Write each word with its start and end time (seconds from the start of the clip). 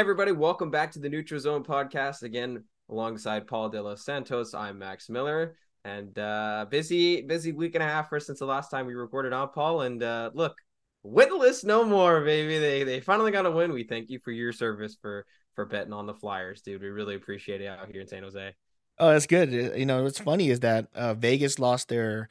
everybody, 0.00 0.32
welcome 0.32 0.70
back 0.70 0.90
to 0.90 0.98
the 0.98 1.10
Neutral 1.10 1.38
Zone 1.38 1.62
podcast. 1.62 2.22
Again, 2.22 2.64
alongside 2.88 3.46
Paul 3.46 3.68
Delos 3.68 4.02
Santos, 4.02 4.54
I'm 4.54 4.78
Max 4.78 5.10
Miller, 5.10 5.56
and 5.84 6.18
uh, 6.18 6.64
busy, 6.70 7.20
busy 7.20 7.52
week 7.52 7.74
and 7.74 7.84
a 7.84 7.86
half 7.86 8.08
for 8.08 8.18
since 8.18 8.38
the 8.38 8.46
last 8.46 8.70
time 8.70 8.86
we 8.86 8.94
recorded 8.94 9.34
on 9.34 9.50
Paul. 9.50 9.82
And 9.82 10.02
uh, 10.02 10.30
look, 10.32 10.56
winless 11.04 11.66
no 11.66 11.84
more, 11.84 12.22
baby. 12.22 12.58
They 12.58 12.82
they 12.82 13.00
finally 13.00 13.30
got 13.30 13.44
a 13.44 13.50
win. 13.50 13.74
We 13.74 13.84
thank 13.84 14.08
you 14.08 14.18
for 14.20 14.30
your 14.32 14.54
service 14.54 14.96
for 15.02 15.26
for 15.54 15.66
betting 15.66 15.92
on 15.92 16.06
the 16.06 16.14
Flyers, 16.14 16.62
dude. 16.62 16.80
We 16.80 16.88
really 16.88 17.16
appreciate 17.16 17.60
it 17.60 17.66
out 17.66 17.90
here 17.92 18.00
in 18.00 18.08
San 18.08 18.22
Jose. 18.22 18.54
Oh, 18.98 19.12
that's 19.12 19.26
good. 19.26 19.52
You 19.52 19.84
know, 19.84 20.02
what's 20.02 20.18
funny 20.18 20.48
is 20.48 20.60
that 20.60 20.86
uh, 20.94 21.12
Vegas 21.12 21.58
lost 21.58 21.88
their 21.88 22.30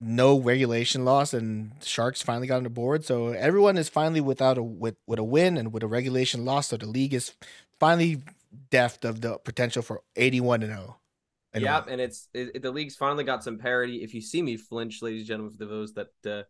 no 0.00 0.40
regulation 0.40 1.04
loss, 1.04 1.34
and 1.34 1.72
Sharks 1.82 2.22
finally 2.22 2.46
got 2.46 2.56
on 2.56 2.64
the 2.64 2.70
board. 2.70 3.04
So 3.04 3.28
everyone 3.28 3.76
is 3.76 3.88
finally 3.88 4.20
without 4.20 4.58
a 4.58 4.62
with 4.62 4.96
with 5.06 5.18
a 5.18 5.24
win 5.24 5.56
and 5.56 5.72
with 5.72 5.82
a 5.82 5.86
regulation 5.86 6.44
loss. 6.44 6.68
So 6.68 6.76
the 6.76 6.86
league 6.86 7.14
is 7.14 7.32
finally 7.78 8.22
deft 8.70 9.04
of 9.04 9.20
the 9.20 9.38
potential 9.38 9.82
for 9.82 10.02
eighty-one 10.16 10.62
and 10.62 10.72
zero. 10.72 10.96
Oh. 11.54 11.58
Yep, 11.58 11.86
and 11.88 12.00
it's 12.00 12.28
it, 12.32 12.62
the 12.62 12.70
league's 12.70 12.96
finally 12.96 13.24
got 13.24 13.42
some 13.42 13.58
parity. 13.58 14.02
If 14.02 14.14
you 14.14 14.20
see 14.20 14.40
me 14.40 14.56
flinch, 14.56 15.02
ladies 15.02 15.22
and 15.22 15.28
gentlemen, 15.28 15.54
for 15.54 15.66
those 15.66 15.92
that 15.94 16.08
uh, 16.24 16.42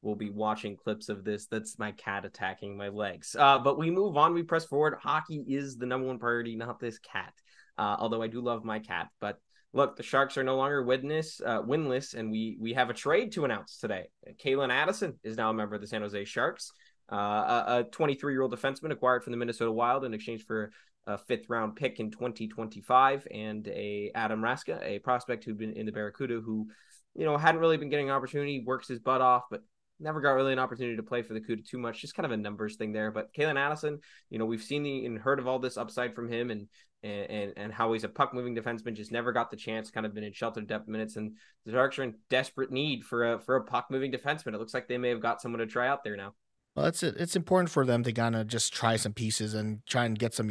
will 0.00 0.14
be 0.14 0.30
watching 0.30 0.76
clips 0.76 1.08
of 1.08 1.24
this, 1.24 1.46
that's 1.46 1.78
my 1.78 1.92
cat 1.92 2.24
attacking 2.24 2.76
my 2.76 2.88
legs. 2.88 3.34
Uh, 3.36 3.58
but 3.58 3.78
we 3.78 3.90
move 3.90 4.16
on. 4.16 4.32
We 4.32 4.44
press 4.44 4.64
forward. 4.64 4.96
Hockey 5.02 5.44
is 5.48 5.76
the 5.76 5.86
number 5.86 6.06
one 6.06 6.18
priority, 6.18 6.54
not 6.54 6.78
this 6.78 6.98
cat. 6.98 7.34
Uh, 7.76 7.96
although 7.98 8.22
I 8.22 8.28
do 8.28 8.40
love 8.40 8.64
my 8.64 8.78
cat, 8.78 9.08
but 9.20 9.40
look, 9.74 9.96
the 9.96 10.02
Sharks 10.02 10.38
are 10.38 10.44
no 10.44 10.56
longer 10.56 10.82
winless, 10.82 11.44
uh, 11.44 11.60
winless, 11.60 12.14
and 12.14 12.30
we 12.30 12.56
we 12.58 12.72
have 12.72 12.88
a 12.88 12.94
trade 12.94 13.32
to 13.32 13.44
announce 13.44 13.78
today. 13.78 14.04
Calen 14.42 14.70
Addison 14.70 15.18
is 15.22 15.36
now 15.36 15.50
a 15.50 15.54
member 15.54 15.74
of 15.74 15.80
the 15.80 15.86
San 15.86 16.00
Jose 16.00 16.24
Sharks, 16.24 16.72
uh, 17.12 17.64
a 17.66 17.84
23 17.90 18.32
year 18.32 18.42
old 18.42 18.54
defenseman 18.54 18.92
acquired 18.92 19.24
from 19.24 19.32
the 19.32 19.36
Minnesota 19.36 19.72
Wild 19.72 20.04
in 20.04 20.14
exchange 20.14 20.46
for 20.46 20.70
a 21.06 21.18
fifth 21.18 21.50
round 21.50 21.76
pick 21.76 22.00
in 22.00 22.10
2025, 22.10 23.26
and 23.30 23.68
a 23.68 24.10
Adam 24.14 24.40
Raska, 24.40 24.80
a 24.82 25.00
prospect 25.00 25.44
who'd 25.44 25.58
been 25.58 25.74
in 25.74 25.86
the 25.86 25.92
Barracuda, 25.92 26.40
who 26.40 26.68
you 27.14 27.24
know 27.24 27.36
hadn't 27.36 27.60
really 27.60 27.76
been 27.76 27.90
getting 27.90 28.08
an 28.08 28.14
opportunity, 28.14 28.62
works 28.64 28.88
his 28.88 29.00
butt 29.00 29.20
off, 29.20 29.42
but 29.50 29.62
never 30.00 30.20
got 30.20 30.32
really 30.32 30.52
an 30.52 30.58
opportunity 30.58 30.96
to 30.96 31.02
play 31.02 31.22
for 31.22 31.34
the 31.34 31.40
Cuda 31.40 31.66
too 31.66 31.78
much. 31.78 32.00
Just 32.00 32.14
kind 32.14 32.26
of 32.26 32.32
a 32.32 32.36
numbers 32.36 32.76
thing 32.76 32.92
there. 32.92 33.10
But 33.10 33.32
Calen 33.32 33.56
Addison, 33.56 34.00
you 34.30 34.38
know, 34.38 34.46
we've 34.46 34.62
seen 34.62 34.82
the 34.82 35.04
and 35.06 35.18
heard 35.18 35.38
of 35.38 35.46
all 35.46 35.58
this 35.58 35.76
upside 35.76 36.14
from 36.14 36.30
him, 36.30 36.50
and 36.50 36.68
and 37.04 37.52
and 37.56 37.72
how 37.72 37.92
he's 37.92 38.04
a 38.04 38.08
puck 38.08 38.32
moving 38.32 38.56
defenseman, 38.56 38.94
just 38.94 39.12
never 39.12 39.32
got 39.32 39.50
the 39.50 39.56
chance, 39.56 39.90
kind 39.90 40.06
of 40.06 40.14
been 40.14 40.24
in 40.24 40.32
sheltered 40.32 40.66
depth 40.66 40.88
minutes, 40.88 41.16
and 41.16 41.32
the 41.64 41.72
Sharks 41.72 41.98
are 41.98 42.04
in 42.04 42.14
desperate 42.30 42.70
need 42.70 43.04
for 43.04 43.34
a 43.34 43.38
for 43.38 43.56
a 43.56 43.64
puck 43.64 43.86
moving 43.90 44.10
defenseman. 44.10 44.54
It 44.54 44.58
looks 44.58 44.74
like 44.74 44.88
they 44.88 44.98
may 44.98 45.10
have 45.10 45.20
got 45.20 45.42
someone 45.42 45.60
to 45.60 45.66
try 45.66 45.86
out 45.86 46.02
there 46.02 46.16
now. 46.16 46.34
Well, 46.74 46.86
it's 46.86 47.02
it's 47.02 47.36
important 47.36 47.70
for 47.70 47.84
them 47.84 48.02
to 48.04 48.12
kind 48.12 48.34
of 48.34 48.46
just 48.46 48.72
try 48.72 48.96
some 48.96 49.12
pieces 49.12 49.54
and 49.54 49.84
try 49.86 50.06
and 50.06 50.18
get 50.18 50.34
some 50.34 50.50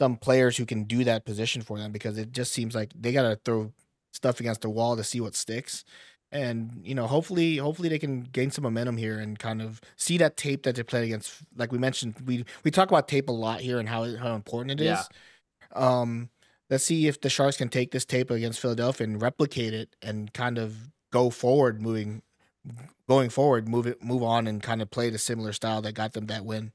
some 0.00 0.16
players 0.16 0.56
who 0.56 0.66
can 0.66 0.84
do 0.84 1.04
that 1.04 1.24
position 1.24 1.62
for 1.62 1.78
them 1.78 1.92
because 1.92 2.18
it 2.18 2.32
just 2.32 2.52
seems 2.52 2.74
like 2.74 2.92
they 2.98 3.12
got 3.12 3.22
to 3.22 3.38
throw 3.44 3.72
stuff 4.12 4.40
against 4.40 4.62
the 4.62 4.70
wall 4.70 4.96
to 4.96 5.04
see 5.04 5.20
what 5.20 5.36
sticks. 5.36 5.84
And 6.32 6.80
you 6.82 6.96
know, 6.96 7.06
hopefully, 7.06 7.58
hopefully 7.58 7.88
they 7.88 7.98
can 8.00 8.22
gain 8.22 8.50
some 8.50 8.64
momentum 8.64 8.96
here 8.96 9.20
and 9.20 9.38
kind 9.38 9.62
of 9.62 9.80
see 9.96 10.18
that 10.18 10.36
tape 10.36 10.64
that 10.64 10.74
they 10.74 10.82
played 10.82 11.04
against. 11.04 11.42
Like 11.54 11.70
we 11.70 11.78
mentioned, 11.78 12.16
we 12.26 12.44
we 12.64 12.72
talk 12.72 12.88
about 12.88 13.06
tape 13.06 13.28
a 13.28 13.32
lot 13.32 13.60
here 13.60 13.78
and 13.78 13.88
how 13.88 14.16
how 14.16 14.34
important 14.34 14.80
it 14.80 14.82
is. 14.82 14.86
Yeah 14.86 15.02
um, 15.74 16.30
let's 16.70 16.84
see 16.84 17.06
if 17.06 17.20
the 17.20 17.30
Sharks 17.30 17.56
can 17.56 17.68
take 17.68 17.90
this 17.90 18.04
tape 18.04 18.30
against 18.30 18.60
Philadelphia 18.60 19.06
and 19.06 19.20
replicate 19.20 19.74
it 19.74 19.96
and 20.02 20.32
kind 20.32 20.58
of 20.58 20.90
go 21.12 21.30
forward, 21.30 21.80
moving, 21.80 22.22
going 23.08 23.30
forward, 23.30 23.68
move 23.68 23.86
it, 23.86 24.02
move 24.02 24.22
on, 24.22 24.46
and 24.46 24.62
kind 24.62 24.82
of 24.82 24.90
play 24.90 25.10
the 25.10 25.18
similar 25.18 25.52
style 25.52 25.82
that 25.82 25.92
got 25.92 26.12
them 26.12 26.26
that 26.26 26.44
win. 26.44 26.72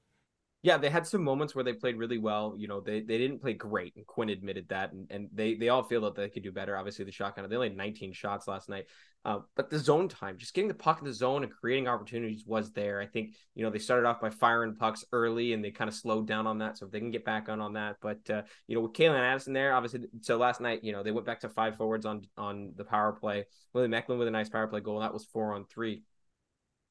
Yeah, 0.61 0.77
they 0.77 0.89
had 0.89 1.07
some 1.07 1.23
moments 1.23 1.55
where 1.55 1.63
they 1.63 1.71
played 1.71 1.97
really 1.97 2.17
well. 2.17 2.53
You 2.57 2.67
know, 2.67 2.81
they, 2.81 2.99
they 2.99 3.17
didn't 3.17 3.39
play 3.39 3.53
great, 3.53 3.95
and 3.95 4.05
Quinn 4.05 4.27
admitted 4.27 4.67
that, 4.69 4.91
and, 4.91 5.09
and 5.09 5.29
they 5.33 5.53
they 5.55 5.69
all 5.69 5.83
feel 5.83 6.01
that 6.01 6.15
they 6.15 6.27
could 6.27 6.43
do 6.43 6.51
better. 6.51 6.75
Obviously, 6.75 7.05
the 7.05 7.13
shot 7.13 7.27
shotgun 7.29 7.49
they 7.49 7.55
only 7.55 7.69
had 7.69 7.77
19 7.77 8.11
shots 8.11 8.45
last 8.45 8.67
night, 8.67 8.85
uh, 9.23 9.39
but 9.55 9.69
the 9.69 9.79
zone 9.79 10.09
time, 10.09 10.37
just 10.37 10.53
getting 10.53 10.67
the 10.67 10.73
puck 10.73 10.99
in 10.99 11.05
the 11.05 11.13
zone 11.13 11.43
and 11.43 11.51
creating 11.51 11.87
opportunities 11.87 12.43
was 12.45 12.73
there. 12.73 12.99
I 12.99 13.05
think 13.05 13.35
you 13.55 13.63
know 13.63 13.69
they 13.69 13.79
started 13.79 14.05
off 14.05 14.19
by 14.19 14.31
firing 14.31 14.75
pucks 14.75 15.05
early, 15.13 15.53
and 15.53 15.63
they 15.63 15.71
kind 15.71 15.87
of 15.87 15.93
slowed 15.93 16.27
down 16.27 16.45
on 16.45 16.57
that. 16.57 16.77
So 16.77 16.87
if 16.87 16.91
they 16.91 16.99
can 16.99 17.11
get 17.11 17.23
back 17.23 17.47
on 17.47 17.61
on 17.61 17.73
that, 17.73 17.95
but 18.01 18.29
uh, 18.29 18.41
you 18.67 18.75
know 18.75 18.81
with 18.81 18.93
Calen 18.93 19.17
Addison 19.17 19.53
there, 19.53 19.73
obviously, 19.73 20.07
so 20.19 20.35
last 20.35 20.59
night 20.59 20.83
you 20.83 20.91
know 20.91 21.03
they 21.03 21.11
went 21.11 21.25
back 21.25 21.39
to 21.41 21.49
five 21.49 21.77
forwards 21.77 22.05
on 22.05 22.27
on 22.37 22.73
the 22.75 22.83
power 22.83 23.13
play. 23.13 23.45
Willie 23.71 23.87
Macklin 23.87 24.19
with 24.19 24.27
a 24.27 24.31
nice 24.31 24.49
power 24.49 24.67
play 24.67 24.81
goal. 24.81 24.99
That 24.99 25.13
was 25.13 25.23
four 25.23 25.53
on 25.53 25.63
three. 25.67 26.03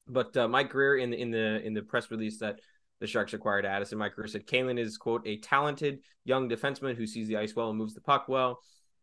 But 0.07 0.35
uh, 0.35 0.47
Mike 0.47 0.71
Grier 0.71 0.97
in 0.97 1.11
the 1.11 1.21
in 1.21 1.29
the 1.29 1.61
in 1.63 1.75
the 1.75 1.83
press 1.83 2.09
release 2.09 2.39
that 2.39 2.59
the 2.99 3.07
Sharks 3.07 3.33
acquired 3.33 3.65
Addison. 3.65 3.97
Mike 3.97 4.15
Grier 4.15 4.27
said 4.27 4.47
Calen 4.47 4.79
is, 4.79 4.97
quote, 4.97 5.25
a 5.25 5.37
talented 5.37 5.99
young 6.25 6.49
defenseman 6.49 6.95
who 6.95 7.07
sees 7.07 7.27
the 7.27 7.37
ice 7.37 7.55
well 7.55 7.69
and 7.69 7.77
moves 7.77 7.93
the 7.93 8.01
puck 8.01 8.27
well. 8.27 8.59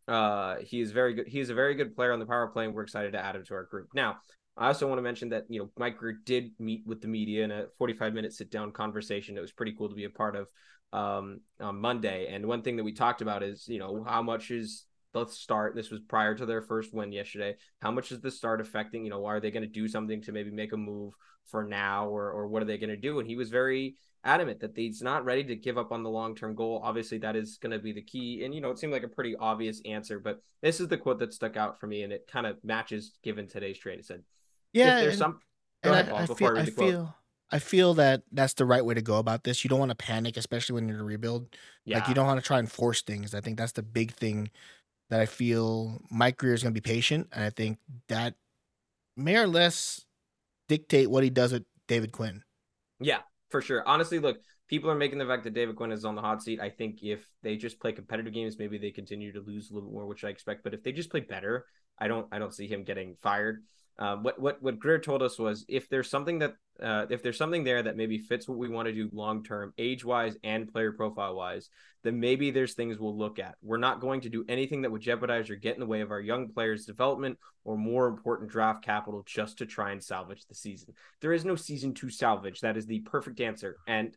Uh, 0.08 0.56
he 0.60 0.80
is 0.80 0.92
very 0.92 1.14
good. 1.14 1.26
He 1.26 1.40
is 1.40 1.50
a 1.50 1.54
very 1.54 1.74
good 1.74 1.94
player 1.94 2.12
on 2.12 2.20
the 2.20 2.26
power 2.26 2.46
play, 2.46 2.64
and 2.64 2.74
we're 2.74 2.82
excited 2.82 3.12
to 3.12 3.18
add 3.18 3.36
him 3.36 3.44
to 3.44 3.54
our 3.54 3.64
group. 3.64 3.88
Now, 3.94 4.18
I 4.56 4.68
also 4.68 4.86
want 4.86 4.98
to 4.98 5.02
mention 5.02 5.30
that 5.30 5.44
you 5.48 5.60
know 5.60 5.70
Mike 5.76 5.98
Grier 5.98 6.18
did 6.24 6.52
meet 6.58 6.82
with 6.86 7.00
the 7.00 7.08
media 7.08 7.44
in 7.44 7.50
a 7.50 7.66
45 7.78 8.14
minute 8.14 8.32
sit 8.32 8.50
down 8.50 8.72
conversation. 8.72 9.36
It 9.36 9.40
was 9.40 9.52
pretty 9.52 9.74
cool 9.76 9.88
to 9.88 9.94
be 9.94 10.04
a 10.04 10.10
part 10.10 10.36
of 10.36 10.48
um, 10.92 11.40
on 11.60 11.80
Monday. 11.80 12.28
And 12.30 12.46
one 12.46 12.62
thing 12.62 12.76
that 12.76 12.84
we 12.84 12.92
talked 12.92 13.20
about 13.20 13.42
is 13.42 13.66
you 13.68 13.78
know 13.78 14.04
how 14.06 14.22
much 14.22 14.50
is 14.50 14.85
the 15.25 15.32
start. 15.32 15.75
This 15.75 15.91
was 15.91 16.00
prior 16.00 16.34
to 16.34 16.47
their 16.47 16.62
first 16.62 16.93
win 16.93 17.12
yesterday. 17.12 17.56
How 17.81 17.91
much 17.91 18.12
is 18.12 18.21
the 18.21 18.31
start 18.31 18.60
affecting? 18.60 19.04
You 19.04 19.10
know, 19.10 19.25
are 19.27 19.41
they 19.41 19.50
going 19.50 19.62
to 19.62 19.69
do 19.69 19.88
something 19.88 20.22
to 20.22 20.32
maybe 20.32 20.50
make 20.50 20.72
a 20.72 20.77
move 20.77 21.15
for 21.47 21.65
now, 21.65 22.09
or 22.09 22.31
or 22.31 22.49
what 22.49 22.62
are 22.62 22.66
they 22.66 22.78
going 22.78 22.91
to 22.91 22.97
do? 22.97 23.19
And 23.19 23.28
he 23.28 23.37
was 23.37 23.50
very 23.50 23.97
adamant 24.25 24.60
that 24.60 24.72
he's 24.77 25.03
not 25.03 25.25
ready 25.25 25.44
to 25.44 25.56
give 25.56 25.78
up 25.78 25.93
on 25.93 26.03
the 26.03 26.10
long 26.10 26.34
term 26.34 26.54
goal. 26.54 26.81
Obviously, 26.84 27.19
that 27.19 27.37
is 27.37 27.59
going 27.59 27.72
to 27.72 27.78
be 27.78 27.93
the 27.93 28.03
key. 28.03 28.44
And 28.44 28.54
you 28.54 28.60
know, 28.60 28.71
it 28.71 28.78
seemed 28.78 28.93
like 28.93 29.04
a 29.04 29.09
pretty 29.09 29.37
obvious 29.37 29.81
answer, 29.84 30.19
but 30.19 30.41
this 30.62 30.81
is 30.81 30.88
the 30.88 30.99
quote 30.99 31.19
that 31.21 31.33
stuck 31.33 31.56
out 31.56 31.81
for 31.81 31.87
me, 31.87 32.03
and 32.03 32.12
it 32.12 32.28
kind 32.31 32.47
of 32.47 32.56
matches 32.62 33.12
given 33.22 33.48
today's 33.48 33.78
trade. 33.78 34.00
It 34.00 34.06
said, 34.06 34.22
"Yeah, 34.72 35.00
there's 35.00 35.15
and, 35.15 35.19
some." 35.19 35.41
Go 35.83 35.93
ahead, 35.93 36.09
I, 36.09 36.22
I 36.22 36.27
feel, 36.27 36.56
I, 36.56 36.60
I 36.60 36.65
feel, 36.65 37.15
I 37.50 37.59
feel 37.59 37.94
that 37.94 38.22
that's 38.33 38.54
the 38.54 38.65
right 38.65 38.84
way 38.84 38.94
to 38.94 39.03
go 39.03 39.19
about 39.19 39.44
this. 39.44 39.62
You 39.65 39.69
don't 39.69 39.78
want 39.78 39.91
to 39.91 39.97
panic, 39.97 40.37
especially 40.37 40.75
when 40.75 40.88
you're 40.88 40.98
in 40.98 41.03
a 41.03 41.06
rebuild. 41.06 41.54
Yeah. 41.84 41.98
Like 41.98 42.09
you 42.09 42.15
don't 42.15 42.27
want 42.27 42.41
to 42.41 42.47
try 42.47 42.59
and 42.59 42.71
force 42.71 43.03
things. 43.03 43.34
I 43.34 43.41
think 43.41 43.59
that's 43.59 43.72
the 43.72 43.83
big 43.83 44.12
thing 44.15 44.50
that 45.10 45.20
I 45.20 45.26
feel 45.26 46.02
Mike 46.10 46.36
Grier 46.36 46.54
is 46.54 46.62
going 46.62 46.74
to 46.74 46.80
be 46.80 46.84
patient, 46.84 47.28
and 47.32 47.44
I 47.44 47.50
think 47.50 47.78
that 48.08 48.34
may 49.16 49.36
or 49.36 49.46
less 49.46 50.04
dictate 50.68 51.10
what 51.10 51.24
he 51.24 51.30
does 51.30 51.52
with 51.52 51.64
David 51.86 52.12
Quinn. 52.12 52.42
Yeah, 53.00 53.20
for 53.50 53.60
sure. 53.60 53.86
Honestly, 53.86 54.18
look, 54.18 54.38
people 54.68 54.90
are 54.90 54.96
making 54.96 55.18
the 55.18 55.26
fact 55.26 55.44
that 55.44 55.54
David 55.54 55.76
Quinn 55.76 55.92
is 55.92 56.04
on 56.04 56.14
the 56.14 56.22
hot 56.22 56.42
seat. 56.42 56.60
I 56.60 56.70
think 56.70 57.02
if 57.02 57.24
they 57.42 57.56
just 57.56 57.80
play 57.80 57.92
competitive 57.92 58.32
games, 58.32 58.58
maybe 58.58 58.78
they 58.78 58.90
continue 58.90 59.32
to 59.32 59.40
lose 59.40 59.70
a 59.70 59.74
little 59.74 59.90
more, 59.90 60.06
which 60.06 60.24
I 60.24 60.28
expect. 60.28 60.64
But 60.64 60.74
if 60.74 60.82
they 60.82 60.92
just 60.92 61.10
play 61.10 61.20
better, 61.20 61.66
I 61.98 62.08
don't 62.08 62.26
I 62.32 62.38
don't 62.38 62.54
see 62.54 62.66
him 62.66 62.84
getting 62.84 63.16
fired. 63.22 63.62
Uh, 63.98 64.16
what 64.16 64.38
what 64.38 64.62
what 64.62 64.78
Grier 64.78 64.98
told 64.98 65.22
us 65.22 65.38
was 65.38 65.64
if 65.68 65.88
there's 65.88 66.10
something 66.10 66.40
that 66.40 66.54
uh, 66.82 67.06
if 67.08 67.22
there's 67.22 67.38
something 67.38 67.64
there 67.64 67.82
that 67.82 67.96
maybe 67.96 68.18
fits 68.18 68.46
what 68.46 68.58
we 68.58 68.68
want 68.68 68.86
to 68.86 68.92
do 68.92 69.08
long 69.12 69.42
term, 69.42 69.72
age 69.78 70.04
wise 70.04 70.36
and 70.44 70.70
player 70.70 70.92
profile 70.92 71.34
wise, 71.34 71.70
then 72.04 72.20
maybe 72.20 72.50
there's 72.50 72.74
things 72.74 72.98
we'll 72.98 73.16
look 73.16 73.38
at. 73.38 73.54
We're 73.62 73.78
not 73.78 74.00
going 74.00 74.20
to 74.22 74.28
do 74.28 74.44
anything 74.48 74.82
that 74.82 74.90
would 74.90 75.00
jeopardize 75.00 75.48
or 75.48 75.56
get 75.56 75.74
in 75.74 75.80
the 75.80 75.86
way 75.86 76.02
of 76.02 76.10
our 76.10 76.20
young 76.20 76.48
players' 76.48 76.84
development 76.84 77.38
or 77.64 77.78
more 77.78 78.06
important 78.06 78.50
draft 78.50 78.84
capital 78.84 79.22
just 79.26 79.58
to 79.58 79.66
try 79.66 79.92
and 79.92 80.04
salvage 80.04 80.44
the 80.46 80.54
season. 80.54 80.92
There 81.22 81.32
is 81.32 81.46
no 81.46 81.56
season 81.56 81.94
to 81.94 82.10
salvage. 82.10 82.60
That 82.60 82.76
is 82.76 82.84
the 82.84 83.00
perfect 83.00 83.40
answer. 83.40 83.76
And 83.86 84.14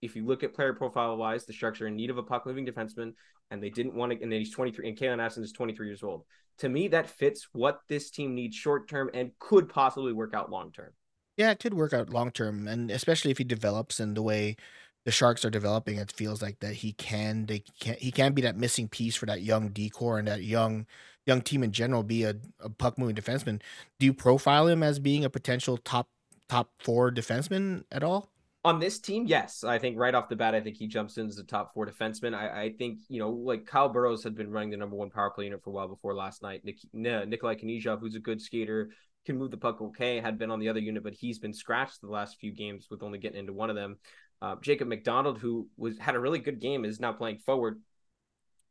if 0.00 0.16
you 0.16 0.24
look 0.24 0.42
at 0.42 0.54
player 0.54 0.72
profile 0.72 1.16
wise, 1.16 1.44
the 1.44 1.52
Sharks 1.52 1.80
are 1.82 1.86
in 1.86 1.96
need 1.96 2.10
of 2.10 2.18
a 2.18 2.22
puck 2.22 2.46
moving 2.46 2.66
defenseman, 2.66 3.12
and 3.50 3.62
they 3.62 3.70
didn't 3.70 3.94
want 3.94 4.12
to. 4.12 4.22
And 4.22 4.32
then 4.32 4.38
he's 4.38 4.52
23, 4.52 4.88
and 4.88 4.96
Calen 4.96 5.20
Addison 5.20 5.44
is 5.44 5.52
23 5.52 5.86
years 5.86 6.02
old. 6.02 6.24
To 6.58 6.68
me, 6.68 6.88
that 6.88 7.08
fits 7.08 7.48
what 7.52 7.82
this 7.88 8.10
team 8.10 8.34
needs 8.34 8.56
short 8.56 8.88
term 8.88 9.10
and 9.14 9.30
could 9.38 9.68
possibly 9.68 10.12
work 10.12 10.34
out 10.34 10.50
long 10.50 10.72
term. 10.72 10.92
Yeah, 11.36 11.52
it 11.52 11.60
could 11.60 11.74
work 11.74 11.92
out 11.92 12.10
long 12.10 12.32
term, 12.32 12.66
and 12.66 12.90
especially 12.90 13.30
if 13.30 13.38
he 13.38 13.44
develops 13.44 14.00
in 14.00 14.14
the 14.14 14.22
way 14.22 14.56
the 15.04 15.12
Sharks 15.12 15.44
are 15.44 15.50
developing, 15.50 15.96
it 15.96 16.12
feels 16.12 16.42
like 16.42 16.58
that 16.60 16.74
he 16.74 16.92
can 16.92 17.46
they 17.46 17.62
can 17.80 17.94
he 17.98 18.10
can 18.10 18.32
be 18.32 18.42
that 18.42 18.56
missing 18.56 18.88
piece 18.88 19.14
for 19.14 19.26
that 19.26 19.42
young 19.42 19.68
decor 19.68 20.18
and 20.18 20.26
that 20.26 20.42
young 20.42 20.86
young 21.26 21.40
team 21.40 21.62
in 21.62 21.72
general. 21.72 22.02
Be 22.02 22.24
a, 22.24 22.34
a 22.58 22.68
puck 22.68 22.98
moving 22.98 23.14
defenseman. 23.14 23.62
Do 24.00 24.06
you 24.06 24.12
profile 24.12 24.66
him 24.66 24.82
as 24.82 24.98
being 24.98 25.24
a 25.24 25.30
potential 25.30 25.76
top 25.78 26.08
top 26.48 26.70
four 26.80 27.12
defenseman 27.12 27.84
at 27.92 28.02
all? 28.02 28.30
On 28.64 28.80
this 28.80 28.98
team, 28.98 29.26
yes, 29.26 29.62
I 29.62 29.78
think 29.78 29.96
right 29.96 30.14
off 30.14 30.28
the 30.28 30.36
bat, 30.36 30.54
I 30.54 30.60
think 30.60 30.76
he 30.76 30.88
jumps 30.88 31.16
in 31.16 31.28
as 31.28 31.36
the 31.36 31.44
top 31.44 31.72
four 31.72 31.86
defenseman. 31.86 32.34
I, 32.34 32.62
I, 32.62 32.72
think 32.76 32.98
you 33.08 33.20
know, 33.20 33.30
like 33.30 33.66
Kyle 33.66 33.88
Burroughs 33.88 34.24
had 34.24 34.34
been 34.34 34.50
running 34.50 34.70
the 34.70 34.76
number 34.76 34.96
one 34.96 35.10
power 35.10 35.30
play 35.30 35.44
unit 35.44 35.62
for 35.62 35.70
a 35.70 35.72
while 35.72 35.88
before 35.88 36.14
last 36.14 36.42
night. 36.42 36.62
Nik- 36.64 36.92
Nikolai 36.92 37.54
Knyzhov, 37.54 38.00
who's 38.00 38.16
a 38.16 38.20
good 38.20 38.42
skater, 38.42 38.90
can 39.26 39.38
move 39.38 39.50
the 39.50 39.56
puck 39.56 39.80
okay, 39.80 40.20
had 40.20 40.38
been 40.38 40.50
on 40.50 40.58
the 40.58 40.68
other 40.68 40.80
unit, 40.80 41.02
but 41.04 41.14
he's 41.14 41.38
been 41.38 41.52
scratched 41.52 42.00
the 42.00 42.08
last 42.08 42.38
few 42.38 42.50
games 42.50 42.88
with 42.90 43.02
only 43.02 43.18
getting 43.18 43.38
into 43.38 43.52
one 43.52 43.70
of 43.70 43.76
them. 43.76 43.96
Uh, 44.40 44.56
Jacob 44.60 44.88
MacDonald, 44.88 45.38
who 45.38 45.68
was 45.76 45.98
had 45.98 46.14
a 46.14 46.20
really 46.20 46.38
good 46.38 46.60
game, 46.60 46.84
is 46.84 46.98
now 46.98 47.12
playing 47.12 47.38
forward. 47.38 47.80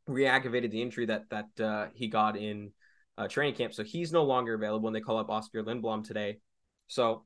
Reactivated 0.08 0.70
the 0.70 0.82
injury 0.82 1.06
that 1.06 1.30
that 1.30 1.60
uh, 1.64 1.86
he 1.94 2.08
got 2.08 2.36
in 2.36 2.72
uh, 3.16 3.28
training 3.28 3.54
camp, 3.54 3.72
so 3.72 3.84
he's 3.84 4.12
no 4.12 4.24
longer 4.24 4.54
available. 4.54 4.88
And 4.88 4.96
they 4.96 5.00
call 5.00 5.18
up 5.18 5.30
Oscar 5.30 5.62
Lindblom 5.62 6.04
today, 6.04 6.38
so 6.88 7.24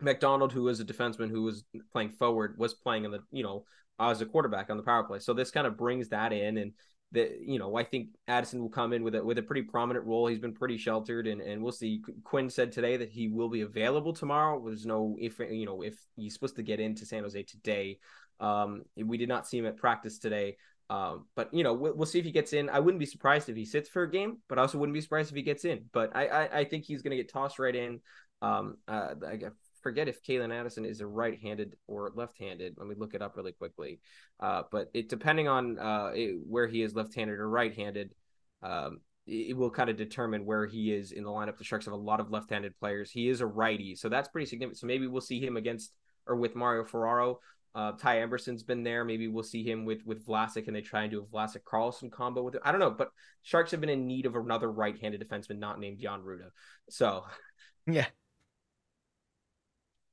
MacDonald, 0.00 0.52
who 0.52 0.64
was 0.64 0.80
a 0.80 0.84
defenseman 0.84 1.30
who 1.30 1.42
was 1.42 1.64
playing 1.92 2.10
forward, 2.10 2.56
was 2.58 2.74
playing 2.74 3.04
in 3.04 3.10
the 3.10 3.20
you 3.30 3.42
know 3.42 3.64
as 3.98 4.20
a 4.20 4.26
quarterback 4.26 4.70
on 4.70 4.76
the 4.76 4.82
power 4.82 5.04
play. 5.04 5.18
So 5.18 5.32
this 5.32 5.50
kind 5.50 5.66
of 5.66 5.76
brings 5.76 6.10
that 6.10 6.32
in, 6.32 6.58
and 6.58 6.72
that 7.12 7.40
you 7.40 7.58
know 7.58 7.76
I 7.76 7.84
think 7.84 8.08
Addison 8.28 8.60
will 8.60 8.68
come 8.68 8.92
in 8.92 9.02
with 9.02 9.14
a 9.14 9.24
with 9.24 9.38
a 9.38 9.42
pretty 9.42 9.62
prominent 9.62 10.04
role. 10.06 10.26
He's 10.26 10.38
been 10.38 10.54
pretty 10.54 10.76
sheltered, 10.76 11.26
and 11.26 11.40
and 11.40 11.62
we'll 11.62 11.72
see. 11.72 12.02
Quinn 12.24 12.50
said 12.50 12.72
today 12.72 12.96
that 12.98 13.10
he 13.10 13.28
will 13.28 13.48
be 13.48 13.62
available 13.62 14.12
tomorrow. 14.12 14.62
There's 14.64 14.86
no 14.86 15.16
if 15.20 15.38
you 15.38 15.66
know 15.66 15.82
if 15.82 15.98
he's 16.16 16.34
supposed 16.34 16.56
to 16.56 16.62
get 16.62 16.80
into 16.80 17.06
San 17.06 17.22
Jose 17.22 17.42
today. 17.44 17.98
Um, 18.38 18.82
we 18.96 19.16
did 19.16 19.30
not 19.30 19.46
see 19.46 19.58
him 19.58 19.66
at 19.66 19.78
practice 19.78 20.18
today. 20.18 20.56
Um, 20.88 21.26
but 21.34 21.52
you 21.52 21.64
know, 21.64 21.72
we'll, 21.72 21.94
we'll, 21.94 22.06
see 22.06 22.20
if 22.20 22.24
he 22.24 22.30
gets 22.30 22.52
in. 22.52 22.68
I 22.68 22.78
wouldn't 22.78 23.00
be 23.00 23.06
surprised 23.06 23.48
if 23.48 23.56
he 23.56 23.64
sits 23.64 23.88
for 23.88 24.04
a 24.04 24.10
game, 24.10 24.38
but 24.48 24.58
I 24.58 24.62
also 24.62 24.78
wouldn't 24.78 24.94
be 24.94 25.00
surprised 25.00 25.30
if 25.30 25.36
he 25.36 25.42
gets 25.42 25.64
in. 25.64 25.86
But 25.92 26.14
I, 26.14 26.26
I, 26.26 26.58
I 26.58 26.64
think 26.64 26.84
he's 26.84 27.02
going 27.02 27.10
to 27.10 27.16
get 27.16 27.32
tossed 27.32 27.58
right 27.58 27.74
in. 27.74 28.00
Um, 28.40 28.76
uh, 28.86 29.14
I 29.26 29.36
forget 29.86 30.08
if 30.08 30.20
Calen 30.20 30.52
Addison 30.52 30.84
is 30.84 31.00
a 31.00 31.06
right-handed 31.06 31.76
or 31.86 32.10
left-handed. 32.12 32.74
Let 32.76 32.88
me 32.88 32.96
look 32.98 33.14
it 33.14 33.22
up 33.22 33.36
really 33.36 33.52
quickly. 33.52 34.00
Uh, 34.40 34.62
but 34.72 34.90
it 34.92 35.08
depending 35.08 35.46
on 35.46 35.78
uh, 35.78 36.10
it, 36.12 36.34
where 36.44 36.66
he 36.66 36.82
is 36.82 36.96
left-handed 36.96 37.38
or 37.38 37.48
right-handed, 37.48 38.12
um, 38.64 38.98
it 39.28 39.56
will 39.56 39.70
kind 39.70 39.88
of 39.88 39.96
determine 39.96 40.44
where 40.44 40.66
he 40.66 40.92
is 40.92 41.12
in 41.12 41.22
the 41.22 41.30
lineup. 41.30 41.56
The 41.56 41.62
Sharks 41.62 41.84
have 41.84 41.94
a 41.94 41.96
lot 41.96 42.18
of 42.18 42.32
left-handed 42.32 42.76
players. 42.80 43.12
He 43.12 43.28
is 43.28 43.40
a 43.40 43.46
righty, 43.46 43.94
so 43.94 44.08
that's 44.08 44.28
pretty 44.28 44.46
significant. 44.46 44.78
So 44.78 44.88
maybe 44.88 45.06
we'll 45.06 45.20
see 45.20 45.40
him 45.40 45.56
against 45.56 45.92
or 46.26 46.34
with 46.34 46.56
Mario 46.56 46.84
Ferraro. 46.84 47.38
Uh, 47.76 47.92
Ty 47.92 48.22
Emberson's 48.22 48.64
been 48.64 48.82
there. 48.82 49.04
Maybe 49.04 49.28
we'll 49.28 49.44
see 49.44 49.62
him 49.62 49.84
with 49.84 50.04
with 50.04 50.26
Vlasic, 50.26 50.66
and 50.66 50.74
they 50.74 50.80
try 50.80 51.02
and 51.02 51.12
do 51.12 51.20
a 51.20 51.26
Vlasic 51.26 51.62
Karlsson 51.62 52.10
combo 52.10 52.42
with 52.42 52.56
it. 52.56 52.62
I 52.64 52.72
don't 52.72 52.80
know, 52.80 52.90
but 52.90 53.10
Sharks 53.42 53.70
have 53.70 53.80
been 53.80 53.90
in 53.90 54.08
need 54.08 54.26
of 54.26 54.34
another 54.34 54.72
right-handed 54.72 55.20
defenseman, 55.20 55.58
not 55.58 55.78
named 55.78 56.00
Jan 56.00 56.22
Rutta. 56.22 56.50
So, 56.90 57.24
yeah. 57.86 58.06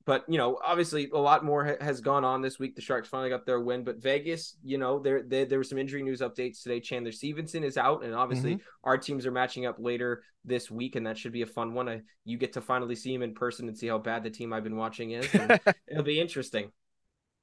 But 0.06 0.24
you 0.28 0.36
know, 0.36 0.58
obviously, 0.62 1.08
a 1.12 1.18
lot 1.18 1.44
more 1.44 1.64
ha- 1.64 1.84
has 1.84 2.00
gone 2.00 2.24
on 2.24 2.42
this 2.42 2.58
week. 2.58 2.76
The 2.76 2.82
Sharks 2.82 3.08
finally 3.08 3.30
got 3.30 3.46
their 3.46 3.60
win, 3.60 3.84
but 3.84 4.02
Vegas, 4.02 4.56
you 4.62 4.76
know, 4.76 4.98
there 4.98 5.22
there, 5.22 5.46
there 5.46 5.58
were 5.58 5.64
some 5.64 5.78
injury 5.78 6.02
news 6.02 6.20
updates 6.20 6.62
today. 6.62 6.80
Chandler 6.80 7.12
Stephenson 7.12 7.64
is 7.64 7.78
out, 7.78 8.04
and 8.04 8.14
obviously, 8.14 8.56
mm-hmm. 8.56 8.66
our 8.84 8.98
teams 8.98 9.24
are 9.24 9.30
matching 9.30 9.64
up 9.64 9.76
later 9.78 10.22
this 10.44 10.70
week, 10.70 10.96
and 10.96 11.06
that 11.06 11.16
should 11.16 11.32
be 11.32 11.42
a 11.42 11.46
fun 11.46 11.72
one. 11.72 11.88
I, 11.88 12.02
you 12.24 12.36
get 12.36 12.52
to 12.54 12.60
finally 12.60 12.96
see 12.96 13.14
him 13.14 13.22
in 13.22 13.34
person 13.34 13.66
and 13.66 13.78
see 13.78 13.86
how 13.86 13.98
bad 13.98 14.24
the 14.24 14.30
team 14.30 14.52
I've 14.52 14.64
been 14.64 14.76
watching 14.76 15.12
is. 15.12 15.26
it'll 15.88 16.02
be 16.04 16.20
interesting. 16.20 16.70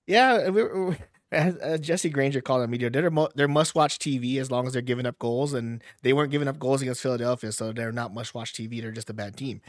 Yeah, 0.06 0.50
we, 0.50 0.64
we, 0.64 0.98
Jesse 1.80 2.10
Granger 2.10 2.42
called 2.42 2.62
on 2.62 2.70
media, 2.70 2.90
they're 2.90 3.10
they're 3.36 3.48
must 3.48 3.74
watch 3.74 3.98
TV 3.98 4.38
as 4.38 4.52
long 4.52 4.68
as 4.68 4.74
they're 4.74 4.82
giving 4.82 5.06
up 5.06 5.18
goals, 5.18 5.54
and 5.54 5.84
they 6.02 6.14
weren't 6.14 6.32
giving 6.32 6.48
up 6.48 6.60
goals 6.60 6.82
against 6.82 7.02
Philadelphia, 7.02 7.52
so 7.52 7.72
they're 7.72 7.92
not 7.92 8.14
must 8.14 8.36
watch 8.36 8.54
TV. 8.54 8.82
They're 8.82 8.92
just 8.92 9.10
a 9.10 9.14
bad 9.14 9.38
team. 9.38 9.62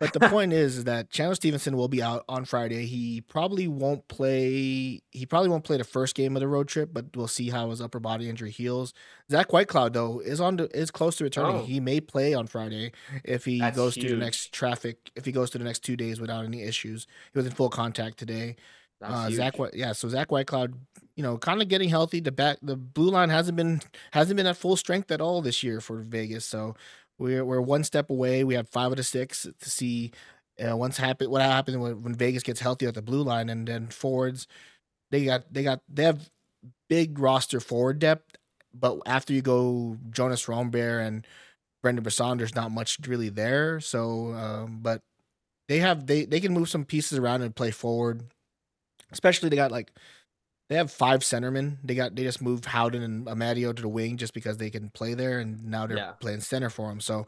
But 0.00 0.12
the 0.12 0.20
point 0.20 0.52
is, 0.52 0.78
is 0.78 0.84
that 0.84 1.10
Chandler 1.10 1.34
Stephenson 1.34 1.76
will 1.76 1.88
be 1.88 2.02
out 2.02 2.24
on 2.28 2.44
Friday. 2.44 2.86
He 2.86 3.20
probably 3.20 3.66
won't 3.66 4.06
play. 4.06 5.02
He 5.10 5.26
probably 5.26 5.48
won't 5.48 5.64
play 5.64 5.76
the 5.76 5.84
first 5.84 6.14
game 6.14 6.36
of 6.36 6.40
the 6.40 6.48
road 6.48 6.68
trip, 6.68 6.90
but 6.92 7.06
we'll 7.16 7.26
see 7.26 7.50
how 7.50 7.70
his 7.70 7.80
upper 7.80 7.98
body 7.98 8.28
injury 8.28 8.50
heals. 8.50 8.94
Zach 9.30 9.48
Whitecloud 9.48 9.92
though 9.92 10.20
is 10.20 10.40
on 10.40 10.58
to, 10.58 10.64
is 10.76 10.90
close 10.90 11.16
to 11.16 11.24
returning. 11.24 11.56
Oh. 11.56 11.64
He 11.64 11.80
may 11.80 12.00
play 12.00 12.32
on 12.34 12.46
Friday 12.46 12.92
if 13.24 13.44
he 13.44 13.58
That's 13.58 13.76
goes 13.76 13.94
huge. 13.96 14.06
through 14.06 14.16
the 14.18 14.24
next 14.24 14.52
traffic. 14.52 15.10
If 15.16 15.24
he 15.24 15.32
goes 15.32 15.50
through 15.50 15.60
the 15.60 15.64
next 15.64 15.80
two 15.80 15.96
days 15.96 16.20
without 16.20 16.44
any 16.44 16.62
issues, 16.62 17.06
he 17.32 17.38
was 17.38 17.46
in 17.46 17.52
full 17.52 17.70
contact 17.70 18.18
today. 18.18 18.56
Uh, 19.02 19.30
Zach, 19.30 19.54
yeah. 19.74 19.92
So 19.92 20.08
Zach 20.08 20.28
Whitecloud, 20.28 20.74
you 21.14 21.22
know, 21.22 21.38
kind 21.38 21.62
of 21.62 21.68
getting 21.68 21.88
healthy. 21.88 22.20
The 22.20 22.32
back, 22.32 22.58
the 22.62 22.76
blue 22.76 23.10
line 23.10 23.30
hasn't 23.30 23.56
been 23.56 23.80
hasn't 24.12 24.36
been 24.36 24.46
at 24.46 24.56
full 24.56 24.76
strength 24.76 25.10
at 25.10 25.20
all 25.20 25.40
this 25.42 25.62
year 25.62 25.80
for 25.80 25.98
Vegas. 25.98 26.44
So 26.44 26.74
we're 27.18 27.44
we're 27.44 27.60
one 27.60 27.84
step 27.84 28.10
away. 28.10 28.44
We 28.44 28.54
have 28.54 28.68
five 28.68 28.92
out 28.92 28.98
of 28.98 29.06
six 29.06 29.46
to 29.60 29.70
see 29.70 30.12
uh, 30.60 30.76
what's 30.76 30.98
happen 30.98 31.30
what 31.30 31.42
happens 31.42 31.76
when, 31.78 32.02
when 32.02 32.14
Vegas 32.14 32.42
gets 32.42 32.60
healthy 32.60 32.86
at 32.86 32.94
the 32.94 33.02
blue 33.02 33.22
line, 33.22 33.48
and 33.48 33.66
then 33.68 33.88
forwards. 33.88 34.46
They 35.10 35.24
got 35.24 35.52
they 35.52 35.62
got 35.62 35.80
they 35.88 36.04
have 36.04 36.30
big 36.88 37.18
roster 37.18 37.60
forward 37.60 37.98
depth, 37.98 38.36
but 38.74 38.98
after 39.06 39.32
you 39.32 39.42
go 39.42 39.96
Jonas 40.10 40.46
Rönnberg 40.46 41.06
and 41.06 41.26
Brendan 41.82 42.02
Brisson, 42.02 42.38
there's 42.38 42.54
not 42.54 42.70
much 42.72 42.98
really 43.06 43.28
there. 43.28 43.80
So, 43.80 44.32
um, 44.34 44.78
but 44.82 45.02
they 45.68 45.78
have 45.80 46.06
they 46.06 46.24
they 46.24 46.40
can 46.40 46.52
move 46.52 46.68
some 46.68 46.84
pieces 46.84 47.18
around 47.18 47.42
and 47.42 47.54
play 47.54 47.70
forward 47.70 48.24
Especially 49.10 49.48
they 49.48 49.56
got 49.56 49.72
like 49.72 49.92
they 50.68 50.76
have 50.76 50.90
five 50.90 51.20
centermen. 51.20 51.78
They 51.82 51.94
got 51.94 52.14
they 52.14 52.22
just 52.22 52.42
moved 52.42 52.66
Howden 52.66 53.02
and 53.02 53.26
Amadio 53.26 53.74
to 53.74 53.82
the 53.82 53.88
wing 53.88 54.18
just 54.18 54.34
because 54.34 54.58
they 54.58 54.68
can 54.68 54.90
play 54.90 55.14
there, 55.14 55.38
and 55.38 55.64
now 55.64 55.86
they're 55.86 55.96
yeah. 55.96 56.12
playing 56.12 56.40
center 56.40 56.68
for 56.68 56.88
them. 56.88 57.00
So, 57.00 57.26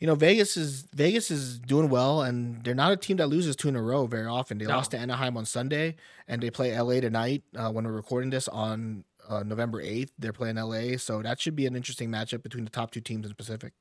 you 0.00 0.06
know, 0.06 0.14
Vegas 0.14 0.56
is 0.56 0.86
Vegas 0.94 1.30
is 1.30 1.58
doing 1.58 1.90
well, 1.90 2.22
and 2.22 2.64
they're 2.64 2.74
not 2.74 2.92
a 2.92 2.96
team 2.96 3.18
that 3.18 3.28
loses 3.28 3.56
two 3.56 3.68
in 3.68 3.76
a 3.76 3.82
row 3.82 4.06
very 4.06 4.26
often. 4.26 4.56
They 4.56 4.64
no. 4.64 4.76
lost 4.76 4.92
to 4.92 4.98
Anaheim 4.98 5.36
on 5.36 5.44
Sunday, 5.44 5.96
and 6.26 6.42
they 6.42 6.50
play 6.50 6.78
LA 6.78 7.00
tonight 7.00 7.42
uh, 7.56 7.70
when 7.70 7.84
we're 7.84 7.92
recording 7.92 8.30
this 8.30 8.48
on 8.48 9.04
uh, 9.28 9.42
November 9.42 9.82
eighth. 9.82 10.12
They're 10.18 10.32
playing 10.32 10.56
LA, 10.56 10.96
so 10.96 11.20
that 11.20 11.40
should 11.40 11.56
be 11.56 11.66
an 11.66 11.76
interesting 11.76 12.08
matchup 12.08 12.42
between 12.42 12.64
the 12.64 12.70
top 12.70 12.90
two 12.90 13.02
teams 13.02 13.26
in 13.26 13.28
the 13.28 13.34
Pacific. 13.34 13.74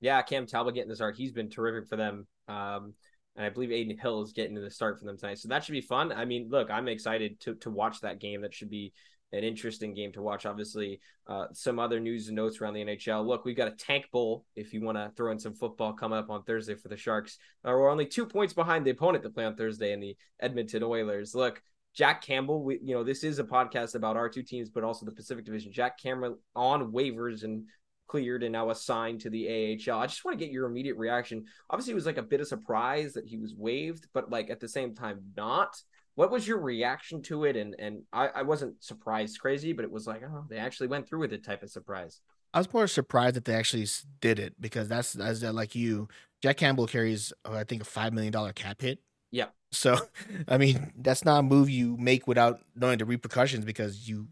Yeah, 0.00 0.22
Cam 0.22 0.46
Talbot 0.46 0.74
getting 0.74 0.88
the 0.88 0.96
start. 0.96 1.16
He's 1.16 1.32
been 1.32 1.50
terrific 1.50 1.86
for 1.86 1.96
them. 1.96 2.26
Um, 2.48 2.94
and 3.36 3.44
I 3.44 3.48
believe 3.48 3.70
Adin 3.70 3.98
Hill 3.98 4.22
is 4.22 4.32
getting 4.32 4.54
to 4.56 4.60
the 4.60 4.70
start 4.70 4.98
for 4.98 5.04
them 5.04 5.18
tonight. 5.18 5.38
So 5.38 5.48
that 5.48 5.64
should 5.64 5.72
be 5.72 5.80
fun. 5.80 6.12
I 6.12 6.24
mean, 6.24 6.48
look, 6.50 6.70
I'm 6.70 6.88
excited 6.88 7.40
to 7.40 7.54
to 7.56 7.70
watch 7.70 8.00
that 8.00 8.20
game. 8.20 8.42
That 8.42 8.54
should 8.54 8.70
be 8.70 8.92
an 9.32 9.44
interesting 9.44 9.94
game 9.94 10.12
to 10.12 10.22
watch. 10.22 10.46
Obviously, 10.46 11.00
uh, 11.26 11.46
some 11.52 11.78
other 11.78 12.00
news 12.00 12.28
and 12.28 12.36
notes 12.36 12.60
around 12.60 12.74
the 12.74 12.84
NHL. 12.84 13.26
Look, 13.26 13.44
we've 13.44 13.56
got 13.56 13.68
a 13.68 13.76
tank 13.76 14.06
bowl. 14.12 14.44
If 14.54 14.72
you 14.72 14.82
want 14.82 14.98
to 14.98 15.10
throw 15.16 15.32
in 15.32 15.38
some 15.38 15.54
football 15.54 15.92
coming 15.92 16.18
up 16.18 16.30
on 16.30 16.44
Thursday 16.44 16.74
for 16.74 16.88
the 16.88 16.96
Sharks, 16.96 17.38
uh, 17.64 17.70
we're 17.70 17.90
only 17.90 18.06
two 18.06 18.26
points 18.26 18.54
behind 18.54 18.84
the 18.84 18.90
opponent 18.90 19.24
to 19.24 19.30
play 19.30 19.44
on 19.44 19.56
Thursday 19.56 19.92
in 19.92 20.00
the 20.00 20.16
Edmonton 20.40 20.82
Oilers. 20.82 21.34
Look, 21.34 21.62
Jack 21.94 22.22
Campbell. 22.22 22.62
We, 22.62 22.80
you 22.82 22.94
know, 22.94 23.04
this 23.04 23.24
is 23.24 23.38
a 23.38 23.44
podcast 23.44 23.94
about 23.94 24.16
our 24.16 24.28
two 24.28 24.42
teams, 24.42 24.70
but 24.70 24.84
also 24.84 25.06
the 25.06 25.12
Pacific 25.12 25.44
Division. 25.44 25.72
Jack 25.72 25.98
Campbell 25.98 26.38
on 26.54 26.92
waivers 26.92 27.44
and 27.44 27.64
cleared 28.06 28.42
and 28.42 28.52
now 28.52 28.70
assigned 28.70 29.20
to 29.22 29.30
the 29.30 29.48
AHL. 29.48 29.98
I 29.98 30.06
just 30.06 30.24
want 30.24 30.38
to 30.38 30.44
get 30.44 30.52
your 30.52 30.66
immediate 30.66 30.96
reaction. 30.96 31.44
Obviously, 31.70 31.92
it 31.92 31.96
was 31.96 32.06
like 32.06 32.18
a 32.18 32.22
bit 32.22 32.40
of 32.40 32.48
surprise 32.48 33.14
that 33.14 33.26
he 33.26 33.38
was 33.38 33.54
waived, 33.54 34.06
but 34.12 34.30
like 34.30 34.50
at 34.50 34.60
the 34.60 34.68
same 34.68 34.94
time, 34.94 35.20
not. 35.36 35.80
What 36.16 36.30
was 36.30 36.46
your 36.46 36.60
reaction 36.60 37.22
to 37.22 37.44
it? 37.44 37.56
And 37.56 37.74
and 37.78 38.02
I, 38.12 38.28
I 38.28 38.42
wasn't 38.42 38.82
surprised 38.82 39.40
crazy, 39.40 39.72
but 39.72 39.84
it 39.84 39.90
was 39.90 40.06
like, 40.06 40.22
oh, 40.22 40.44
they 40.48 40.58
actually 40.58 40.86
went 40.86 41.08
through 41.08 41.20
with 41.20 41.32
it 41.32 41.44
type 41.44 41.62
of 41.62 41.70
surprise. 41.70 42.20
I 42.52 42.58
was 42.58 42.72
more 42.72 42.86
surprised 42.86 43.34
that 43.34 43.46
they 43.46 43.54
actually 43.54 43.88
did 44.20 44.38
it 44.38 44.54
because 44.60 44.88
that's 44.88 45.16
as 45.16 45.42
like 45.42 45.74
you, 45.74 46.08
Jack 46.40 46.58
Campbell 46.58 46.86
carries 46.86 47.32
uh, 47.44 47.54
I 47.54 47.64
think 47.64 47.82
a 47.82 47.84
five 47.84 48.12
million 48.12 48.32
dollar 48.32 48.52
cap 48.52 48.80
hit. 48.80 49.00
Yeah. 49.32 49.46
So, 49.72 49.98
I 50.48 50.56
mean, 50.56 50.92
that's 50.96 51.24
not 51.24 51.40
a 51.40 51.42
move 51.42 51.68
you 51.68 51.96
make 51.96 52.28
without 52.28 52.60
knowing 52.76 52.98
the 52.98 53.04
repercussions 53.04 53.64
because 53.64 54.08
you 54.08 54.28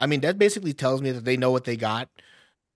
I 0.00 0.06
mean, 0.06 0.20
that 0.20 0.38
basically 0.38 0.72
tells 0.72 1.02
me 1.02 1.12
that 1.12 1.24
they 1.24 1.36
know 1.36 1.50
what 1.50 1.64
they 1.64 1.76
got 1.76 2.08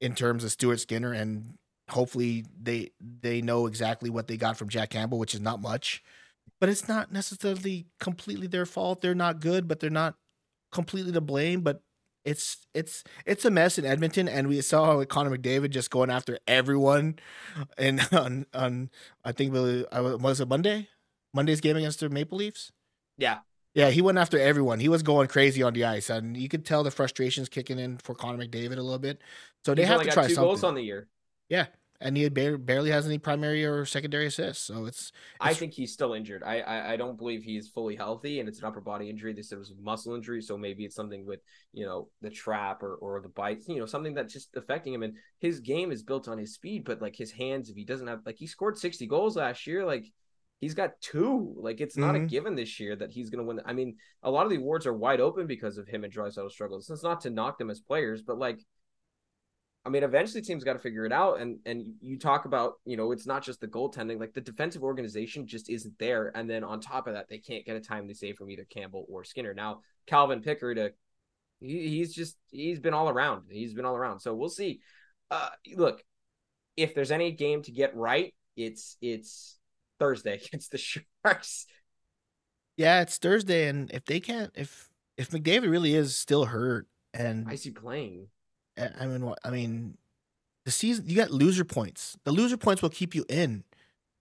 in 0.05 0.15
terms 0.15 0.45
of 0.45 0.53
Stuart 0.53 0.81
Skinner, 0.81 1.15
and 1.15 1.55
hopefully 1.89 2.45
they 2.63 2.91
they 3.01 3.41
know 3.41 3.67
exactly 3.67 4.11
what 4.11 4.29
they 4.29 4.37
got 4.37 4.59
from 4.59 4.69
Jack 4.69 4.91
Campbell, 4.91 5.19
which 5.19 5.35
is 5.35 5.41
not 5.41 5.63
much. 5.63 6.03
But 6.61 6.69
it's 6.69 6.87
not 6.87 7.11
necessarily 7.11 7.87
completely 7.99 8.47
their 8.47 8.67
fault. 8.67 9.01
They're 9.01 9.15
not 9.15 9.41
good, 9.41 9.67
but 9.67 9.81
they're 9.81 9.89
not 9.89 10.15
completely 10.73 11.11
to 11.13 11.23
blame. 11.23 11.63
But 11.63 11.81
it's 12.23 12.67
it's 12.75 13.03
it's 13.25 13.47
a 13.47 13.51
mess 13.51 13.79
in 13.79 13.87
Edmonton, 13.87 14.29
and 14.29 14.47
we 14.47 14.61
saw 14.61 14.85
how 14.85 15.05
Connor 15.07 15.37
McDavid 15.37 15.71
just 15.71 15.91
going 15.91 16.11
after 16.11 16.39
everyone, 16.47 17.19
and 17.79 18.07
on 18.13 18.45
on 18.53 18.91
I 19.25 19.33
think 19.33 19.55
was, 19.55 19.85
uh, 19.91 20.19
was 20.21 20.41
it 20.41 20.49
Monday, 20.49 20.89
Monday's 21.33 21.63
game 21.63 21.79
against 21.79 22.01
the 22.01 22.11
Maple 22.11 22.37
Leafs. 22.37 22.73
Yeah, 23.17 23.39
yeah, 23.75 23.91
he 23.91 24.03
went 24.03 24.19
after 24.19 24.39
everyone. 24.39 24.81
He 24.81 24.89
was 24.89 25.03
going 25.03 25.29
crazy 25.29 25.63
on 25.63 25.73
the 25.75 25.85
ice, 25.85 26.11
and 26.11 26.37
you 26.37 26.49
could 26.49 26.65
tell 26.65 26.83
the 26.85 26.91
frustrations 26.91 27.49
kicking 27.49 27.79
in 27.79 27.99
for 27.99 28.15
Connor 28.15 28.45
McDavid 28.47 28.79
a 28.79 28.83
little 28.83 28.99
bit. 28.99 29.21
So 29.65 29.75
they 29.75 29.83
He's 29.83 29.89
have 29.89 30.03
to 30.03 30.09
try 30.09 30.29
two 30.29 30.35
something. 30.35 30.49
goals 30.49 30.65
on 30.65 30.75
the 30.75 30.83
year. 30.83 31.09
Yeah, 31.49 31.67
and 32.01 32.17
he 32.17 32.29
barely 32.29 32.91
has 32.91 33.07
any 33.07 33.19
primary 33.19 33.65
or 33.65 33.85
secondary 33.85 34.27
assists. 34.27 34.65
So 34.65 34.87
it's, 34.87 35.11
it's, 35.11 35.13
I 35.41 35.55
think 35.55 35.73
he's 35.73 35.93
still 35.93 36.15
injured. 36.15 36.43
I, 36.45 36.61
I, 36.61 36.93
I 36.93 36.97
don't 36.97 37.19
believe 37.19 37.43
he's 37.43 37.69
fully 37.69 37.97
healthy, 37.97 38.41
and 38.41 38.49
it's 38.49 38.59
an 38.61 38.65
upper 38.67 38.81
body 38.81 39.11
injury. 39.11 39.33
They 39.33 39.43
said 39.43 39.57
it 39.57 39.61
was 39.61 39.71
a 39.71 39.83
muscle 39.83 40.15
injury, 40.15 40.41
so 40.43 40.57
maybe 40.57 40.85
it's 40.85 40.97
something 40.97 41.27
with 41.27 41.41
you 41.73 41.85
know 41.85 42.09
the 42.21 42.31
trap 42.31 42.83
or 42.83 42.95
or 42.97 43.21
the 43.21 43.29
bites. 43.29 43.69
You 43.69 43.81
know 43.81 43.87
something 43.87 44.15
that's 44.15 44.33
just 44.33 44.55
affecting 44.57 44.95
him. 44.95 45.03
And 45.03 45.15
his 45.41 45.61
game 45.61 45.91
is 45.93 46.03
built 46.03 46.29
on 46.29 46.39
his 46.39 46.55
speed, 46.55 46.85
but 46.85 47.03
like 47.03 47.17
his 47.17 47.33
hands, 47.33 47.71
if 47.71 47.77
he 47.77 47.85
doesn't 47.85 48.07
have 48.07 48.21
like 48.25 48.37
he 48.37 48.47
scored 48.47 48.79
sixty 48.79 49.07
goals 49.07 49.37
last 49.37 49.67
year, 49.67 49.85
like 49.85 50.07
he's 50.65 50.75
got 50.75 50.99
two. 51.03 51.55
Like 51.59 51.83
it's 51.83 51.97
not 51.97 52.15
mm-hmm. 52.15 52.25
a 52.25 52.29
given 52.29 52.55
this 52.55 52.81
year 52.81 52.97
that 52.97 53.11
he's 53.13 53.29
going 53.29 53.45
to 53.45 53.47
win. 53.47 53.61
I 53.67 53.75
mean, 53.75 53.97
a 54.23 54.31
lot 54.31 54.47
of 54.47 54.51
the 54.51 54.57
awards 54.57 54.87
are 54.87 54.95
wide 54.95 55.21
open 55.21 55.47
because 55.47 55.77
of 55.77 55.87
him 55.87 56.05
and 56.05 56.13
Draisaitl 56.13 56.51
struggles. 56.51 56.89
It's 56.89 57.03
not 57.03 57.21
to 57.23 57.31
knock 57.31 57.59
them 57.59 57.69
as 57.69 57.81
players, 57.81 58.23
but 58.23 58.39
like, 58.39 58.65
I 59.85 59.91
mean, 59.91 60.05
eventually 60.05 60.41
teams 60.41 60.65
got 60.65 60.73
to 60.73 60.79
figure 60.79 61.05
it 61.05 61.13
out. 61.13 61.39
And 61.39 61.59
and 61.67 61.85
you 62.01 62.19
talk 62.19 62.47
about, 62.47 62.77
you 62.87 62.97
know, 62.97 63.13
it's 63.13 63.27
not 63.27 63.45
just 63.45 63.61
the 63.61 63.69
goaltending. 63.69 64.19
Like 64.19 64.33
the 64.33 64.41
defensive 64.41 64.83
organization 64.83 65.47
just 65.47 65.69
isn't 65.69 65.99
there. 65.99 66.33
And 66.35 66.49
then 66.49 66.65
on 66.65 66.81
top 66.81 67.07
of 67.07 67.13
that, 67.13 67.29
they 67.29 67.39
can't 67.39 67.67
get 67.67 67.77
a 67.77 67.81
timely 67.81 68.15
save 68.15 68.37
from 68.37 68.51
either 68.51 68.65
Campbell 68.65 69.05
or 69.11 69.23
Skinner. 69.23 69.53
Now 69.53 69.81
Calvin 70.07 70.41
Pickard, 70.41 70.79
uh, 70.79 70.89
he, 71.61 71.89
he's 71.89 72.15
just 72.15 72.39
he's 72.51 72.81
been 72.81 72.95
all 72.95 73.11
around. 73.11 73.43
He's 73.51 73.75
been 73.75 73.85
all 73.85 73.97
around. 73.97 74.21
So 74.21 74.35
we'll 74.35 74.49
see. 74.49 74.81
Uh, 75.31 75.51
look, 75.77 76.03
if 76.75 76.95
there's 76.95 77.11
any 77.11 77.33
game 77.33 77.61
to 77.65 77.71
get 77.71 77.95
right, 77.95 78.33
it's 78.57 78.97
it's 79.03 79.59
Thursday 79.99 80.41
against 80.47 80.71
the 80.71 80.79
Sharks. 80.79 81.67
Yeah, 82.77 83.03
it's 83.03 83.19
Thursday, 83.19 83.69
and 83.69 83.91
if 83.93 84.05
they 84.05 84.21
can't, 84.21 84.51
if 84.55 84.89
if 85.17 85.31
McDavid 85.31 85.71
really 85.71 85.95
is 85.95 86.17
still 86.17 86.47
hurt, 86.47 86.87
and 87.13 87.49
I 87.49 87.55
see 87.55 87.71
playing. 87.71 88.29
I 88.77 89.07
mean, 89.07 89.33
I 89.45 89.51
mean, 89.51 89.97
the 90.65 90.73
season 90.73 91.05
you 91.09 91.17
got 91.17 91.31
loser 91.31 91.65
points. 91.65 92.17
The 92.25 92.33
loser 92.33 92.57
points 92.57 92.83
will 92.83 92.91
keep 92.91 93.15
you 93.15 93.25
in, 93.29 93.63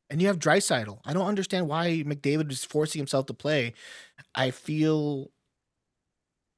and 0.09 0.21
you 0.21 0.27
have 0.27 0.37
Draisaitl. 0.37 0.99
I 1.05 1.13
don't 1.13 1.25
understand 1.25 1.67
why 1.67 2.03
McDavid 2.05 2.51
is 2.51 2.63
forcing 2.63 2.99
himself 2.99 3.25
to 3.27 3.33
play. 3.33 3.73
I 4.35 4.51
feel, 4.51 5.31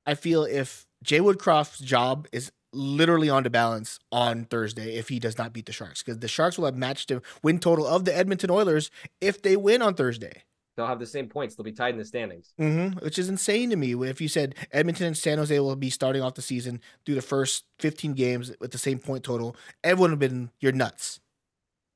I 0.06 0.16
feel 0.16 0.44
if 0.44 0.86
Jay 1.04 1.20
Woodcroft's 1.20 1.80
job 1.80 2.28
is 2.34 2.52
literally 2.75 3.29
on 3.29 3.44
the 3.44 3.50
balance 3.50 4.00
on 4.12 4.46
Thursday 4.46 4.96
if 4.96 5.10
he 5.10 5.20
does 5.20 5.38
not 5.38 5.53
beat 5.53 5.65
the 5.65 5.72
Sharks 5.72 6.03
because 6.03 6.20
the 6.20 6.27
Sharks 6.27 6.58
will 6.58 6.65
have 6.65 6.75
matched 6.75 7.10
the 7.10 7.22
win 7.41 7.60
total 7.60 7.88
of 7.88 8.05
the 8.05 8.15
Edmonton 8.15 8.51
Oilers 8.51 8.91
if 9.22 9.41
they 9.41 9.55
win 9.55 9.82
on 9.82 9.96
Thursday. 9.96 10.44
They'll 10.75 10.88
have 10.88 11.00
the 11.00 11.05
same 11.05 11.27
points. 11.29 11.55
They'll 11.55 11.63
be 11.63 11.72
tied 11.72 11.94
in 11.94 11.98
the 11.98 12.05
standings, 12.05 12.53
mm-hmm, 12.60 13.00
which 13.00 13.17
is 13.17 13.29
insane 13.29 13.70
to 13.70 13.77
me. 13.77 13.94
If 13.94 14.20
you 14.20 14.27
said 14.27 14.55
Edmonton 14.74 15.08
and 15.08 15.17
San 15.17 15.38
Jose 15.38 15.58
will 15.58 15.75
be 15.77 15.89
starting 15.89 16.22
off 16.22 16.34
the 16.34 16.41
season 16.41 16.82
through 17.05 17.15
the 17.15 17.22
first 17.22 17.63
15 17.79 18.13
games 18.13 18.51
with 18.60 18.72
the 18.72 18.77
same 18.77 19.00
point 19.00 19.24
total, 19.24 19.55
everyone 19.84 20.12
would 20.12 20.22
have 20.22 20.32
been 20.32 20.51
you're 20.60 20.74
nuts. 20.74 21.22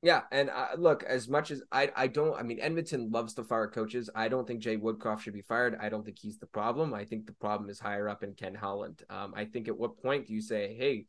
Yeah, 0.02 0.22
and 0.32 0.48
uh, 0.48 0.68
look, 0.78 1.02
as 1.02 1.28
much 1.28 1.50
as 1.50 1.62
I, 1.70 1.90
I 1.94 2.06
don't, 2.06 2.34
I 2.38 2.42
mean, 2.42 2.58
Edmonton 2.58 3.10
loves 3.10 3.34
to 3.34 3.44
fire 3.44 3.68
coaches. 3.68 4.08
I 4.14 4.28
don't 4.28 4.46
think 4.46 4.60
Jay 4.60 4.78
Woodcroft 4.78 5.20
should 5.20 5.34
be 5.34 5.42
fired. 5.42 5.76
I 5.78 5.90
don't 5.90 6.04
think 6.04 6.18
he's 6.18 6.38
the 6.38 6.46
problem. 6.46 6.94
I 6.94 7.04
think 7.04 7.26
the 7.26 7.34
problem 7.34 7.68
is 7.68 7.78
higher 7.78 8.08
up 8.08 8.22
in 8.22 8.32
Ken 8.32 8.54
Holland. 8.54 9.02
Um, 9.10 9.34
I 9.36 9.44
think 9.44 9.68
at 9.68 9.76
what 9.76 10.00
point 10.02 10.26
do 10.26 10.32
you 10.32 10.40
say, 10.40 10.74
hey, 10.74 11.04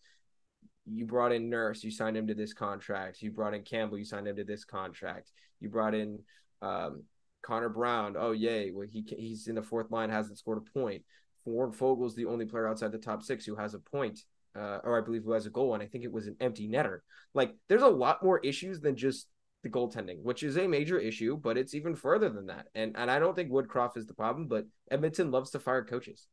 you 0.86 1.06
brought 1.06 1.32
in 1.32 1.50
Nurse, 1.50 1.86
you 1.86 1.92
signed 1.92 2.18
him 2.18 2.28
to 2.28 2.34
this 2.34 2.54
contract. 2.54 3.22
You 3.22 3.32
brought 3.32 3.54
in 3.54 3.64
Campbell, 3.64 3.98
you 3.98 4.04
signed 4.04 4.28
him 4.28 4.36
to 4.36 4.44
this 4.44 4.66
contract. 4.66 5.32
You 5.62 5.70
brought 5.70 5.96
in 5.96 6.20
um, 6.62 7.04
Connor 7.44 7.70
Brown. 7.70 8.16
Oh 8.18 8.32
yay, 8.32 8.72
well 8.72 8.88
he 8.88 9.06
he's 9.08 9.48
in 9.48 9.56
the 9.56 9.62
fourth 9.62 9.90
line, 9.92 10.10
hasn't 10.10 10.38
scored 10.38 10.58
a 10.58 10.80
point. 10.80 11.04
Warren 11.46 11.72
Foegele's 11.72 12.16
the 12.16 12.26
only 12.26 12.46
player 12.46 12.68
outside 12.68 12.92
the 12.92 12.98
top 12.98 13.24
six 13.24 13.46
who 13.46 13.56
has 13.56 13.74
a 13.74 13.80
point 13.80 14.20
uh, 14.56 14.80
or 14.84 14.98
I 14.98 15.02
believe 15.02 15.24
who 15.24 15.32
has 15.32 15.46
a 15.46 15.50
goal, 15.50 15.74
and 15.74 15.84
I 15.84 15.88
think 15.88 16.04
it 16.04 16.12
was 16.12 16.28
an 16.28 16.36
empty 16.40 16.68
netter. 16.68 17.00
Like, 17.34 17.56
there's 17.70 17.82
a 17.82 17.88
lot 17.88 18.24
more 18.24 18.40
issues 18.40 18.80
than 18.80 18.96
just 18.96 19.28
the 19.64 19.70
goaltending, 19.70 20.22
which 20.24 20.44
is 20.44 20.58
a 20.58 20.68
major 20.68 21.00
issue, 21.00 21.38
but 21.38 21.58
it's 21.58 21.74
even 21.74 21.96
further 21.96 22.30
than 22.30 22.48
that. 22.48 22.68
And 22.74 22.96
and 22.98 23.12
I 23.12 23.20
don't 23.20 23.36
think 23.36 23.52
Woodcroft 23.52 23.98
is 23.98 24.06
the 24.06 24.14
problem, 24.14 24.48
but 24.48 24.66
Edmonton 24.90 25.32
loves 25.32 25.52
to 25.52 25.60
fire 25.60 25.84
coaches. 25.84 26.28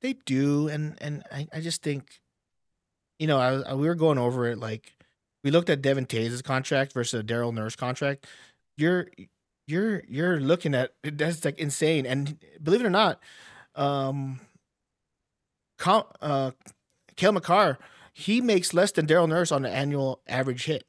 They 0.00 0.14
do, 0.26 0.68
and 0.68 0.96
and 1.00 1.22
I, 1.30 1.48
I 1.52 1.60
just 1.60 1.82
think, 1.82 2.20
you 3.18 3.26
know, 3.26 3.38
I, 3.38 3.70
I 3.70 3.74
we 3.74 3.86
were 3.86 3.94
going 3.94 4.18
over 4.18 4.46
it 4.48 4.58
like 4.58 4.94
we 5.42 5.50
looked 5.50 5.70
at 5.70 5.82
Devon 5.82 6.06
Toews' 6.06 6.42
contract 6.42 6.92
versus 6.92 7.20
a 7.20 7.24
Daryl 7.24 7.52
Nurse 7.52 7.76
contract. 7.76 8.26
You're 8.76 9.08
you're 9.66 10.02
you're 10.08 10.40
looking 10.40 10.74
at 10.74 10.92
that's 11.02 11.44
like 11.44 11.58
insane, 11.58 12.06
and 12.06 12.38
believe 12.62 12.80
it 12.80 12.86
or 12.86 12.90
not, 12.90 13.20
um, 13.74 14.40
com, 15.78 16.04
uh, 16.20 16.52
Cale 17.16 17.32
Makar, 17.32 17.78
he 18.12 18.40
makes 18.40 18.74
less 18.74 18.92
than 18.92 19.06
Daryl 19.06 19.28
Nurse 19.28 19.52
on 19.52 19.64
an 19.64 19.72
annual 19.72 20.22
average 20.26 20.64
hit. 20.64 20.84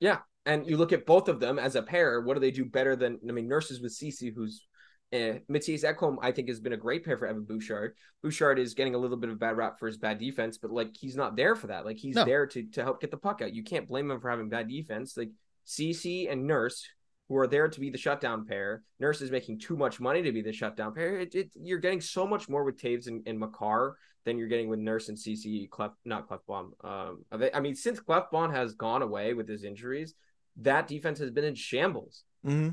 Yeah. 0.00 0.18
And 0.44 0.66
you 0.66 0.76
look 0.76 0.92
at 0.92 1.06
both 1.06 1.28
of 1.28 1.40
them 1.40 1.58
as 1.58 1.76
a 1.76 1.82
pair, 1.82 2.20
what 2.20 2.34
do 2.34 2.40
they 2.40 2.50
do 2.50 2.64
better 2.64 2.96
than 2.96 3.18
I 3.28 3.32
mean 3.32 3.48
nurses 3.48 3.80
with 3.80 3.92
Ceci, 3.92 4.30
who's 4.30 4.66
uh, 5.12 5.38
Mattias 5.50 5.84
Ekholm, 5.84 6.16
I 6.22 6.32
think, 6.32 6.48
has 6.48 6.58
been 6.58 6.72
a 6.72 6.76
great 6.76 7.04
pair 7.04 7.18
for 7.18 7.26
Evan 7.26 7.44
Bouchard. 7.44 7.94
Bouchard 8.22 8.58
is 8.58 8.74
getting 8.74 8.94
a 8.94 8.98
little 8.98 9.18
bit 9.18 9.30
of 9.30 9.38
bad 9.38 9.56
rap 9.56 9.78
for 9.78 9.86
his 9.86 9.98
bad 9.98 10.18
defense, 10.18 10.58
but 10.58 10.70
like 10.70 10.96
he's 10.98 11.16
not 11.16 11.36
there 11.36 11.54
for 11.54 11.66
that. 11.66 11.84
Like 11.84 11.98
he's 11.98 12.16
no. 12.16 12.24
there 12.24 12.46
to 12.46 12.64
to 12.70 12.82
help 12.82 13.00
get 13.00 13.10
the 13.10 13.16
puck 13.16 13.42
out. 13.42 13.54
You 13.54 13.62
can't 13.62 13.88
blame 13.88 14.10
him 14.10 14.20
for 14.20 14.30
having 14.30 14.48
bad 14.48 14.68
defense. 14.68 15.16
Like 15.16 15.30
Ceci 15.64 16.28
and 16.28 16.46
Nurse, 16.46 16.88
who 17.28 17.36
are 17.36 17.46
there 17.46 17.68
to 17.68 17.80
be 17.80 17.90
the 17.90 17.98
shutdown 17.98 18.46
pair. 18.46 18.82
Nurse 19.00 19.20
is 19.20 19.30
making 19.30 19.58
too 19.58 19.76
much 19.76 20.00
money 20.00 20.22
to 20.22 20.32
be 20.32 20.42
the 20.42 20.52
shutdown 20.52 20.94
pair. 20.94 21.20
It, 21.20 21.34
it, 21.34 21.50
you're 21.54 21.78
getting 21.78 22.00
so 22.00 22.26
much 22.26 22.48
more 22.48 22.64
with 22.64 22.80
Toews 22.80 23.06
and, 23.06 23.22
and 23.26 23.38
Makar 23.38 23.96
than 24.24 24.38
you're 24.38 24.48
getting 24.48 24.68
with 24.68 24.78
Nurse 24.78 25.08
and 25.08 25.18
Ceci, 25.18 25.68
Clef, 25.70 25.92
not 26.04 26.28
Klefbom. 26.28 26.72
Um, 26.84 27.24
I 27.32 27.60
mean, 27.60 27.74
since 27.74 28.00
Klefbom 28.00 28.54
has 28.54 28.74
gone 28.74 29.02
away 29.02 29.34
with 29.34 29.48
his 29.48 29.64
injuries, 29.64 30.14
that 30.56 30.86
defense 30.86 31.18
has 31.18 31.30
been 31.30 31.44
in 31.44 31.54
shambles. 31.54 32.24
Mm-hmm. 32.46 32.70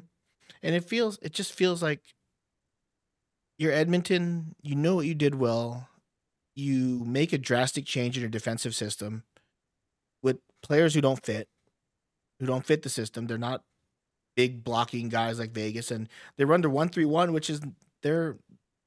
And 0.64 0.76
it 0.76 0.84
feels, 0.84 1.20
it 1.22 1.34
just 1.34 1.54
feels 1.54 1.82
like 1.82 2.02
you're 3.58 3.72
Edmonton. 3.72 4.56
You 4.62 4.76
know 4.76 4.96
what 4.96 5.06
you 5.06 5.16
did 5.16 5.36
well. 5.36 5.88
You 6.56 7.04
make 7.06 7.34
a 7.34 7.38
drastic 7.38 7.86
change 7.86 8.18
in 8.18 8.22
your 8.22 8.30
defensive 8.30 8.76
system 8.76 9.24
with 10.22 10.38
players 10.62 10.94
who 10.94 11.02
don't 11.02 11.24
fit, 11.24 11.48
who 12.40 12.46
don't 12.46 12.66
fit 12.66 12.82
the 12.82 12.90
system. 12.90 13.28
They're 13.28 13.38
not 13.38 13.64
big 14.36 14.64
blocking 14.64 15.10
guys 15.10 15.40
like 15.40 15.52
Vegas, 15.52 15.92
and 15.92 16.10
they 16.38 16.46
run 16.46 16.62
the 16.62 16.70
one 16.70 16.90
three 16.90 17.06
one, 17.06 17.34
which 17.34 17.50
is 17.50 17.62
their 18.04 18.38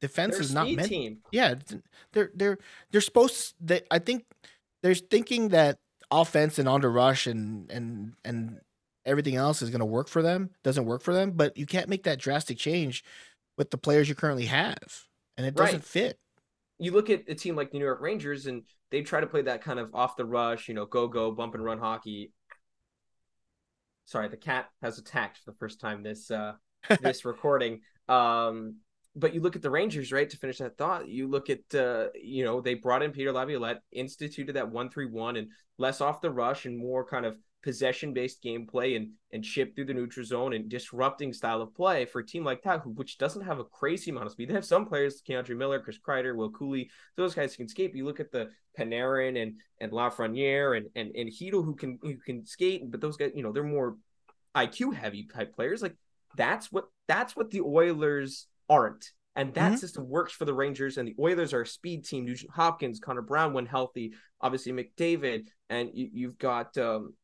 defense 0.02 0.34
they're 0.34 0.42
is 0.42 0.52
not 0.52 0.70
meant. 0.70 0.88
Team. 0.88 1.18
Yeah, 1.30 1.54
they're 2.12 2.30
they're 2.34 2.58
they're 2.90 3.00
supposed. 3.00 3.50
To, 3.50 3.54
they, 3.60 3.80
I 3.90 4.00
think 4.00 4.26
they're 4.82 4.94
thinking 4.94 5.48
that 5.50 5.78
offense 6.10 6.58
and 6.58 6.68
on 6.68 6.82
the 6.82 6.90
rush 6.90 7.26
and 7.26 7.70
and 7.70 8.12
and 8.24 8.60
everything 9.06 9.36
else 9.36 9.62
is 9.62 9.70
going 9.70 9.80
to 9.80 9.86
work 9.86 10.08
for 10.08 10.20
them. 10.20 10.50
Doesn't 10.62 10.84
work 10.84 11.00
for 11.02 11.14
them, 11.14 11.30
but 11.30 11.56
you 11.56 11.64
can't 11.64 11.88
make 11.88 12.02
that 12.02 12.18
drastic 12.18 12.58
change 12.58 13.02
with 13.56 13.70
the 13.70 13.78
players 13.78 14.08
you 14.08 14.14
currently 14.14 14.46
have, 14.46 15.06
and 15.38 15.46
it 15.46 15.54
doesn't 15.54 15.76
right. 15.76 15.84
fit. 15.84 16.18
You 16.78 16.90
look 16.92 17.08
at 17.08 17.22
a 17.28 17.34
team 17.34 17.54
like 17.54 17.70
the 17.70 17.78
New 17.78 17.84
York 17.84 18.00
Rangers, 18.00 18.46
and 18.46 18.64
they 18.90 19.02
try 19.02 19.20
to 19.20 19.26
play 19.26 19.42
that 19.42 19.62
kind 19.62 19.78
of 19.78 19.94
off 19.94 20.16
the 20.16 20.24
rush, 20.24 20.68
you 20.68 20.74
know, 20.74 20.84
go 20.84 21.06
go 21.06 21.30
bump 21.30 21.54
and 21.54 21.64
run 21.64 21.78
hockey. 21.78 22.32
Sorry, 24.06 24.28
the 24.28 24.36
cat 24.36 24.68
has 24.82 24.98
attacked 24.98 25.38
for 25.38 25.52
the 25.52 25.56
first 25.58 25.80
time 25.80 26.02
this 26.02 26.30
uh 26.30 26.54
this 27.00 27.24
recording. 27.24 27.82
Um, 28.08 28.78
but 29.14 29.34
you 29.34 29.40
look 29.40 29.56
at 29.56 29.62
the 29.62 29.70
Rangers, 29.70 30.12
right? 30.12 30.28
To 30.28 30.36
finish 30.36 30.58
that 30.58 30.78
thought, 30.78 31.08
you 31.08 31.28
look 31.28 31.50
at 31.50 31.74
uh, 31.74 32.08
you 32.14 32.44
know 32.44 32.60
they 32.60 32.74
brought 32.74 33.02
in 33.02 33.12
Peter 33.12 33.32
Laviolette, 33.32 33.82
instituted 33.92 34.54
that 34.54 34.70
one 34.70 34.88
three 34.88 35.06
one, 35.06 35.36
and 35.36 35.48
less 35.78 36.00
off 36.00 36.20
the 36.20 36.30
rush 36.30 36.64
and 36.64 36.78
more 36.78 37.04
kind 37.04 37.26
of 37.26 37.36
possession 37.62 38.12
based 38.12 38.42
gameplay 38.42 38.96
and 38.96 39.10
and 39.30 39.44
chip 39.44 39.74
through 39.74 39.84
the 39.84 39.94
neutral 39.94 40.26
zone 40.26 40.52
and 40.52 40.68
disrupting 40.68 41.32
style 41.32 41.62
of 41.62 41.74
play 41.74 42.04
for 42.04 42.20
a 42.20 42.26
team 42.26 42.44
like 42.44 42.62
that, 42.62 42.80
who 42.80 42.90
which 42.90 43.18
doesn't 43.18 43.44
have 43.44 43.58
a 43.58 43.64
crazy 43.64 44.10
amount 44.10 44.26
of 44.26 44.32
speed. 44.32 44.48
They 44.48 44.54
have 44.54 44.64
some 44.64 44.86
players, 44.86 45.22
K'Andre 45.28 45.56
Miller, 45.56 45.80
Chris 45.80 45.98
Kreider, 45.98 46.34
Will 46.34 46.50
Cuylle, 46.50 46.88
those 47.16 47.34
guys 47.34 47.54
can 47.54 47.68
skate. 47.68 47.94
You 47.94 48.04
look 48.04 48.20
at 48.20 48.32
the 48.32 48.50
Panarin 48.78 49.40
and 49.40 49.56
and 49.80 49.92
Lafreniere 49.92 50.76
and 50.76 50.86
and 50.94 51.14
and 51.14 51.30
Chytil 51.30 51.64
who 51.64 51.74
can 51.74 51.98
who 52.00 52.16
can 52.16 52.46
skate, 52.46 52.90
but 52.90 53.00
those 53.00 53.16
guys, 53.18 53.32
you 53.34 53.42
know, 53.42 53.52
they're 53.52 53.62
more 53.62 53.96
IQ 54.56 54.94
heavy 54.94 55.26
type 55.26 55.54
players. 55.54 55.82
Like 55.82 55.96
that's 56.36 56.72
what 56.72 56.86
that's 57.08 57.36
what 57.36 57.50
the 57.50 57.60
Oilers 57.60 58.46
aren't. 58.68 59.12
And 59.34 59.54
that 59.54 59.72
mm-hmm. 59.72 59.76
system 59.76 60.08
works 60.08 60.32
for 60.32 60.44
the 60.44 60.52
Rangers, 60.52 60.98
and 60.98 61.08
the 61.08 61.16
Oilers 61.18 61.54
are 61.54 61.62
a 61.62 61.66
speed 61.66 62.04
team. 62.04 62.26
Nugent 62.26 62.50
Hopkins, 62.50 63.00
Connor 63.00 63.22
Brown, 63.22 63.54
when 63.54 63.64
healthy, 63.64 64.12
obviously 64.40 64.72
McDavid, 64.72 65.46
and 65.70 65.90
you, 65.94 66.28
have 66.28 66.38
got 66.38 66.76
um, 66.76 67.14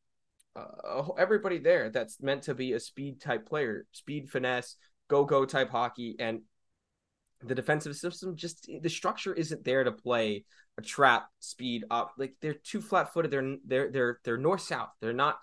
uh, 0.55 1.07
everybody 1.19 1.59
there 1.59 1.91
that's 1.91 2.19
meant 2.19 2.43
to 2.43 2.55
be 2.55 2.73
a 2.73 2.79
speed 2.79 3.21
type 3.21 3.47
player, 3.47 3.85
speed, 3.91 4.29
finesse, 4.29 4.75
go 5.07 5.23
go 5.23 5.45
type 5.45 5.69
hockey, 5.69 6.15
and 6.19 6.41
the 7.43 7.55
defensive 7.55 7.95
system 7.95 8.35
just 8.35 8.69
the 8.81 8.89
structure 8.89 9.33
isn't 9.33 9.63
there 9.63 9.83
to 9.83 9.91
play 9.91 10.43
a 10.77 10.81
trap 10.81 11.27
speed 11.39 11.85
up. 11.89 12.13
Like 12.17 12.35
they're 12.41 12.53
too 12.53 12.81
flat 12.81 13.13
footed. 13.13 13.31
They're 13.31 13.57
they're 13.65 13.91
they're 13.91 14.19
they're 14.23 14.37
north 14.37 14.61
south. 14.61 14.89
They're 14.99 15.13
not 15.13 15.37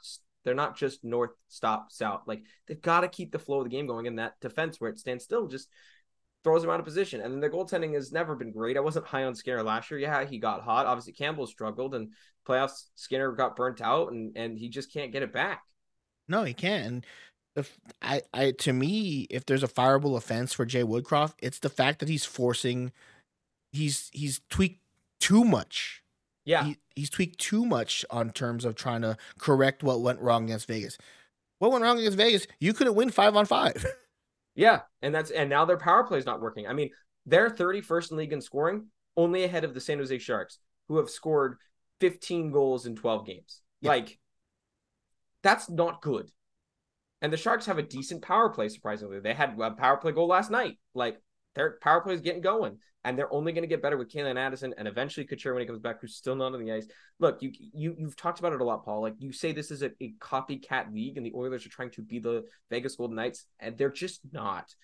they're 0.47 0.55
not 0.55 0.77
just 0.77 1.03
north, 1.03 1.33
stop, 1.49 1.91
south. 1.91 2.23
Like 2.25 2.45
they've 2.69 2.81
got 2.81 3.01
to 3.01 3.09
keep 3.09 3.33
the 3.33 3.39
flow 3.39 3.59
of 3.59 3.65
the 3.65 3.71
game 3.71 3.89
going. 3.89 4.07
And 4.07 4.21
that 4.21 4.41
defense 4.41 4.81
where 4.81 4.89
it 4.89 4.99
stands 4.99 5.25
still 5.25 5.49
just 5.49 5.69
throws 6.45 6.63
them 6.63 6.71
out 6.71 6.79
of 6.79 6.87
position. 6.87 7.21
And 7.21 7.33
then 7.33 7.41
the 7.41 7.51
goaltending 7.51 7.95
has 7.95 8.13
never 8.13 8.37
been 8.37 8.53
great. 8.53 8.77
I 8.77 8.81
wasn't 8.81 9.07
high 9.07 9.25
on 9.25 9.35
Skinner 9.35 9.65
last 9.65 9.91
year. 9.91 9.99
Yeah, 9.99 10.25
he 10.25 10.39
got 10.39 10.63
hot. 10.63 10.87
Obviously, 10.87 11.15
Campbell 11.15 11.49
struggled, 11.49 11.97
and 11.97 12.13
playoffs 12.49 12.85
Skinner 12.95 13.33
got 13.33 13.57
burnt 13.57 13.83
out, 13.83 14.13
and 14.13 14.37
and 14.37 14.57
he 14.57 14.69
just 14.69 14.93
can't 14.93 15.11
get 15.11 15.25
it 15.25 15.33
back. 15.33 15.65
No, 16.29 16.45
he 16.45 16.55
can't. 16.55 16.87
And 16.87 17.07
if 17.57 17.77
I, 18.01 18.23
I 18.33 18.53
to 18.53 18.73
me, 18.73 19.27
if 19.29 19.47
there's 19.47 19.65
a 19.65 19.69
fireable 19.69 20.17
offense 20.17 20.53
for 20.53 20.65
Jay 20.65 20.85
Woodcroft, 20.85 21.35
it's 21.43 21.59
the 21.59 21.69
fact 21.69 21.99
that 21.99 22.09
he's 22.09 22.25
forcing, 22.25 22.93
he's 23.73 24.11
he's 24.13 24.41
tweaked 24.49 24.81
too 25.19 25.43
much 25.43 26.05
yeah. 26.47 26.65
He, 26.65 26.79
he's 26.95 27.11
tweaked 27.11 27.39
too 27.39 27.67
much 27.67 28.05
on 28.09 28.31
terms 28.31 28.65
of 28.65 28.77
trying 28.77 29.03
to 29.03 29.19
correct 29.39 29.83
what 29.83 30.01
went 30.01 30.21
wrong 30.21 30.45
against 30.45 30.69
Vegas. 30.69 30.97
What 31.59 31.73
went 31.73 31.83
wrong 31.83 31.99
against 31.99 32.17
Vegas? 32.17 32.47
You 32.61 32.73
couldn't 32.73 32.95
win 32.95 33.11
five 33.11 33.37
on 33.37 33.45
five. 33.45 33.85
yeah. 34.55 34.83
And 35.03 35.15
that's, 35.15 35.31
and 35.31 35.51
now 35.51 35.65
their 35.65 35.77
power 35.77 36.05
play 36.05 36.19
is 36.19 36.25
not 36.25 36.41
working. 36.41 36.67
I 36.67 36.73
mean, 36.73 36.91
they're 37.27 37.51
31st 37.51 38.13
in 38.13 38.17
league 38.17 38.33
in 38.33 38.41
scoring, 38.41 38.87
only 39.17 39.43
ahead 39.45 39.65
of 39.65 39.75
the 39.75 39.81
San 39.81 39.99
Jose 39.99 40.17
Sharks, 40.19 40.59
who 40.89 40.99
have 40.99 41.11
scored 41.11 41.57
15 42.01 42.53
goals 42.53 42.87
in 42.87 42.95
12 42.95 43.27
games. 43.27 43.61
Yeah. 43.81 43.91
Like, 43.91 44.19
that's 45.43 45.69
not 45.69 46.01
good. 46.01 46.31
And 47.23 47.33
the 47.33 47.37
Sharks 47.37 47.67
have 47.67 47.79
a 47.79 47.83
decent 47.83 48.23
power 48.23 48.51
play, 48.51 48.69
surprisingly. 48.69 49.19
They 49.19 49.35
had 49.35 49.59
a 49.61 49.71
power 49.73 49.97
play 49.97 50.13
goal 50.13 50.29
last 50.29 50.51
night. 50.51 50.79
Like, 50.95 51.19
their 51.57 51.79
power 51.81 52.01
play 52.01 52.15
is 52.15 52.21
getting 52.21 52.43
going, 52.43 52.79
and 53.05 53.19
they're 53.19 53.33
only 53.33 53.53
going 53.53 53.63
to 53.63 53.69
get 53.69 53.83
better 53.83 53.97
with 53.97 54.13
Calen 54.13 54.37
Addison 54.37 54.75
and 54.79 54.87
eventually 54.87 55.27
Couture 55.27 55.55
when 55.55 55.63
he 55.63 55.67
comes 55.67 55.81
back, 55.81 56.01
who's 56.01 56.15
still 56.15 56.37
not 56.37 56.55
on 56.55 56.65
the 56.65 56.73
ice. 56.73 56.87
Look, 57.19 57.43
you 57.43 57.51
you 57.59 57.97
you've 57.99 58.17
talked 58.17 58.39
about 58.39 58.53
it 58.53 58.61
a 58.61 58.65
lot, 58.65 58.85
Paul. 58.85 59.03
Like 59.03 59.15
you 59.19 59.33
say, 59.33 59.53
this 59.53 59.71
is 59.71 59.83
a, 59.83 59.91
a 60.01 60.13
copycat 60.21 60.95
league, 60.95 61.17
and 61.17 61.27
the 61.27 61.33
Oilers 61.35 61.67
are 61.67 61.71
trying 61.71 61.91
to 61.93 62.03
be 62.03 62.19
the 62.19 62.45
Vegas 62.71 62.97
Golden 62.97 63.17
Knights, 63.17 63.47
and 63.59 63.77
they're 63.77 63.91
just 63.91 64.21
not. 64.33 64.75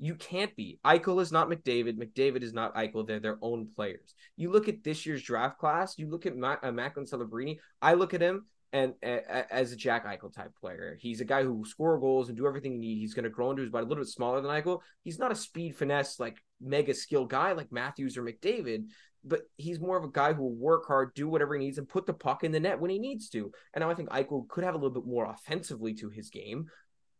You 0.00 0.14
can't 0.14 0.54
be. 0.54 0.78
Eichel 0.84 1.20
is 1.20 1.32
not 1.32 1.48
McDavid. 1.48 1.98
McDavid 1.98 2.42
is 2.42 2.52
not 2.52 2.74
Eichel. 2.76 3.04
They're 3.04 3.18
their 3.18 3.38
own 3.42 3.68
players. 3.74 4.14
You 4.36 4.52
look 4.52 4.68
at 4.68 4.84
this 4.84 5.04
year's 5.04 5.22
draft 5.22 5.58
class. 5.58 5.98
You 5.98 6.08
look 6.08 6.24
at 6.24 6.36
Ma- 6.36 6.58
uh, 6.62 6.70
Macklin 6.70 7.06
Celebrini. 7.06 7.58
I 7.82 7.94
look 7.94 8.14
at 8.14 8.20
him 8.20 8.46
and 8.72 8.94
as 9.02 9.72
a 9.72 9.76
Jack 9.76 10.06
Eichel 10.06 10.32
type 10.32 10.52
player. 10.60 10.96
He's 11.00 11.20
a 11.20 11.24
guy 11.24 11.42
who 11.42 11.64
score 11.64 11.98
goals 11.98 12.28
and 12.28 12.36
do 12.36 12.46
everything 12.46 12.72
you 12.72 12.78
need. 12.78 12.98
He's 12.98 13.14
going 13.14 13.24
to 13.24 13.30
grow 13.30 13.50
into 13.50 13.62
his 13.62 13.70
body 13.70 13.84
a 13.84 13.88
little 13.88 14.04
bit 14.04 14.10
smaller 14.10 14.40
than 14.40 14.50
Eichel. 14.50 14.80
He's 15.04 15.18
not 15.18 15.32
a 15.32 15.36
speed 15.36 15.76
finesse 15.76 16.20
like 16.20 16.36
mega 16.60 16.92
skill 16.94 17.24
guy 17.24 17.52
like 17.52 17.72
Matthews 17.72 18.16
or 18.18 18.22
McDavid, 18.22 18.84
but 19.24 19.42
he's 19.56 19.80
more 19.80 19.96
of 19.96 20.04
a 20.04 20.10
guy 20.10 20.32
who 20.32 20.42
will 20.42 20.54
work 20.54 20.86
hard, 20.86 21.14
do 21.14 21.28
whatever 21.28 21.54
he 21.54 21.64
needs, 21.64 21.78
and 21.78 21.88
put 21.88 22.06
the 22.06 22.12
puck 22.12 22.44
in 22.44 22.52
the 22.52 22.60
net 22.60 22.80
when 22.80 22.90
he 22.90 22.98
needs 22.98 23.28
to. 23.30 23.50
And 23.74 23.82
now 23.82 23.90
I 23.90 23.94
think 23.94 24.10
Eichel 24.10 24.48
could 24.48 24.64
have 24.64 24.74
a 24.74 24.78
little 24.78 24.90
bit 24.90 25.06
more 25.06 25.26
offensively 25.26 25.94
to 25.94 26.10
his 26.10 26.28
game, 26.28 26.66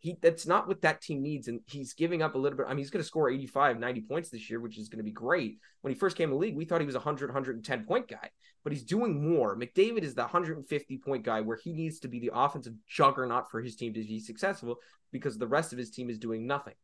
he 0.01 0.17
that's 0.23 0.47
not 0.47 0.69
what 0.69 0.83
that 0.83 1.01
team 1.01 1.23
needs 1.23 1.49
and 1.49 1.61
he's 1.67 1.93
giving 1.93 2.23
up 2.23 2.35
a 2.35 2.39
little 2.39 2.57
bit 2.57 2.67
i 2.67 2.71
mean 2.71 2.79
he's 2.79 2.91
going 2.91 3.03
to 3.03 3.07
score 3.07 3.31
85 3.31 3.79
90 3.79 4.01
points 4.03 4.31
this 4.31 4.49
year 4.49 4.61
which 4.61 4.79
is 4.79 4.89
going 4.89 4.99
to 4.99 5.05
be 5.05 5.11
great. 5.11 5.59
When 5.81 5.93
he 5.93 5.99
first 5.99 6.17
came 6.17 6.31
in 6.31 6.35
the 6.35 6.37
league 6.37 6.57
we 6.57 6.65
thought 6.65 6.81
he 6.81 6.87
was 6.87 6.95
a 6.95 6.99
100 6.99 7.29
110 7.29 7.85
point 7.85 8.09
guy 8.09 8.31
but 8.65 8.73
he's 8.73 8.83
doing 8.83 9.27
more. 9.33 9.57
Mcdavid 9.57 10.03
is 10.03 10.15
the 10.15 10.23
150 10.23 10.99
point 10.99 11.25
guy 11.25 11.41
where 11.41 11.57
he 11.57 11.73
needs 11.73 12.01
to 12.01 12.09
be 12.09 12.19
the 12.19 12.31
offensive 12.35 12.75
juggernaut 12.87 13.51
for 13.51 13.63
his 13.63 13.77
team 13.77 13.95
to 13.95 14.01
be 14.01 14.21
successful 14.21 14.77
because 15.13 15.39
the 15.39 15.47
rest 15.47 15.73
of 15.73 15.79
his 15.79 15.91
team 15.91 16.11
is 16.11 16.19
doing 16.19 16.47
nothing. 16.47 16.75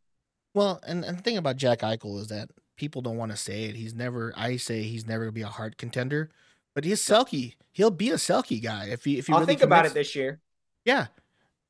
Well 0.55 0.81
and, 0.87 1.05
and 1.05 1.19
the 1.19 1.23
thing 1.23 1.37
about 1.37 1.57
jack 1.57 1.81
eichel 1.81 2.21
is 2.21 2.29
that 2.29 2.51
people 2.77 3.03
don't 3.03 3.17
want 3.17 3.31
to 3.31 3.37
say 3.37 3.65
it. 3.65 3.77
He's 3.77 3.95
never 3.95 4.33
i 4.37 4.57
say 4.57 4.83
he's 4.83 5.07
never 5.07 5.25
going 5.25 5.35
to 5.35 5.35
be 5.35 5.43
a 5.43 5.47
Hart 5.47 5.77
contender 5.77 6.31
but 6.75 6.85
he's 6.85 7.01
Selke. 7.01 7.55
He'll 7.71 7.93
be 7.93 8.11
a 8.11 8.15
Selke 8.15 8.61
guy 8.61 8.87
if 8.87 9.05
he 9.05 9.19
if 9.19 9.31
I'll 9.31 9.37
really 9.37 9.47
think 9.47 9.61
commits. 9.61 9.67
about 9.67 9.87
it 9.87 9.95
this 9.95 10.17
year. 10.17 10.41
Yeah. 10.85 11.07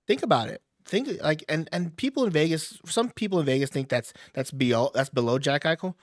Think 0.07 0.23
about 0.23 0.49
it 0.49 0.63
think 0.87 1.09
like 1.23 1.45
and 1.49 1.69
and 1.73 1.97
people 1.97 2.25
in 2.25 2.31
Vegas, 2.31 2.79
some 2.87 3.11
people 3.11 3.41
in 3.41 3.47
Vegas 3.47 3.71
think 3.71 3.89
that's 3.89 4.13
that's 4.33 4.51
below 4.51 4.91
that's 4.95 5.11
below 5.11 5.39
Jack 5.39 5.63
Eichel. 5.65 5.95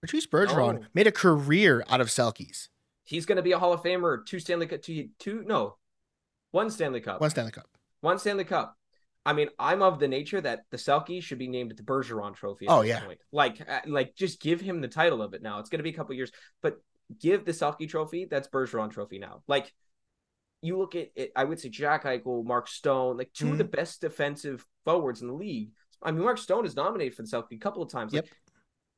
Patrice 0.00 0.26
Bergeron 0.26 0.80
No. 0.80 0.86
made 0.94 1.06
a 1.06 1.12
career 1.12 1.84
out 1.90 2.00
of 2.00 2.08
Selkes. 2.08 2.68
he's 3.04 3.26
going 3.26 3.36
to 3.36 3.42
be 3.42 3.52
a 3.52 3.58
hall 3.58 3.72
of 3.74 3.82
famer 3.82 4.24
two 4.24 4.38
stanley 4.40 4.66
cup 4.66 4.80
two, 4.82 5.08
two 5.18 5.42
no 5.46 5.76
one 6.52 6.70
stanley 6.70 7.00
cup 7.00 7.20
One 7.20 7.28
Stanley 7.30 7.52
Cup. 7.52 7.66
one 8.00 8.18
stanley 8.18 8.44
cup 8.44 8.76
I 9.26 9.34
mean, 9.34 9.48
I'm 9.58 9.82
of 9.82 9.98
the 9.98 10.08
nature 10.08 10.40
that 10.40 10.60
the 10.70 10.78
Selke 10.78 11.22
should 11.22 11.38
be 11.38 11.46
named 11.46 11.74
the 11.76 11.82
Bergeron 11.82 12.34
Trophy. 12.34 12.66
At 12.66 12.72
Oh, 12.72 12.80
yeah. 12.80 13.00
point. 13.04 13.18
like, 13.30 13.60
uh, 13.68 13.80
like 13.86 14.16
just 14.16 14.40
give 14.40 14.62
him 14.62 14.80
the 14.80 14.88
title 14.88 15.20
of 15.20 15.34
it 15.34 15.42
now. 15.42 15.58
It's 15.58 15.68
going 15.68 15.78
to 15.80 15.82
be 15.82 15.90
a 15.90 15.92
couple 15.92 16.14
years, 16.14 16.32
but 16.62 16.80
give 17.20 17.44
the 17.44 17.52
Selke 17.52 17.86
Trophy. 17.86 18.24
That's 18.24 18.48
Bergeron 18.48 18.90
Trophy 18.90 19.18
now. 19.18 19.42
Like, 19.46 19.74
you 20.62 20.76
look 20.78 20.94
at 20.94 21.08
it, 21.14 21.32
I 21.34 21.44
would 21.44 21.58
say 21.60 21.68
Jack 21.68 22.04
Eichel, 22.04 22.44
Mark 22.44 22.68
Stone, 22.68 23.16
like 23.16 23.32
2 23.32 23.52
of 23.52 23.58
the 23.58 23.64
best 23.64 24.00
defensive 24.00 24.66
forwards 24.84 25.22
in 25.22 25.28
the 25.28 25.34
league. 25.34 25.70
I 26.02 26.10
mean, 26.12 26.22
Mark 26.22 26.38
Stone 26.38 26.66
is 26.66 26.76
nominated 26.76 27.14
for 27.14 27.22
the 27.22 27.28
Selke 27.28 27.52
a 27.52 27.56
couple 27.58 27.82
of 27.82 27.90
times. 27.90 28.12
Like, 28.12 28.24
Yep. 28.24 28.34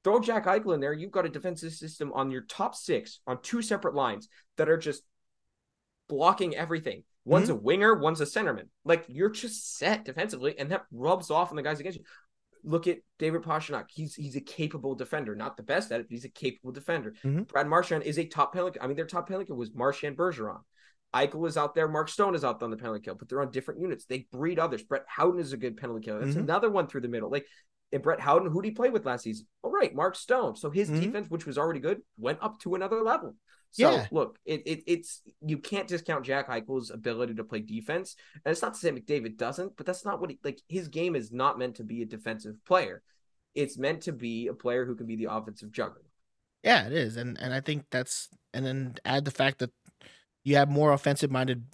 throw 0.05 0.21
Jack 0.21 0.47
Eichel 0.47 0.75
in 0.75 0.81
there. 0.81 0.93
You've 0.93 1.11
got 1.13 1.27
a 1.27 1.29
defensive 1.29 1.73
system 1.73 2.13
on 2.13 2.31
your 2.31 2.43
top 2.43 2.75
six 2.75 3.21
on 3.27 3.41
two 3.43 3.63
separate 3.63 3.95
lines 3.95 4.29
that 4.57 4.69
are 4.69 4.77
just 4.77 5.03
blocking 6.09 6.55
everything. 6.57 7.05
One's 7.25 7.49
a 7.51 7.55
winger, 7.55 7.95
one's 7.95 8.21
a 8.21 8.25
centerman. 8.25 8.67
Like 8.85 9.05
you're 9.09 9.31
just 9.31 9.77
set 9.77 10.05
defensively, 10.05 10.59
and 10.59 10.71
that 10.73 10.87
rubs 10.91 11.31
off 11.31 11.51
on 11.51 11.57
the 11.57 11.63
guys 11.63 11.79
against 11.79 11.99
you. 11.99 12.05
Look 12.65 12.87
at 12.89 12.99
David 13.19 13.43
Pastrnak. 13.43 13.87
He's 13.91 14.15
he's 14.17 14.35
a 14.37 14.41
capable 14.41 14.95
defender, 14.97 15.37
not 15.37 15.57
the 15.57 15.63
best 15.63 15.93
at 15.93 16.01
it, 16.01 16.09
but 16.09 16.13
he's 16.13 16.25
a 16.25 16.29
capable 16.29 16.73
defender. 16.73 17.15
Mhm. 17.25 17.47
Brad 17.47 17.69
Marchand 17.69 18.03
is 18.03 18.19
a 18.19 18.25
top 18.25 18.53
penalty. 18.53 18.81
I 18.81 18.87
mean, 18.89 18.97
their 18.97 19.07
top 19.07 19.29
penalty 19.29 19.53
was 19.53 19.73
Marchand 19.73 20.17
Bergeron. 20.17 20.63
Eichel 21.15 21.47
is 21.47 21.57
out 21.57 21.75
there. 21.75 21.89
Mark 21.89 22.09
Stone 22.09 22.35
is 22.35 22.45
out 22.45 22.59
there 22.59 22.67
on 22.67 22.71
the 22.71 22.77
penalty 22.77 23.01
kill, 23.03 23.15
but 23.15 23.29
they're 23.29 23.43
on 23.43 23.51
different 23.51 23.81
units. 23.81 24.05
They 24.07 24.27
breed 24.33 24.59
others. 24.59 24.83
Brett 24.83 25.05
Howden 25.07 25.41
is 25.41 25.53
a 25.53 25.57
good 25.57 25.77
penalty 25.77 26.05
killer. 26.05 26.25
That's 26.25 26.37
Mhm. 26.37 26.41
another 26.43 26.71
one 26.71 26.87
through 26.87 27.03
the 27.03 27.09
middle. 27.09 27.31
Like 27.31 27.47
and 27.95 28.03
Brett 28.03 28.21
Howden, 28.21 28.51
who 28.51 28.63
did 28.63 28.69
he 28.69 28.75
play 28.75 28.89
with 28.89 29.05
last 29.05 29.23
season? 29.25 29.47
All 29.61 29.71
right, 29.71 29.95
Mark 29.95 30.17
Stone. 30.17 30.57
So 30.57 30.71
his 30.71 30.89
Mhm. 30.89 31.01
defense, 31.03 31.29
which 31.29 31.45
was 31.45 31.59
already 31.59 31.81
good, 31.81 32.03
went 32.17 32.39
up 32.41 32.59
to 32.61 32.75
another 32.75 33.03
level. 33.03 33.37
So 33.71 33.91
Yeah. 33.91 34.07
look, 34.11 34.39
it, 34.47 34.63
it 34.67 34.83
it's 34.87 35.21
you 35.43 35.59
can't 35.59 35.89
discount 35.89 36.25
Jack 36.25 36.49
Eichel's 36.49 36.91
ability 36.91 37.35
to 37.35 37.45
play 37.45 37.61
defense. 37.61 38.17
And 38.47 38.53
it's 38.53 38.63
not 38.63 38.73
to 38.75 38.81
say 38.81 38.91
McDavid 38.93 39.37
doesn't, 39.37 39.77
but 39.77 39.85
that's 39.85 40.07
not 40.07 40.21
what 40.23 40.31
he 40.31 40.39
like 40.43 40.61
his 40.69 40.89
game 40.89 41.15
is 41.15 41.33
not 41.33 41.59
meant 41.59 41.77
to 41.77 41.85
be 41.85 42.01
a 42.01 42.07
defensive 42.07 42.57
player. 42.65 43.03
It's 43.55 43.77
meant 43.77 44.05
to 44.05 44.13
be 44.13 44.47
a 44.47 44.55
player 44.55 44.87
who 44.87 44.95
can 44.95 45.07
be 45.07 45.17
the 45.17 45.31
offensive 45.31 45.71
juggernaut. 45.71 46.07
Yeah, 46.63 46.87
it 46.87 46.93
is, 46.95 47.17
and 47.19 47.39
and 47.39 47.53
I 47.53 47.61
think 47.61 47.85
that's 47.91 48.31
and 48.55 48.65
then 48.65 48.95
add 49.05 49.27
the 49.27 49.31
fact 49.31 49.59
that 49.59 49.71
you 50.45 50.57
have 50.57 50.69
more 50.69 50.93
offensive 50.93 51.31
minded 51.31 51.65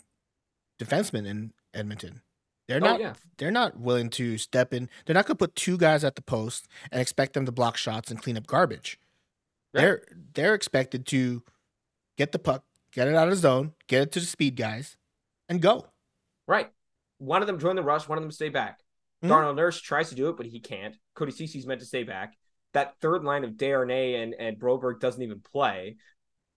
defensemen 0.81 1.26
in 1.26 1.52
Edmonton. 1.74 2.22
They're 2.66 2.76
Oh, 2.78 2.81
not 2.81 3.00
yeah. 3.00 3.14
they're 3.38 3.50
not 3.50 3.78
willing 3.78 4.11
to 4.11 4.37
step 4.37 4.74
in. 4.74 4.90
They're 5.07 5.14
not 5.14 5.26
going 5.26 5.37
to 5.37 5.44
put 5.46 5.54
two 5.57 5.78
guys 5.78 6.04
at 6.04 6.16
the 6.16 6.22
post 6.22 6.68
and 6.92 7.00
expect 7.00 7.33
them 7.33 7.46
to 7.46 7.52
block 7.52 7.76
shots 7.76 8.11
and 8.11 8.20
clean 8.22 8.37
up 8.37 8.46
garbage. 8.46 8.98
Right. 9.72 9.81
They're 9.83 10.02
they're 10.35 10.54
expected 10.54 11.07
to 11.07 11.42
get 12.18 12.33
the 12.33 12.38
puck, 12.38 12.64
get 12.92 13.09
it 13.09 13.14
out 13.14 13.28
of 13.28 13.35
the 13.35 13.40
zone, 13.40 13.72
get 13.87 14.02
it 14.02 14.12
to 14.12 14.20
the 14.20 14.26
speed 14.26 14.57
guys, 14.57 14.96
and 15.48 15.62
go. 15.62 15.87
Right. 16.46 16.70
One 17.18 17.40
of 17.42 17.46
them 17.46 17.59
join 17.59 17.76
the 17.76 17.83
rush, 17.83 18.07
one 18.09 18.18
of 18.18 18.22
them 18.22 18.31
stay 18.33 18.48
back. 18.50 18.81
Mhm. 19.24 19.28
Darnell 19.28 19.54
Nurse 19.54 19.81
tries 19.81 20.11
to 20.11 20.14
do 20.14 20.28
it, 20.28 20.37
but 20.37 20.46
he 20.46 20.61
can't. 20.61 20.94
Cody 21.14 21.33
Ceci's 21.33 21.66
meant 21.66 21.81
to 21.81 21.87
stay 21.87 22.04
back. 22.04 22.35
That 22.74 23.00
third 23.00 23.24
line 23.24 23.44
of 23.44 23.57
Darnay 23.57 24.22
and, 24.22 24.35
and 24.35 24.59
Broberg 24.59 25.00
doesn't 25.00 25.22
even 25.22 25.40
play. 25.40 25.96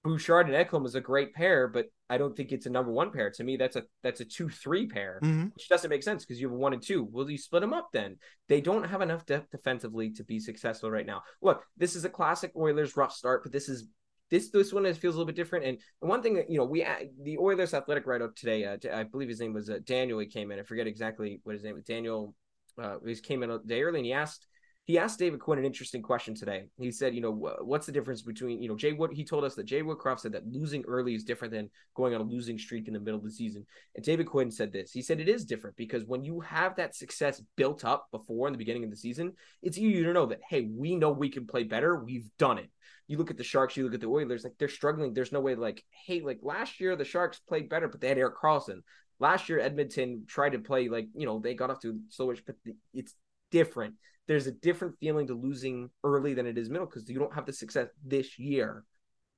Bouchard 0.03 0.49
and 0.49 0.55
Ekholm 0.55 0.85
is 0.85 0.95
a 0.95 1.01
great 1.01 1.33
pair, 1.33 1.67
but 1.67 1.87
I 2.11 2.17
don't 2.17 2.35
think 2.35 2.51
it's 2.51 2.65
a 2.65 2.69
number 2.69 2.91
one 2.91 3.09
pair. 3.09 3.29
To 3.31 3.43
me, 3.43 3.55
that's 3.55 3.77
a 3.77 3.83
that's 4.03 4.19
a 4.19 4.25
two 4.25 4.49
three 4.49 4.85
pair, 4.85 5.19
Mhm. 5.23 5.53
which 5.55 5.69
doesn't 5.69 5.89
make 5.89 6.03
sense 6.03 6.25
because 6.25 6.41
you 6.41 6.47
have 6.49 6.55
a 6.55 6.59
one 6.59 6.73
and 6.73 6.83
two. 6.83 7.05
Will 7.05 7.31
you 7.31 7.37
split 7.37 7.61
them 7.61 7.73
up 7.73 7.87
then? 7.93 8.17
They 8.49 8.59
don't 8.59 8.83
have 8.83 9.01
enough 9.01 9.25
depth 9.25 9.49
defensively 9.51 10.11
to 10.11 10.23
be 10.25 10.37
successful 10.37 10.91
right 10.91 11.05
now. 11.05 11.23
Look, 11.41 11.63
this 11.77 11.95
is 11.95 12.03
a 12.03 12.09
classic 12.09 12.51
Oilers 12.55 12.97
rough 12.97 13.13
start, 13.13 13.43
but 13.43 13.53
this 13.53 13.69
is 13.69 13.87
this 14.29 14.49
this 14.49 14.73
one 14.73 14.85
is, 14.85 14.97
feels 14.97 15.15
a 15.15 15.17
little 15.17 15.25
bit 15.33 15.37
different. 15.37 15.65
And, 15.65 15.77
and 16.01 16.09
one 16.09 16.21
thing 16.21 16.33
that 16.35 16.49
you 16.49 16.57
know, 16.57 16.65
we 16.65 16.85
the 17.23 17.37
Oilers 17.37 17.73
athletic 17.73 18.05
write 18.05 18.21
up 18.21 18.35
today. 18.35 18.65
Uh, 18.65 18.77
I 18.93 19.03
believe 19.03 19.29
his 19.29 19.39
name 19.39 19.53
was 19.53 19.69
uh, 19.69 19.79
Daniel. 19.85 20.19
He 20.19 20.25
came 20.25 20.51
in. 20.51 20.59
I 20.59 20.63
forget 20.63 20.87
exactly 20.87 21.39
what 21.43 21.53
his 21.53 21.63
name 21.63 21.75
was. 21.75 21.85
Daniel. 21.85 22.35
Uh, 22.81 22.97
he 23.05 23.15
came 23.15 23.43
in 23.43 23.51
a 23.51 23.59
day 23.59 23.83
early, 23.83 23.99
and 23.99 24.05
he 24.05 24.13
asked 24.13 24.47
he 24.91 24.97
asked 24.97 25.19
David 25.19 25.39
Quinn 25.39 25.57
an 25.57 25.63
interesting 25.63 26.01
question 26.01 26.35
today. 26.35 26.65
He 26.77 26.91
said, 26.91 27.15
you 27.15 27.21
know, 27.21 27.31
what's 27.31 27.85
the 27.85 27.93
difference 27.93 28.21
between, 28.21 28.61
you 28.61 28.67
know, 28.67 28.75
Jay 28.75 28.91
Wood? 28.91 29.11
He 29.13 29.23
told 29.23 29.45
us 29.45 29.55
that 29.55 29.63
Jay 29.63 29.81
Woodcroft 29.81 30.19
said 30.19 30.33
that 30.33 30.45
losing 30.45 30.83
early 30.85 31.15
is 31.15 31.23
different 31.23 31.53
than 31.53 31.69
going 31.95 32.13
on 32.13 32.19
a 32.19 32.25
losing 32.25 32.57
streak 32.57 32.89
in 32.89 32.93
the 32.93 32.99
middle 32.99 33.17
of 33.17 33.23
the 33.23 33.31
season. 33.31 33.65
And 33.95 34.03
David 34.03 34.25
Quinn 34.27 34.51
said 34.51 34.73
this. 34.73 34.91
He 34.91 35.01
said 35.01 35.21
it 35.21 35.29
is 35.29 35.45
different 35.45 35.77
because 35.77 36.03
when 36.03 36.25
you 36.25 36.41
have 36.41 36.75
that 36.75 36.93
success 36.93 37.41
built 37.55 37.85
up 37.85 38.07
before 38.11 38.47
in 38.47 38.53
the 38.53 38.57
beginning 38.57 38.83
of 38.83 38.89
the 38.89 38.97
season, 38.97 39.31
it's 39.61 39.77
easier 39.77 40.03
to 40.03 40.13
know 40.13 40.25
that, 40.25 40.41
hey, 40.49 40.69
we 40.69 40.97
know 40.97 41.11
we 41.11 41.29
can 41.29 41.47
play 41.47 41.63
better. 41.63 42.03
We've 42.03 42.29
done 42.37 42.57
it. 42.57 42.69
You 43.07 43.17
look 43.17 43.31
at 43.31 43.37
the 43.37 43.45
Sharks, 43.45 43.77
you 43.77 43.85
look 43.85 43.93
at 43.93 44.01
the 44.01 44.07
Oilers, 44.07 44.43
like 44.43 44.57
they're 44.59 44.67
struggling. 44.67 45.13
There's 45.13 45.31
no 45.31 45.39
way, 45.39 45.55
like, 45.55 45.85
hey, 46.05 46.19
like 46.19 46.39
last 46.41 46.81
year 46.81 46.97
the 46.97 47.05
Sharks 47.05 47.39
played 47.39 47.69
better, 47.69 47.87
but 47.87 48.01
they 48.01 48.09
had 48.09 48.17
Erik 48.17 48.35
Karlsson. 48.37 48.81
Last 49.19 49.47
year 49.47 49.59
Edmonton 49.59 50.23
tried 50.27 50.53
to 50.53 50.59
play 50.59 50.89
like, 50.89 51.07
you 51.13 51.25
know, 51.25 51.39
they 51.39 51.53
got 51.53 51.69
off 51.69 51.79
to 51.81 51.99
slowish, 52.09 52.41
but 52.45 52.55
it's 52.93 53.13
different. 53.51 53.95
There's 54.27 54.47
a 54.47 54.51
different 54.51 54.97
feeling 54.99 55.27
to 55.27 55.33
losing 55.33 55.89
early 56.03 56.33
than 56.33 56.45
it 56.45 56.57
is 56.57 56.69
middle 56.69 56.87
because 56.87 57.09
you 57.09 57.19
don't 57.19 57.33
have 57.33 57.45
the 57.45 57.53
success 57.53 57.89
this 58.05 58.39
year 58.39 58.83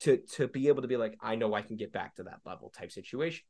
to 0.02 0.18
to 0.36 0.48
be 0.48 0.68
able 0.68 0.82
to 0.82 0.88
be 0.88 0.98
like, 0.98 1.18
I 1.22 1.36
know 1.36 1.54
I 1.54 1.62
can 1.62 1.76
get 1.78 1.92
back 1.92 2.16
to 2.16 2.24
that 2.24 2.40
level 2.46 2.70
type 2.70 2.92
situation. 2.92 3.44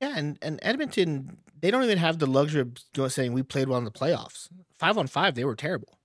Yeah, 0.00 0.14
and, 0.16 0.38
and 0.42 0.60
Edmonton, 0.62 1.38
they 1.60 1.72
don't 1.72 1.82
even 1.82 1.98
have 1.98 2.20
the 2.20 2.26
luxury 2.26 2.60
of 2.60 3.12
saying 3.12 3.32
we 3.32 3.42
played 3.42 3.68
well 3.68 3.78
in 3.78 3.84
the 3.84 3.90
playoffs. 3.90 4.48
Five 4.78 4.96
on 4.96 5.08
five, 5.08 5.34
they 5.34 5.44
were 5.44 5.56
terrible. 5.56 5.98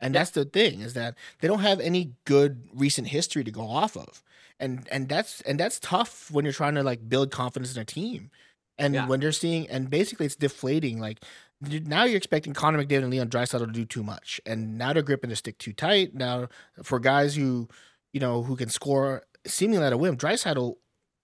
And 0.00 0.14
that's 0.14 0.30
the 0.30 0.44
thing 0.44 0.80
is 0.80 0.94
that 0.94 1.14
they 1.40 1.48
don't 1.48 1.60
have 1.60 1.80
any 1.80 2.12
good 2.24 2.68
recent 2.74 3.08
history 3.08 3.44
to 3.44 3.50
go 3.50 3.62
off 3.62 3.96
of, 3.96 4.22
and 4.60 4.86
and 4.90 5.08
that's 5.08 5.40
and 5.42 5.58
that's 5.58 5.80
tough 5.80 6.30
when 6.30 6.44
you're 6.44 6.52
trying 6.52 6.74
to 6.74 6.82
like 6.82 7.08
build 7.08 7.30
confidence 7.30 7.74
in 7.74 7.80
a 7.80 7.84
team, 7.84 8.30
and 8.78 8.94
Yeah. 8.94 9.06
when 9.06 9.20
they're 9.20 9.32
seeing 9.32 9.66
and 9.68 9.88
basically 9.88 10.26
it's 10.26 10.36
deflating. 10.36 10.98
Like 10.98 11.24
now 11.60 12.04
you're 12.04 12.16
expecting 12.16 12.52
Connor 12.52 12.84
McDavid 12.84 13.02
and 13.02 13.10
Leon 13.10 13.28
Draisaitl 13.28 13.60
to 13.66 13.72
do 13.72 13.84
too 13.84 14.02
much, 14.02 14.40
and 14.46 14.76
now 14.78 14.92
they're 14.92 15.02
gripping 15.02 15.30
the 15.30 15.36
stick 15.36 15.58
too 15.58 15.72
tight. 15.72 16.14
Now 16.14 16.48
for 16.82 16.98
guys 17.00 17.34
who 17.36 17.68
you 18.12 18.20
know 18.20 18.42
who 18.42 18.56
can 18.56 18.68
score 18.68 19.22
seemingly 19.46 19.84
at 19.86 19.92
a 19.92 19.96
whim, 19.96 20.16
Draisaitl 20.16 20.74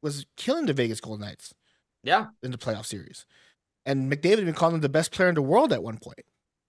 was 0.02 0.26
killing 0.36 0.66
the 0.66 0.72
Vegas 0.72 1.00
Golden 1.00 1.26
Knights 1.26 1.54
Yeah, 2.02 2.26
in 2.42 2.50
the 2.50 2.58
playoff 2.58 2.86
series. 2.86 3.26
And 3.84 4.10
McDavid 4.10 4.36
had 4.38 4.44
been 4.46 4.54
calling 4.54 4.76
him 4.76 4.80
the 4.80 4.88
best 4.88 5.10
player 5.12 5.28
in 5.28 5.34
the 5.34 5.42
world 5.42 5.72
at 5.72 5.82
one 5.82 5.98
point. 5.98 6.20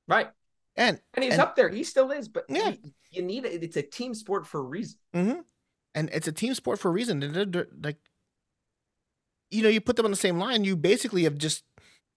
right. 0.07 0.29
And 0.75 0.99
And 1.13 1.23
he's 1.23 1.33
And- 1.33 1.41
up 1.43 1.55
there. 1.55 1.69
He 1.69 1.83
still 1.83 2.09
is, 2.11 2.27
but 2.27 2.45
Yeah. 2.49 2.69
you, 2.69 2.77
you 3.11 3.21
need 3.21 3.45
it. 3.45 3.63
It's 3.63 3.77
a 3.77 3.83
team 3.83 4.15
sport 4.15 4.47
for 4.47 4.59
a 4.59 4.63
reason. 4.63 4.97
mm-hmm. 5.13 5.41
and 5.93 6.09
it's 6.11 6.27
a 6.27 6.31
team 6.31 6.55
sport 6.55 6.79
for 6.79 6.89
a 6.89 6.91
reason. 6.91 7.21
And 7.21 7.35
they're- 7.35 7.45
they're- 7.45 7.67
like 7.83 7.97
you 9.51 9.61
know, 9.61 9.69
you 9.69 9.79
put 9.81 9.95
them 9.95 10.05
on 10.05 10.11
the 10.11 10.17
same 10.17 10.39
line, 10.39 10.63
you 10.63 10.75
basically 10.75 11.23
have 11.25 11.37
just 11.37 11.63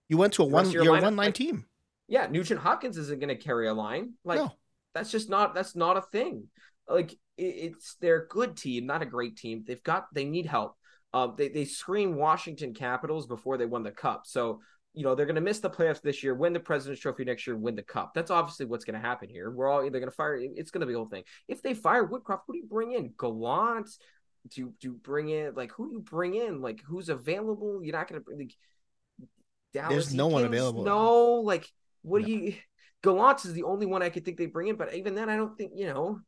you 0.08 0.16
went 0.16 0.34
to 0.34 0.42
a 0.42 0.46
one 0.46 0.64
rest 0.64 0.68
of 0.68 0.74
your 0.74 0.84
you're 0.84 0.96
a 0.96 1.02
one 1.02 1.16
line 1.16 1.26
like- 1.28 1.34
team. 1.34 1.66
Yeah, 2.08 2.28
Nugent 2.30 2.60
Hopkins 2.60 2.98
isn't 2.98 3.18
going 3.18 3.36
to 3.36 3.42
carry 3.42 3.66
a 3.66 3.74
line. 3.74 4.12
Like 4.24 4.38
no. 4.38 4.52
That's 4.94 5.10
just 5.10 5.28
not 5.28 5.54
that's 5.54 5.76
not 5.76 5.96
a 5.96 6.02
thing. 6.02 6.48
Like 6.88 7.12
it, 7.12 7.42
it's 7.42 7.96
they're 8.00 8.22
a 8.22 8.28
good 8.28 8.56
team, 8.56 8.86
not 8.86 9.02
a 9.02 9.06
great 9.06 9.36
team. 9.36 9.64
They've 9.66 9.82
got 9.82 10.06
they 10.14 10.24
need 10.24 10.46
help. 10.46 10.76
Um, 11.12 11.34
they 11.36 11.48
they 11.48 11.64
scream 11.64 12.16
Washington 12.16 12.74
Capitals 12.74 13.26
before 13.26 13.58
they 13.58 13.66
won 13.66 13.82
the 13.82 13.90
cup. 13.90 14.22
So 14.24 14.60
you 14.94 15.02
know 15.02 15.14
they're 15.14 15.26
going 15.26 15.34
to 15.34 15.42
miss 15.42 15.60
the 15.60 15.68
playoffs 15.68 16.00
this 16.00 16.22
year, 16.22 16.34
win 16.34 16.52
the 16.52 16.60
President's 16.60 17.02
Trophy 17.02 17.24
next 17.24 17.46
year, 17.46 17.56
win 17.56 17.74
the 17.74 17.82
cup. 17.82 18.12
That's 18.14 18.30
obviously 18.30 18.66
what's 18.66 18.84
going 18.84 19.00
to 19.00 19.06
happen 19.06 19.28
here. 19.28 19.50
We're 19.50 19.68
all 19.68 19.84
either 19.84 19.98
going 19.98 20.10
to 20.10 20.16
fire. 20.16 20.36
It's 20.40 20.70
going 20.70 20.80
to 20.80 20.86
be 20.86 20.94
a 20.94 20.96
whole 20.96 21.08
thing. 21.08 21.24
If 21.48 21.60
they 21.60 21.74
fire 21.74 22.06
Woodcroft, 22.06 22.40
who 22.46 22.54
do 22.54 22.58
you 22.60 22.66
bring 22.66 22.92
in? 22.92 23.12
Gallant? 23.18 23.90
Do 24.48 24.60
you, 24.60 24.74
do 24.80 24.88
you 24.88 24.94
bring 24.94 25.28
in 25.28 25.54
like 25.54 25.72
who 25.72 25.88
do 25.88 25.92
you 25.94 26.00
bring 26.00 26.34
in? 26.34 26.62
Like 26.62 26.80
who's 26.86 27.08
available? 27.08 27.80
You're 27.82 27.96
not 27.96 28.08
going 28.08 28.20
to 28.20 28.24
bring. 28.24 28.38
Like, 28.38 28.54
Dallas 29.76 29.92
There's 29.92 30.14
no 30.14 30.28
one 30.28 30.44
available. 30.44 30.84
No, 30.84 31.34
like 31.34 31.70
what 32.02 32.22
no. 32.22 32.28
do 32.28 32.32
you? 32.32 32.54
Gallant 33.02 33.44
is 33.44 33.52
the 33.52 33.64
only 33.64 33.86
one 33.86 34.02
I 34.02 34.08
could 34.08 34.24
think 34.24 34.38
they 34.38 34.46
bring 34.46 34.68
in, 34.68 34.76
but 34.76 34.94
even 34.94 35.14
then, 35.14 35.28
I 35.28 35.36
don't 35.36 35.56
think 35.56 35.72
you 35.74 35.86
know 35.86 36.20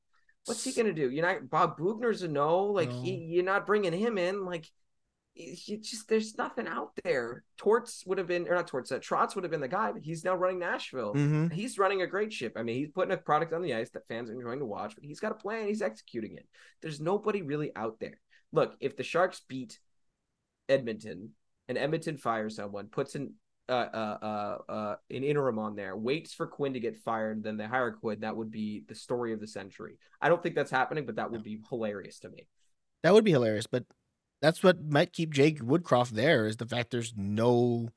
what's 0.44 0.62
he 0.62 0.72
gonna 0.72 0.92
do. 0.92 1.10
You're 1.10 1.26
not 1.26 1.48
Bob 1.48 1.78
Boughner's 1.78 2.22
a 2.22 2.28
no. 2.28 2.66
Like 2.66 2.90
no. 2.90 3.02
He, 3.02 3.14
you're 3.14 3.44
not 3.44 3.66
bringing 3.66 3.92
him 3.92 4.18
in. 4.18 4.44
Like 4.44 4.66
you 5.34 5.78
just 5.78 6.08
there's 6.08 6.36
nothing 6.36 6.66
out 6.66 6.90
there. 7.04 7.44
Torts 7.56 8.04
would 8.06 8.18
have 8.18 8.26
been 8.26 8.46
or 8.48 8.54
not 8.54 8.66
Torts. 8.66 8.92
Uh, 8.92 8.98
Trotz 8.98 9.34
would 9.34 9.44
have 9.44 9.50
been 9.50 9.60
the 9.60 9.68
guy, 9.68 9.92
but 9.92 10.02
he's 10.02 10.24
now 10.24 10.34
running 10.34 10.58
Nashville. 10.58 11.14
Mm-hmm. 11.14 11.48
He's 11.54 11.78
running 11.78 12.02
a 12.02 12.06
great 12.06 12.32
ship. 12.32 12.52
I 12.56 12.62
mean, 12.62 12.76
he's 12.76 12.90
putting 12.90 13.12
a 13.12 13.16
product 13.16 13.52
on 13.52 13.62
the 13.62 13.74
ice 13.74 13.90
that 13.90 14.06
fans 14.08 14.30
are 14.30 14.34
enjoying 14.34 14.58
to 14.58 14.66
watch. 14.66 14.94
But 14.94 15.04
he's 15.04 15.20
got 15.20 15.32
a 15.32 15.36
plan. 15.36 15.68
He's 15.68 15.82
executing 15.82 16.36
it. 16.36 16.46
There's 16.82 17.00
nobody 17.00 17.42
really 17.42 17.74
out 17.74 17.98
there. 18.00 18.20
Look, 18.52 18.76
if 18.80 18.96
the 18.96 19.04
Sharks 19.04 19.40
beat 19.48 19.78
Edmonton 20.68 21.30
and 21.68 21.78
Edmonton 21.78 22.16
fires 22.16 22.56
someone, 22.56 22.86
puts 22.86 23.14
an 23.14 23.34
uh, 23.68 23.72
uh, 23.72 24.18
uh, 24.22 24.72
uh, 24.72 24.96
an 25.10 25.24
interim 25.24 25.58
on 25.58 25.76
there, 25.76 25.94
waits 25.94 26.32
for 26.32 26.46
Quinn 26.46 26.72
to 26.72 26.80
get 26.80 26.96
fired, 26.96 27.42
then 27.42 27.58
they 27.58 27.66
hire 27.66 27.92
Quinn. 27.92 28.20
That 28.20 28.34
would 28.34 28.50
be 28.50 28.84
the 28.88 28.94
story 28.94 29.34
of 29.34 29.40
the 29.40 29.46
century. 29.46 29.98
I 30.22 30.30
don't 30.30 30.42
think 30.42 30.54
that's 30.54 30.70
happening, 30.70 31.04
but 31.04 31.16
that 31.16 31.30
would 31.30 31.42
be 31.42 31.60
hilarious 31.68 32.18
to 32.20 32.30
me. 32.30 32.46
That 33.02 33.12
would 33.12 33.24
be 33.24 33.32
hilarious, 33.32 33.66
but 33.66 33.84
that's 34.40 34.62
what 34.62 34.82
might 34.82 35.12
keep 35.12 35.34
Jake 35.34 35.60
Woodcroft 35.60 36.10
there 36.10 36.46
is 36.46 36.56
the 36.56 36.66
fact 36.66 36.90
there's 36.90 37.12
no 37.14 37.90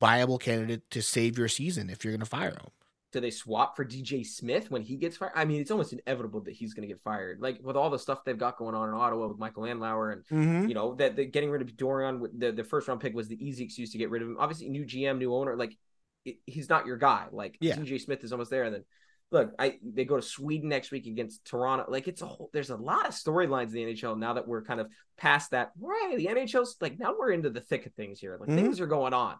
viable 0.00 0.38
candidate 0.38 0.88
to 0.90 1.02
save 1.02 1.38
your 1.38 1.48
season 1.48 1.90
if 1.90 2.04
you're 2.04 2.12
going 2.12 2.20
to 2.20 2.26
fire 2.26 2.50
him 2.50 2.70
do 3.14 3.20
they 3.20 3.30
swap 3.30 3.76
for 3.76 3.84
DJ 3.84 4.26
Smith 4.26 4.72
when 4.72 4.82
he 4.82 4.96
gets 4.96 5.16
fired? 5.16 5.32
I 5.36 5.44
mean, 5.44 5.60
it's 5.60 5.70
almost 5.70 5.92
inevitable 5.92 6.40
that 6.42 6.50
he's 6.52 6.74
going 6.74 6.86
to 6.86 6.92
get 6.92 7.00
fired. 7.02 7.40
Like 7.40 7.60
with 7.62 7.76
all 7.76 7.88
the 7.88 7.98
stuff 7.98 8.24
they've 8.24 8.36
got 8.36 8.58
going 8.58 8.74
on 8.74 8.88
in 8.88 8.94
Ottawa 8.94 9.28
with 9.28 9.38
Michael 9.38 9.64
and 9.64 9.80
mm-hmm. 9.80 10.66
you 10.68 10.74
know 10.74 10.96
that 10.96 11.14
getting 11.32 11.50
rid 11.50 11.62
of 11.62 11.76
Dorion, 11.76 12.26
the 12.36 12.50
the 12.50 12.64
first 12.64 12.88
round 12.88 13.00
pick 13.00 13.14
was 13.14 13.28
the 13.28 13.42
easy 13.42 13.64
excuse 13.64 13.92
to 13.92 13.98
get 13.98 14.10
rid 14.10 14.22
of 14.22 14.28
him. 14.28 14.36
Obviously, 14.38 14.68
new 14.68 14.84
GM, 14.84 15.18
new 15.18 15.32
owner, 15.32 15.56
like 15.56 15.78
it, 16.24 16.38
he's 16.44 16.68
not 16.68 16.86
your 16.86 16.96
guy. 16.96 17.26
Like 17.30 17.56
yeah. 17.60 17.76
DJ 17.76 18.00
Smith 18.00 18.24
is 18.24 18.32
almost 18.32 18.50
there, 18.50 18.64
and 18.64 18.74
then 18.74 18.84
look, 19.30 19.52
I 19.60 19.78
they 19.84 20.04
go 20.04 20.16
to 20.16 20.22
Sweden 20.22 20.68
next 20.68 20.90
week 20.90 21.06
against 21.06 21.44
Toronto. 21.44 21.84
Like 21.88 22.08
it's 22.08 22.20
a 22.20 22.26
whole, 22.26 22.50
there's 22.52 22.70
a 22.70 22.76
lot 22.76 23.06
of 23.06 23.14
storylines 23.14 23.68
in 23.68 23.74
the 23.74 23.94
NHL 23.94 24.18
now 24.18 24.34
that 24.34 24.48
we're 24.48 24.64
kind 24.64 24.80
of 24.80 24.88
past 25.16 25.52
that. 25.52 25.70
Right, 25.78 26.14
the 26.16 26.26
NHL's 26.26 26.76
like 26.80 26.98
now 26.98 27.14
we're 27.16 27.30
into 27.30 27.50
the 27.50 27.60
thick 27.60 27.86
of 27.86 27.94
things 27.94 28.18
here. 28.18 28.36
Like 28.40 28.48
mm-hmm. 28.48 28.58
things 28.58 28.80
are 28.80 28.88
going 28.88 29.14
on. 29.14 29.36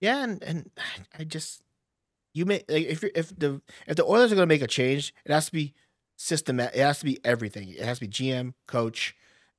Yeah, 0.00 0.22
and 0.22 0.42
and 0.42 0.70
I 1.18 1.24
just 1.24 1.62
you 2.38 2.46
may 2.46 2.64
like, 2.68 2.86
if 2.86 3.02
if 3.04 3.36
the 3.36 3.60
if 3.86 3.96
the 3.96 4.04
Oilers 4.04 4.30
are 4.32 4.36
going 4.36 4.48
to 4.48 4.54
make 4.54 4.62
a 4.62 4.68
change, 4.68 5.12
it 5.24 5.32
has 5.32 5.46
to 5.46 5.52
be 5.52 5.74
systematic. 6.16 6.76
It 6.76 6.82
has 6.82 7.00
to 7.00 7.04
be 7.04 7.18
everything. 7.24 7.68
It 7.70 7.80
has 7.80 7.98
to 7.98 8.06
be 8.06 8.12
GM, 8.12 8.54
coach, 8.66 9.16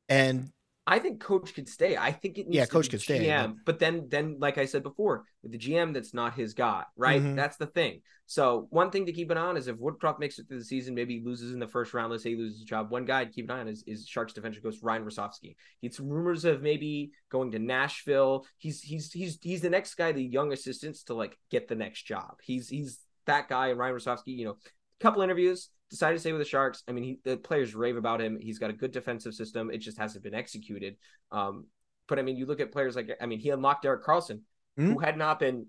and 0.07 0.51
I 0.89 0.99
think 0.99 1.19
coach 1.19 1.53
could 1.53 1.69
stay. 1.69 1.95
I 1.95 2.11
think 2.11 2.37
it 2.37 2.47
needs 2.47 2.55
yeah, 2.55 2.65
coach 2.65 2.89
could 2.89 3.01
stay. 3.01 3.25
GM, 3.25 3.57
but... 3.65 3.77
then 3.77 4.07
then 4.09 4.37
like 4.39 4.57
I 4.57 4.65
said 4.65 4.81
before, 4.81 5.25
with 5.43 5.51
the 5.51 5.57
GM 5.57 5.93
that's 5.93 6.13
not 6.13 6.33
his 6.33 6.53
guy, 6.53 6.83
right? 6.97 7.21
Mm-hmm. 7.21 7.35
That's 7.35 7.57
the 7.57 7.67
thing. 7.67 8.01
So 8.25 8.67
one 8.69 8.91
thing 8.91 9.05
to 9.05 9.11
keep 9.11 9.29
an 9.31 9.37
eye 9.37 9.45
on 9.45 9.57
is 9.57 9.67
if 9.67 9.77
Woodcroft 9.77 10.19
makes 10.19 10.39
it 10.39 10.47
through 10.47 10.59
the 10.59 10.65
season, 10.65 10.95
maybe 10.95 11.21
loses 11.23 11.53
in 11.53 11.59
the 11.59 11.67
first 11.67 11.93
round. 11.93 12.11
Let's 12.11 12.23
say 12.23 12.31
he 12.31 12.35
loses 12.35 12.59
his 12.59 12.65
job. 12.65 12.91
One 12.91 13.05
guy 13.05 13.25
to 13.25 13.31
keep 13.31 13.49
an 13.49 13.55
eye 13.55 13.59
on 13.61 13.67
is, 13.67 13.83
is 13.87 14.07
Sharks 14.07 14.33
defensive 14.33 14.63
coach 14.63 14.75
Ryan 14.81 15.03
Warsofsky. 15.03 15.55
He's 15.79 15.99
rumors 15.99 16.45
of 16.45 16.61
maybe 16.61 17.11
going 17.31 17.51
to 17.51 17.59
Nashville. 17.59 18.45
He's 18.57 18.81
he's 18.81 19.11
he's 19.11 19.39
he's 19.41 19.61
the 19.61 19.69
next 19.69 19.95
guy, 19.95 20.11
the 20.11 20.23
young 20.23 20.53
assistants 20.53 21.03
to 21.03 21.13
like 21.13 21.37
get 21.51 21.67
the 21.67 21.75
next 21.75 22.03
job. 22.03 22.37
He's 22.43 22.69
he's 22.69 22.99
that 23.25 23.47
guy 23.47 23.69
and 23.69 23.79
Ryan 23.79 23.95
Warsofsky. 23.95 24.37
You 24.37 24.45
know, 24.45 24.57
couple 24.99 25.21
interviews 25.21 25.69
decided 25.89 26.15
to 26.15 26.19
stay 26.19 26.31
with 26.31 26.41
the 26.41 26.45
Sharks. 26.45 26.83
I 26.87 26.91
mean, 26.91 27.03
he, 27.03 27.19
the 27.23 27.37
players 27.37 27.73
rave 27.75 27.97
about 27.97 28.21
him. 28.21 28.37
He's 28.39 28.59
got 28.59 28.69
a 28.69 28.73
good 28.73 28.91
defensive 28.91 29.33
system. 29.33 29.71
It 29.71 29.79
just 29.79 29.97
hasn't 29.97 30.23
been 30.23 30.35
executed. 30.35 30.97
Um, 31.31 31.65
but 32.07 32.19
I 32.19 32.21
mean, 32.21 32.37
you 32.37 32.45
look 32.45 32.59
at 32.59 32.71
players 32.71 32.95
like 32.95 33.09
I 33.21 33.25
mean, 33.25 33.39
he 33.39 33.49
unlocked 33.49 33.83
Derek 33.83 34.03
Carlson, 34.03 34.43
mm-hmm. 34.79 34.93
who 34.93 34.99
had 34.99 35.17
not 35.17 35.39
been 35.39 35.67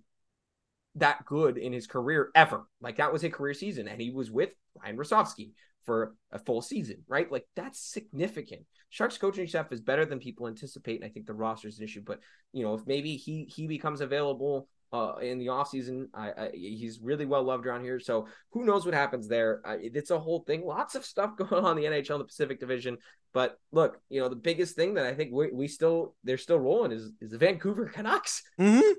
that 0.97 1.25
good 1.25 1.57
in 1.57 1.73
his 1.73 1.87
career 1.87 2.31
ever. 2.35 2.67
Like 2.81 2.97
that 2.97 3.13
was 3.13 3.25
a 3.25 3.31
career 3.31 3.55
season, 3.55 3.89
and 3.89 4.01
he 4.01 4.11
was 4.11 4.31
with 4.31 4.51
Ryan 4.83 4.97
Warsofsky 4.97 5.53
for 5.85 6.15
a 6.33 6.39
full 6.39 6.63
season, 6.63 7.05
right? 7.09 7.31
Like 7.31 7.47
that's 7.57 7.81
significant. 7.81 8.63
Sharks 8.89 9.19
coaching 9.19 9.47
staff 9.47 9.73
is 9.73 9.81
better 9.81 10.05
than 10.05 10.19
people 10.19 10.49
anticipate, 10.49 10.97
and 10.97 11.05
I 11.05 11.13
think 11.13 11.27
the 11.27 11.35
roster 11.35 11.69
is 11.69 11.79
an 11.79 11.85
issue. 11.85 12.03
But 12.05 12.21
you 12.53 12.65
know, 12.65 12.75
if 12.75 12.87
maybe 12.87 13.17
he 13.17 13.45
he 13.45 13.67
becomes 13.67 14.01
available 14.01 14.69
uh, 14.93 15.15
in 15.21 15.39
the 15.39 15.47
offseason. 15.47 16.07
I, 16.15 16.31
I 16.31 16.51
he's 16.53 17.01
really 17.01 17.27
well 17.27 17.43
loved 17.43 17.67
around 17.67 17.85
here. 17.85 18.01
So 18.01 18.27
who 18.53 18.65
knows 18.65 18.85
what 18.85 18.95
happens 18.95 19.29
there? 19.29 19.61
Uh, 19.65 19.77
it's 19.81 20.11
a 20.11 20.19
whole 20.19 20.41
thing. 20.41 20.65
Lots 20.65 20.95
of 20.95 21.05
stuff 21.05 21.37
going 21.37 21.65
on 21.65 21.79
in 21.79 21.85
the 21.93 21.99
NHL, 21.99 22.19
the 22.19 22.25
Pacific 22.25 22.61
Division. 22.61 22.99
But 23.33 23.59
look, 23.73 24.01
you 24.09 24.21
know, 24.21 24.29
the 24.29 24.37
biggest 24.37 24.75
thing 24.75 24.95
that 24.95 25.07
I 25.07 25.15
think 25.15 25.33
we, 25.33 25.51
we 25.53 25.69
still 25.69 26.15
they're 26.25 26.39
still 26.39 26.59
rolling 26.59 26.93
is 26.93 27.13
is 27.21 27.31
the 27.31 27.39
Vancouver 27.39 27.87
Canucks. 27.87 28.43
Mm-hmm. 28.61 28.93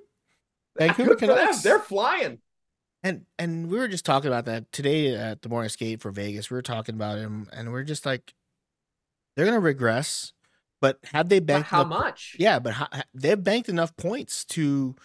Vancouver 0.77 1.15
Canucks, 1.15 1.61
they're 1.61 1.79
flying. 1.79 2.39
And 3.03 3.25
and 3.37 3.69
we 3.69 3.77
were 3.77 3.87
just 3.87 4.05
talking 4.05 4.27
about 4.27 4.45
that 4.45 4.71
today 4.71 5.15
at 5.15 5.41
the 5.41 5.49
morning 5.49 5.69
skate 5.69 6.01
for 6.01 6.11
Vegas. 6.11 6.49
We 6.49 6.55
were 6.55 6.61
talking 6.61 6.95
about 6.95 7.17
him, 7.17 7.47
and 7.51 7.71
we're 7.71 7.83
just 7.83 8.05
like, 8.05 8.33
they're 9.35 9.45
gonna 9.45 9.59
regress. 9.59 10.33
But 10.79 10.99
have 11.11 11.29
they 11.29 11.39
banked 11.39 11.69
but 11.69 11.77
how 11.77 11.83
much? 11.83 12.35
Yeah, 12.39 12.59
but 12.59 12.73
how, 12.73 12.87
they've 13.13 13.41
banked 13.41 13.69
enough 13.69 13.95
points 13.97 14.45
to 14.45 14.95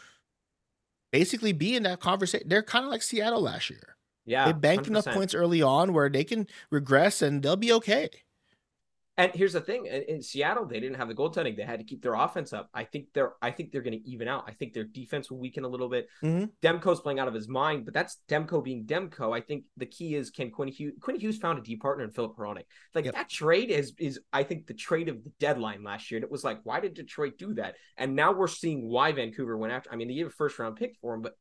basically 1.18 1.52
be 1.52 1.74
in 1.74 1.82
that 1.84 2.00
conversation. 2.00 2.46
They're 2.48 2.62
kind 2.62 2.84
of 2.84 2.90
like 2.90 3.02
Seattle 3.02 3.40
last 3.40 3.70
year. 3.70 3.96
Yeah, 4.26 4.44
they 4.46 4.52
banked 4.52 4.86
100%. 4.86 4.88
enough 4.88 5.06
points 5.06 5.34
early 5.34 5.62
on 5.62 5.92
where 5.94 6.10
they 6.10 6.24
can 6.24 6.46
regress 6.70 7.22
and 7.22 7.42
they'll 7.42 7.56
be 7.56 7.72
okay. 7.72 8.10
And 9.18 9.32
here's 9.34 9.54
the 9.54 9.60
thing: 9.60 9.86
in, 9.86 10.02
in, 10.02 10.22
Seattle, 10.22 10.66
they 10.66 10.78
didn't 10.78 10.96
have 10.96 11.08
the 11.08 11.14
goaltending; 11.14 11.56
they 11.56 11.62
had 11.62 11.78
to 11.78 11.84
keep 11.84 12.02
their 12.02 12.14
offense 12.14 12.52
up. 12.52 12.68
I 12.74 12.84
think 12.84 13.06
they're, 13.14 13.32
I 13.40 13.50
think 13.50 13.72
they're 13.72 13.82
going 13.82 13.98
to 13.98 14.08
even 14.08 14.28
out. 14.28 14.44
I 14.46 14.52
think 14.52 14.74
their 14.74 14.84
defense 14.84 15.30
will 15.30 15.38
weaken 15.38 15.64
a 15.64 15.68
little 15.68 15.88
bit. 15.88 16.08
Mm-hmm. 16.22 16.44
Demko's 16.62 17.00
playing 17.00 17.18
out 17.18 17.28
of 17.28 17.34
his 17.34 17.48
mind, 17.48 17.84
but 17.84 17.94
that's 17.94 18.18
Demko 18.28 18.62
being 18.62 18.84
Demko. 18.84 19.34
I 19.34 19.40
think 19.40 19.64
the 19.76 19.86
key 19.86 20.14
is 20.14 20.30
can 20.30 20.50
Quinn 20.50 20.68
Hughes? 20.68 20.94
Quinn 21.00 21.18
Hughes 21.18 21.38
found 21.38 21.58
a 21.58 21.62
deep 21.62 21.80
partner 21.80 22.04
in 22.04 22.10
Filip 22.10 22.36
Hronek. 22.36 22.64
Like 22.94 23.06
yep. 23.06 23.14
that 23.14 23.30
trade 23.30 23.70
is 23.70 23.94
is 23.98 24.20
I 24.32 24.42
think 24.42 24.66
the 24.66 24.74
trade 24.74 25.08
of 25.08 25.24
the 25.24 25.32
deadline 25.40 25.82
last 25.82 26.10
year. 26.10 26.18
And 26.18 26.24
it 26.24 26.30
was 26.30 26.44
like, 26.44 26.60
why 26.64 26.80
did 26.80 26.94
Detroit 26.94 27.38
do 27.38 27.54
that? 27.54 27.76
And 27.96 28.16
now 28.16 28.32
we're 28.32 28.48
seeing 28.48 28.86
why 28.86 29.12
Vancouver 29.12 29.56
went 29.56 29.72
after. 29.72 29.90
I 29.92 29.96
mean, 29.96 30.08
they 30.08 30.14
gave 30.14 30.26
a 30.26 30.30
first 30.30 30.58
round 30.58 30.76
pick 30.76 30.96
for 31.00 31.14
him, 31.14 31.22
but 31.22 31.34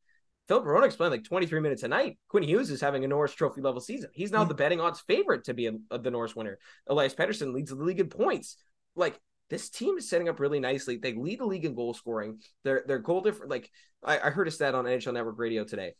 Filip 0.48 0.64
Hronek's 0.64 0.96
playing 0.96 1.10
like 1.10 1.24
23 1.24 1.60
minutes 1.60 1.82
a 1.82 1.88
night. 1.88 2.18
Quinn 2.28 2.44
Hughes 2.44 2.70
is 2.70 2.80
having 2.80 3.04
a 3.04 3.08
Norris 3.08 3.34
Trophy 3.34 3.60
level 3.60 3.80
season. 3.80 4.10
He's 4.12 4.30
now 4.30 4.40
mm-hmm. 4.40 4.48
the 4.48 4.54
betting 4.54 4.80
odds 4.80 5.00
favorite 5.00 5.44
to 5.44 5.54
be 5.54 5.66
a, 5.66 5.72
a, 5.90 5.98
the 5.98 6.10
Norris 6.10 6.36
winner. 6.36 6.58
Elias 6.86 7.14
Pettersson 7.14 7.52
leads 7.52 7.70
the 7.70 7.76
league 7.76 8.00
in 8.00 8.08
points. 8.08 8.56
Like 8.94 9.18
this 9.50 9.70
team 9.70 9.98
is 9.98 10.08
setting 10.08 10.28
up 10.28 10.38
really 10.38 10.60
nicely. 10.60 10.98
They 10.98 11.14
lead 11.14 11.40
the 11.40 11.46
league 11.46 11.64
in 11.64 11.74
goal 11.74 11.94
scoring. 11.94 12.40
Their 12.64 12.84
their 12.86 12.98
goal 12.98 13.20
different. 13.22 13.50
Like 13.50 13.70
I, 14.04 14.18
I 14.18 14.30
heard 14.30 14.48
a 14.48 14.52
stat 14.52 14.74
on 14.74 14.84
NHL 14.84 15.14
Network 15.14 15.38
Radio 15.38 15.64
today. 15.64 15.94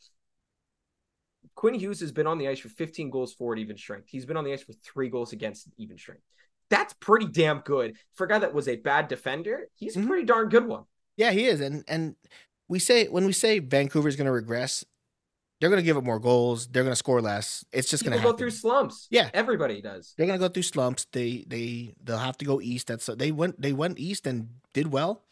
Quinn 1.55 1.75
Hughes 1.75 2.01
has 2.01 2.13
been 2.13 2.27
on 2.27 2.39
the 2.39 2.49
ice 2.49 2.59
for 2.59 2.69
15 2.69 3.11
goals 3.11 3.33
for 3.33 3.57
even 3.57 3.77
strength. 3.77 4.09
He's 4.09 4.27
been 4.27 4.37
on 4.37 4.45
the 4.45 4.53
ice 4.53 4.63
for 4.63 4.73
three 4.73 5.09
goals 5.09 5.33
against 5.33 5.69
even 5.79 5.97
strength. 5.97 6.23
That's 6.71 6.93
pretty 6.95 7.27
damn 7.27 7.61
good 7.61 7.97
for 8.15 8.27
a 8.27 8.29
guy 8.29 8.41
that 8.41 8.55
was 8.55 8.67
a 8.69 8.77
bad 8.77 9.09
defender. 9.09 9.69
He's 9.77 9.97
a 9.97 10.01
mm-hmm. 10.01 10.09
pretty 10.09 10.25
darn 10.25 10.49
good 10.49 10.67
one. 10.67 10.85
Yeah, 11.17 11.31
he 11.31 11.47
is, 11.47 11.61
and 11.61 11.83
and 11.89 12.15
we 12.69 12.79
say 12.79 13.07
when 13.07 13.27
we 13.27 13.33
say 13.33 13.59
Vancouver's 13.59 14.17
going 14.17 14.27
to 14.27 14.33
regress, 14.33 14.85
they're 15.61 15.71
going 15.71 15.81
to 15.81 15.85
give 15.85 15.97
up 15.97 16.05
more 16.05 16.19
goals. 16.19 16.67
They're 16.67 16.83
going 16.83 16.93
to 16.93 16.97
score 16.97 17.21
less. 17.21 17.65
It's 17.73 17.89
just 17.89 18.05
going 18.05 18.17
to 18.17 18.23
go 18.23 18.33
through 18.33 18.51
slumps. 18.51 19.07
Yeah, 19.11 19.31
everybody 19.33 19.81
does. 19.81 20.15
They're 20.17 20.27
going 20.27 20.39
to 20.39 20.47
go 20.47 20.53
through 20.53 20.63
slumps. 20.63 21.07
They 21.13 21.45
they 21.47 21.95
they'll 22.03 22.19
have 22.19 22.39
to 22.39 22.45
go 22.45 22.61
east. 22.61 22.89
That's 22.89 23.07
they 23.07 23.33
went 23.33 23.61
they 23.61 23.73
went 23.73 23.99
east 23.99 24.27
and 24.27 24.49
did 24.73 24.93
well 24.93 25.23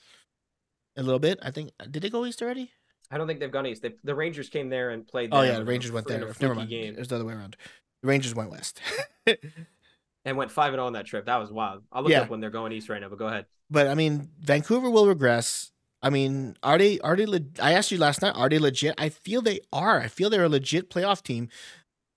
a 0.96 1.02
little 1.02 1.18
bit. 1.18 1.38
I 1.42 1.50
think 1.50 1.72
did 1.90 2.02
they 2.02 2.10
go 2.10 2.24
east 2.24 2.42
already? 2.42 2.70
I 3.10 3.18
don't 3.18 3.26
think 3.26 3.38
they've 3.40 3.50
gone 3.50 3.66
east. 3.66 3.82
They, 3.82 3.92
the 4.02 4.14
Rangers 4.14 4.48
came 4.48 4.70
there 4.70 4.90
and 4.90 5.06
played. 5.06 5.30
Oh 5.32 5.42
yeah, 5.42 5.58
the 5.58 5.64
Rangers 5.64 5.92
went 5.92 6.06
there. 6.06 6.32
Never 6.40 6.54
mind. 6.54 6.70
Game. 6.70 6.94
It 6.94 6.98
was 6.98 7.08
the 7.08 7.16
other 7.16 7.24
way 7.24 7.34
around. 7.34 7.56
The 8.02 8.08
Rangers 8.08 8.34
went 8.34 8.50
west. 8.50 8.80
and 10.24 10.36
went 10.36 10.50
five 10.50 10.68
and 10.68 10.76
zero 10.76 10.84
oh 10.84 10.86
on 10.86 10.92
that 10.94 11.06
trip. 11.06 11.26
That 11.26 11.36
was 11.36 11.52
wild. 11.52 11.82
I'll 11.92 12.02
look 12.02 12.12
yeah. 12.12 12.22
up 12.22 12.30
when 12.30 12.40
they're 12.40 12.50
going 12.50 12.72
east 12.72 12.88
right 12.88 13.00
now. 13.00 13.08
But 13.08 13.18
go 13.18 13.26
ahead. 13.26 13.46
But 13.70 13.88
I 13.88 13.94
mean, 13.94 14.30
Vancouver 14.40 14.90
will 14.90 15.06
regress. 15.06 15.70
I 16.04 16.10
mean, 16.10 16.54
are 16.62 16.76
they 16.76 17.00
are 17.00 17.16
they? 17.16 17.24
Le- 17.24 17.40
I 17.60 17.72
asked 17.72 17.90
you 17.90 17.96
last 17.96 18.20
night. 18.20 18.34
Are 18.36 18.50
they 18.50 18.58
legit? 18.58 18.94
I 18.98 19.08
feel 19.08 19.40
they 19.40 19.60
are. 19.72 20.00
I 20.00 20.08
feel 20.08 20.28
they're 20.28 20.44
a 20.44 20.50
legit 20.50 20.90
playoff 20.90 21.22
team. 21.22 21.48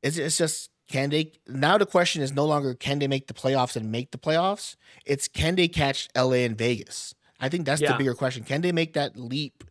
It's 0.03 0.17
it's 0.17 0.37
just 0.37 0.69
can 0.89 1.09
they? 1.09 1.31
Now 1.47 1.77
the 1.77 1.85
question 1.85 2.21
is 2.21 2.33
no 2.33 2.45
longer 2.45 2.73
can 2.73 2.99
they 2.99 3.07
make 3.07 3.27
the 3.27 3.33
playoffs 3.33 3.77
and 3.77 3.89
make 3.89 4.11
the 4.11 4.17
playoffs. 4.17 4.75
It's 5.05 5.29
can 5.29 5.55
they 5.55 5.69
catch 5.69 6.09
LA 6.17 6.43
and 6.43 6.57
Vegas. 6.57 7.15
I 7.39 7.47
think 7.47 7.65
that's 7.65 7.81
yeah. 7.81 7.93
the 7.93 7.97
bigger 7.97 8.13
question. 8.13 8.43
Can 8.43 8.59
they 8.59 8.73
make 8.73 8.91
that 8.93 9.15
leap 9.15 9.63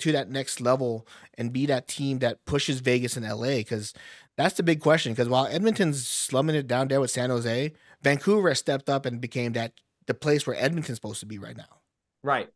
to 0.00 0.10
that 0.12 0.28
next 0.28 0.60
level 0.60 1.06
and 1.38 1.52
be 1.52 1.66
that 1.66 1.86
team 1.86 2.18
that 2.18 2.44
pushes 2.46 2.80
Vegas 2.80 3.16
and 3.16 3.24
LA? 3.24 3.58
Because 3.58 3.94
that's 4.36 4.56
the 4.56 4.64
big 4.64 4.80
question 4.80 5.12
because 5.12 5.28
while 5.28 5.46
Edmonton's 5.46 6.08
slumming 6.08 6.56
it 6.56 6.66
down 6.66 6.88
there 6.88 7.00
with 7.00 7.12
San 7.12 7.30
Jose, 7.30 7.72
Vancouver 8.02 8.48
has 8.48 8.58
stepped 8.58 8.90
up 8.90 9.06
and 9.06 9.20
became 9.20 9.52
that 9.52 9.74
the 10.06 10.14
place 10.14 10.44
where 10.44 10.56
Edmonton's 10.56 10.96
supposed 10.96 11.20
to 11.20 11.26
be 11.26 11.38
right 11.38 11.56
now. 11.56 11.80
Right. 12.24 12.48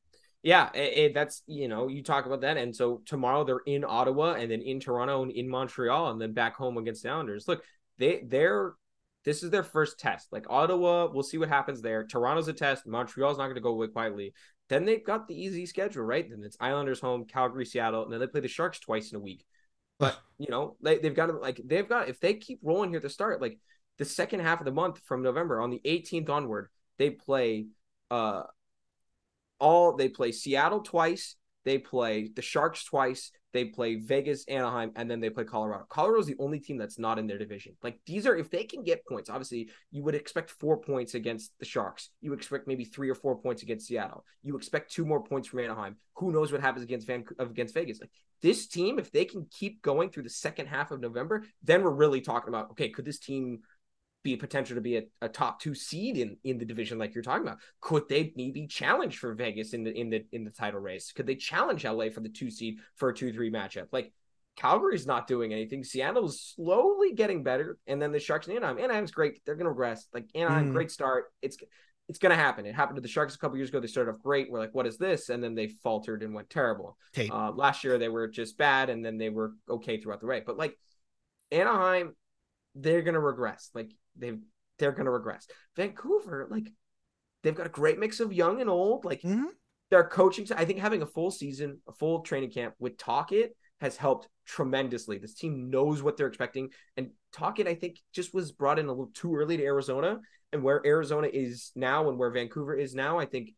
Yeah, 0.45 0.69
it, 0.75 0.99
it, 0.99 1.15
that's 1.15 1.43
you 1.47 1.69
know 1.69 1.89
you 1.89 2.03
talk 2.03 2.27
about 2.27 2.43
that, 2.43 2.59
and 2.59 2.77
so 2.77 3.01
tomorrow 3.07 3.45
they're 3.45 3.63
in 3.65 3.83
Ottawa, 3.83 4.35
and 4.35 4.51
then 4.51 4.61
in 4.61 4.79
Toronto, 4.79 5.23
and 5.23 5.33
in 5.33 5.49
Montreal, 5.49 6.11
and 6.11 6.21
then 6.21 6.35
back 6.35 6.55
home 6.55 6.77
against 6.77 7.03
the 7.03 7.09
Islanders. 7.09 7.49
Look, 7.49 7.65
they 7.97 8.25
they're 8.29 8.75
this 9.25 9.43
is 9.43 9.49
their 9.49 9.63
first 9.63 9.99
test. 9.99 10.29
Like 10.33 10.45
Ottawa, 10.51 11.09
we'll 11.11 11.23
see 11.23 11.39
what 11.39 11.49
happens 11.49 11.81
there. 11.81 12.05
Toronto's 12.05 12.47
a 12.49 12.53
test. 12.53 12.87
Montreal's 12.87 13.39
not 13.39 13.45
going 13.45 13.55
to 13.55 13.63
go 13.63 13.71
away 13.71 13.87
quietly. 13.87 14.35
Then 14.69 14.85
they've 14.85 15.03
got 15.05 15.27
the 15.27 15.35
easy 15.35 15.65
schedule, 15.65 16.05
right? 16.05 16.29
Then 16.29 16.43
it's 16.45 16.59
Islanders 16.61 17.01
home, 17.01 17.25
Calgary, 17.25 17.65
Seattle, 17.65 18.05
and 18.05 18.13
then 18.13 18.21
they 18.21 18.27
play 18.27 18.43
the 18.43 18.49
Sharks 18.49 18.79
twice 18.79 19.11
in 19.11 19.17
a 19.17 19.21
week. 19.21 19.45
But 19.99 20.19
you 20.39 20.49
know, 20.51 20.77
they, 20.83 20.99
they've 20.99 21.15
got 21.15 21.27
to 21.27 21.35
like 21.35 21.59
they've 21.65 21.89
got 21.89 22.09
if 22.11 22.21
they 22.21 22.35
keep 22.35 22.59
rolling 22.63 22.91
here 22.91 23.01
to 23.01 23.09
start, 23.09 23.41
like 23.41 23.59
the 23.97 24.05
second 24.05 24.41
half 24.41 24.61
of 24.61 24.67
the 24.67 24.73
month 24.73 25.01
from 25.07 25.23
November 25.23 25.61
on 25.63 25.71
the 25.71 25.81
18th 25.87 26.29
onward, 26.29 26.69
they 26.99 27.11
play 27.11 27.69
uh 28.11 28.43
all 29.59 29.97
they 29.97 30.09
play 30.09 30.33
Seattle 30.33 30.81
twice, 30.81 31.37
they 31.65 31.79
play 31.79 32.31
the 32.35 32.43
Sharks 32.43 32.85
twice, 32.85 33.31
they 33.55 33.65
play 33.67 33.95
Vegas, 33.95 34.45
Anaheim, 34.49 34.91
and 34.97 35.09
then 35.09 35.21
they 35.21 35.31
play 35.31 35.45
Colorado. 35.45 35.87
Colorado's 35.89 36.27
the 36.27 36.35
only 36.41 36.59
team 36.59 36.77
that's 36.77 36.99
not 36.99 37.21
in 37.21 37.27
their 37.29 37.39
division. 37.39 37.77
Like 37.83 38.01
these 38.05 38.27
are 38.27 38.37
if 38.37 38.51
they 38.51 38.65
can 38.65 38.83
get 38.83 39.07
points, 39.07 39.31
obviously 39.31 39.71
you 39.93 40.03
would 40.03 40.17
expect 40.17 40.51
four 40.51 40.77
points 40.79 41.15
against 41.15 41.53
the 41.61 41.65
Sharks. 41.65 42.11
You 42.21 42.33
expect 42.33 42.67
maybe 42.67 42.85
three 42.85 43.09
or 43.09 43.15
four 43.15 43.39
points 43.41 43.63
against 43.63 43.87
Seattle. 43.87 44.25
You 44.43 44.57
expect 44.57 44.93
two 44.93 45.07
more 45.07 45.23
points 45.23 45.49
from 45.49 45.61
Anaheim. 45.61 45.97
Who 46.17 46.33
knows 46.33 46.51
what 46.51 46.61
happens 46.61 46.85
against 46.85 47.07
Van 47.07 47.25
against 47.39 47.75
Vegas? 47.75 48.01
Like 48.01 48.11
this 48.43 48.67
team, 48.67 48.99
if 48.99 49.13
they 49.13 49.25
can 49.25 49.47
keep 49.51 49.81
going 49.83 50.11
through 50.11 50.25
the 50.25 50.31
second 50.31 50.67
half 50.67 50.91
of 50.91 51.01
November, 51.01 51.45
then 51.63 51.85
we're 51.85 51.91
really 51.91 52.21
talking 52.21 52.49
about 52.49 52.73
okay, 52.73 52.89
could 52.89 53.05
this 53.05 53.21
team 53.21 53.61
be 54.25 54.33
a 54.33 54.39
potential 54.39 54.75
to 54.75 54.81
be 54.81 54.97
a, 54.97 55.03
a 55.23 55.29
top 55.29 55.61
two 55.61 55.75
seed 55.75 56.17
in 56.17 56.37
in 56.43 56.59
the 56.59 56.65
division 56.65 56.99
like 56.99 57.15
you're 57.15 57.23
talking 57.23 57.47
about 57.47 57.59
could 57.81 58.09
they 58.09 58.33
maybe 58.35 58.67
challenge 58.67 59.19
for 59.19 59.33
vegas 59.35 59.75
in 59.75 59.85
the 59.85 59.93
in 59.93 60.11
the 60.11 60.25
in 60.33 60.43
the 60.43 60.51
title 60.51 60.81
race 60.81 61.13
could 61.13 61.27
they 61.27 61.37
challenge 61.37 61.85
la 61.85 62.09
for 62.09 62.21
the 62.21 62.29
two 62.29 62.51
seed 62.51 62.79
for 62.97 63.11
a 63.11 63.15
two 63.15 63.33
three 63.33 63.51
matchup 63.51 63.87
like 63.93 64.13
calgary's 64.57 65.07
not 65.07 65.29
doing 65.29 65.53
anything 65.53 65.85
seattle's 65.85 66.55
slowly 66.57 67.13
getting 67.13 67.43
better 67.43 67.79
and 67.87 68.01
then 68.01 68.11
the 68.11 68.19
sharks 68.19 68.49
and 68.49 68.57
anaheim 68.57 68.79
anaheim's 68.79 69.11
great 69.11 69.45
they're 69.45 69.57
gonna 69.57 69.69
regress 69.69 70.07
like 70.15 70.27
anaheim 70.35 70.71
mm. 70.71 70.73
great 70.73 70.91
start 70.91 71.27
it's 71.43 71.59
it's 72.09 72.19
going 72.19 72.31
to 72.31 72.37
happen. 72.37 72.67
It 72.67 72.75
happened 72.75 72.97
to 72.97 73.01
the 73.01 73.09
Sharks 73.09 73.35
a 73.35 73.39
couple 73.39 73.57
years 73.57 73.71
ago. 73.71 73.81
They 73.81 73.87
started 73.87 74.13
off 74.13 74.23
great. 74.23 74.51
We're 74.51 74.59
like, 74.59 74.75
what 74.75 74.87
is 74.87 74.99
this? 74.99 75.31
And 75.31 75.43
then 75.43 75.55
they 75.55 75.69
faltered 75.69 76.23
and 76.23 76.35
went 76.35 76.51
terrible. 76.51 76.99
Uh, 77.31 77.51
last 77.53 77.83
year 77.83 77.97
they 77.97 78.11
were 78.11 78.29
just 78.29 78.59
bad, 78.59 78.91
and 78.91 79.03
then 79.05 79.17
they 79.17 79.31
were 79.31 79.53
okay 79.71 79.99
throughout 79.99 80.21
the 80.21 80.27
way. 80.27 80.43
But 80.45 80.59
like 80.59 80.77
Anaheim, 81.51 82.15
they're 82.75 83.03
going 83.03 83.15
to 83.15 83.21
regress. 83.21 83.71
Like 83.75 83.91
they 84.17 84.33
they're 84.79 84.93
going 84.93 85.07
to 85.07 85.11
regress. 85.11 85.47
Vancouver, 85.77 86.49
like 86.51 86.69
they've 87.43 87.55
got 87.55 87.67
a 87.67 87.71
great 87.71 87.99
mix 87.99 88.21
of 88.21 88.33
young 88.33 88.61
and 88.61 88.71
old. 88.71 89.05
Like 89.05 89.23
mm-hmm. 89.23 89.47
their 89.91 90.05
coaching, 90.05 90.47
I 90.57 90.65
think 90.65 90.79
having 90.79 91.03
a 91.03 91.07
full 91.07 91.31
season, 91.31 91.81
a 91.89 91.93
full 91.93 92.21
training 92.21 92.51
camp 92.51 92.75
with 92.79 92.99
Tocchet 92.99 93.57
has 93.81 93.97
helped 93.97 94.29
tremendously. 94.47 95.19
This 95.19 95.35
team 95.35 95.71
knows 95.71 96.03
what 96.03 96.17
they're 96.17 96.27
expecting, 96.27 96.71
and 96.97 97.11
Tocchet, 97.33 97.69
I 97.69 97.75
think, 97.75 97.99
just 98.13 98.35
was 98.35 98.53
brought 98.53 98.79
in 98.79 98.87
a 98.87 98.91
little 98.91 99.11
too 99.15 99.35
early 99.35 99.57
to 99.57 99.65
Arizona, 99.65 100.21
and 100.53 100.63
where 100.63 100.85
Arizona 100.87 101.29
is 101.33 101.73
now 101.75 102.09
and 102.09 102.19
where 102.19 102.31
Vancouver 102.31 102.75
is 102.75 102.95
now, 102.95 103.19
I 103.19 103.27
think 103.27 103.51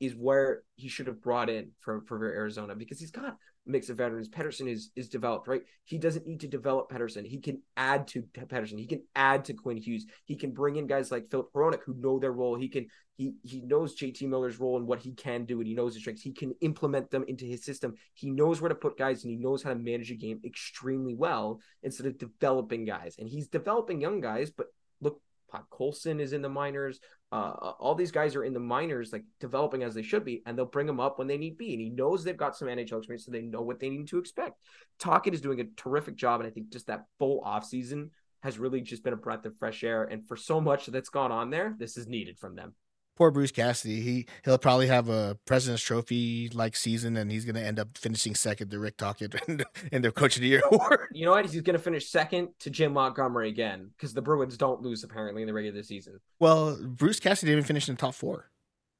is 0.00 0.14
where 0.14 0.62
he 0.76 0.88
should 0.88 1.06
have 1.06 1.20
brought 1.20 1.50
in 1.50 1.70
for 1.80 2.00
for 2.06 2.24
Arizona 2.24 2.74
because 2.74 2.98
he's 2.98 3.10
got 3.10 3.36
mix 3.70 3.88
of 3.88 3.96
veterans. 3.96 4.28
Pettersson 4.28 4.68
is 4.68 4.90
is 4.96 5.08
developed, 5.08 5.48
right? 5.48 5.62
He 5.84 5.98
doesn't 5.98 6.26
need 6.26 6.40
to 6.40 6.48
develop 6.48 6.90
Pettersson. 6.90 7.26
He 7.26 7.40
can 7.40 7.62
add 7.76 8.06
to 8.08 8.22
Pettersson. 8.22 8.78
He 8.78 8.86
can 8.86 9.02
add 9.14 9.44
to 9.46 9.54
Quinn 9.54 9.76
Hughes. 9.76 10.06
He 10.24 10.36
can 10.36 10.52
bring 10.52 10.76
in 10.76 10.86
guys 10.86 11.10
like 11.10 11.30
Filip 11.30 11.52
Hronek 11.52 11.82
who 11.84 11.94
know 11.94 12.18
their 12.18 12.32
role. 12.32 12.56
He 12.56 12.68
can 12.68 12.86
he 13.16 13.34
he 13.42 13.60
knows 13.60 13.96
JT 13.96 14.28
Miller's 14.28 14.58
role 14.58 14.78
and 14.78 14.86
what 14.86 15.00
he 15.00 15.12
can 15.12 15.44
do, 15.44 15.58
and 15.58 15.66
he 15.66 15.74
knows 15.74 15.94
his 15.94 16.02
strengths. 16.02 16.22
He 16.22 16.32
can 16.32 16.54
implement 16.62 17.10
them 17.10 17.24
into 17.28 17.44
his 17.44 17.64
system. 17.64 17.94
He 18.14 18.30
knows 18.30 18.60
where 18.60 18.70
to 18.70 18.74
put 18.74 18.96
guys, 18.96 19.24
and 19.24 19.30
he 19.30 19.36
knows 19.36 19.62
how 19.62 19.70
to 19.70 19.78
manage 19.78 20.10
a 20.10 20.14
game 20.14 20.40
extremely 20.44 21.14
well 21.14 21.60
instead 21.82 22.06
of 22.06 22.18
developing 22.18 22.84
guys. 22.84 23.16
And 23.18 23.28
he's 23.28 23.48
developing 23.48 24.00
young 24.00 24.20
guys, 24.20 24.50
but 24.50 24.68
look, 25.02 25.20
Podkolzin 25.52 26.20
is 26.20 26.32
in 26.32 26.42
the 26.42 26.48
minors. 26.48 27.00
Uh, 27.32 27.72
all 27.78 27.94
these 27.94 28.10
guys 28.10 28.34
are 28.34 28.44
in 28.44 28.52
the 28.52 28.60
minors, 28.60 29.12
like 29.12 29.24
developing 29.38 29.82
as 29.82 29.94
they 29.94 30.02
should 30.02 30.24
be, 30.24 30.42
and 30.46 30.56
they'll 30.56 30.66
bring 30.66 30.86
them 30.86 31.00
up 31.00 31.18
when 31.18 31.28
they 31.28 31.38
need 31.38 31.56
be. 31.56 31.72
And 31.72 31.80
he 31.80 31.90
knows 31.90 32.24
they've 32.24 32.36
got 32.36 32.56
some 32.56 32.68
NHL 32.68 32.98
experience, 32.98 33.24
so 33.24 33.32
they 33.32 33.42
know 33.42 33.62
what 33.62 33.80
they 33.80 33.90
need 33.90 34.08
to 34.08 34.18
expect. 34.18 34.58
Tocchet 34.98 35.34
is 35.34 35.40
doing 35.40 35.60
a 35.60 35.64
terrific 35.76 36.16
job, 36.16 36.40
and 36.40 36.46
I 36.46 36.50
think 36.50 36.70
just 36.70 36.88
that 36.88 37.06
full 37.18 37.40
off 37.44 37.64
season 37.64 38.10
has 38.42 38.58
really 38.58 38.80
just 38.80 39.04
been 39.04 39.12
a 39.12 39.16
breath 39.16 39.44
of 39.44 39.56
fresh 39.58 39.84
air. 39.84 40.04
And 40.04 40.26
for 40.26 40.36
so 40.36 40.60
much 40.60 40.86
that's 40.86 41.10
gone 41.10 41.30
on 41.30 41.50
there, 41.50 41.74
this 41.78 41.96
is 41.96 42.08
needed 42.08 42.38
from 42.38 42.54
them 42.54 42.74
poor 43.20 43.30
Bruce 43.30 43.52
Cassidy. 43.52 44.00
He 44.00 44.26
he'll 44.46 44.56
probably 44.56 44.86
have 44.86 45.10
a 45.10 45.36
President's 45.44 45.82
Trophy 45.82 46.48
like 46.54 46.74
season, 46.74 47.18
and 47.18 47.30
he's 47.30 47.44
going 47.44 47.54
to 47.54 47.62
end 47.62 47.78
up 47.78 47.98
finishing 47.98 48.34
second 48.34 48.70
to 48.70 48.78
Rick 48.78 48.96
Tocchet 48.96 49.34
in, 49.92 50.00
their 50.00 50.10
Coach 50.10 50.36
of 50.36 50.42
the 50.42 50.48
Year 50.48 50.62
award. 50.72 51.08
You 51.12 51.26
know 51.26 51.32
what? 51.32 51.44
He's 51.44 51.60
going 51.60 51.76
to 51.76 51.82
finish 51.82 52.08
second 52.08 52.48
to 52.60 52.70
Jim 52.70 52.94
Montgomery 52.94 53.50
again 53.50 53.90
because 53.94 54.14
the 54.14 54.22
Bruins 54.22 54.56
don't 54.56 54.80
lose 54.80 55.04
apparently 55.04 55.42
in 55.42 55.48
the 55.48 55.52
regular 55.52 55.82
season. 55.82 56.18
Well, 56.38 56.78
Bruce 56.82 57.20
Cassidy 57.20 57.52
didn't 57.52 57.66
finish 57.66 57.90
in 57.90 57.94
the 57.94 58.00
top 58.00 58.14
four. 58.14 58.46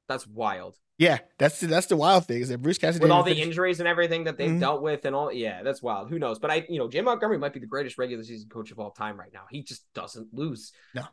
That's 0.06 0.26
wild. 0.26 0.76
Yeah, 0.98 1.20
that's 1.38 1.61
that's 1.61 1.87
the 1.87 1.96
wild 1.96 2.26
thing 2.26 2.42
is 2.42 2.50
that 2.50 2.61
Bruce 2.61 2.76
Cassidy 2.76 3.02
with 3.02 3.11
all 3.11 3.22
the 3.22 3.30
finish... 3.30 3.46
injuries 3.46 3.80
and 3.80 3.88
everything 3.88 4.24
that 4.24 4.37
they've 4.37 4.50
mm-hmm. 4.50 4.61
dealt 4.61 4.83
with 4.83 5.06
and 5.06 5.16
all. 5.16 5.33
Yeah, 5.33 5.62
that's 5.62 5.83
wild. 5.83 6.11
Who 6.11 6.18
knows? 6.18 6.38
But 6.38 6.50
I, 6.50 6.66
you 6.68 6.78
know, 6.78 6.88
Jim 6.88 7.06
Montgomery 7.06 7.38
might 7.38 7.54
be 7.54 7.61
the 7.61 7.66
greatest 7.66 7.96
regular 7.96 8.22
season 8.22 8.50
coach 8.50 8.70
of 8.70 8.78
all 8.78 8.90
time 8.90 9.18
right 9.18 9.33
now. 9.33 9.44
He 9.50 9.62
just 9.62 9.90
doesn't 9.94 10.35
lose. 10.35 10.72
No. 10.94 11.04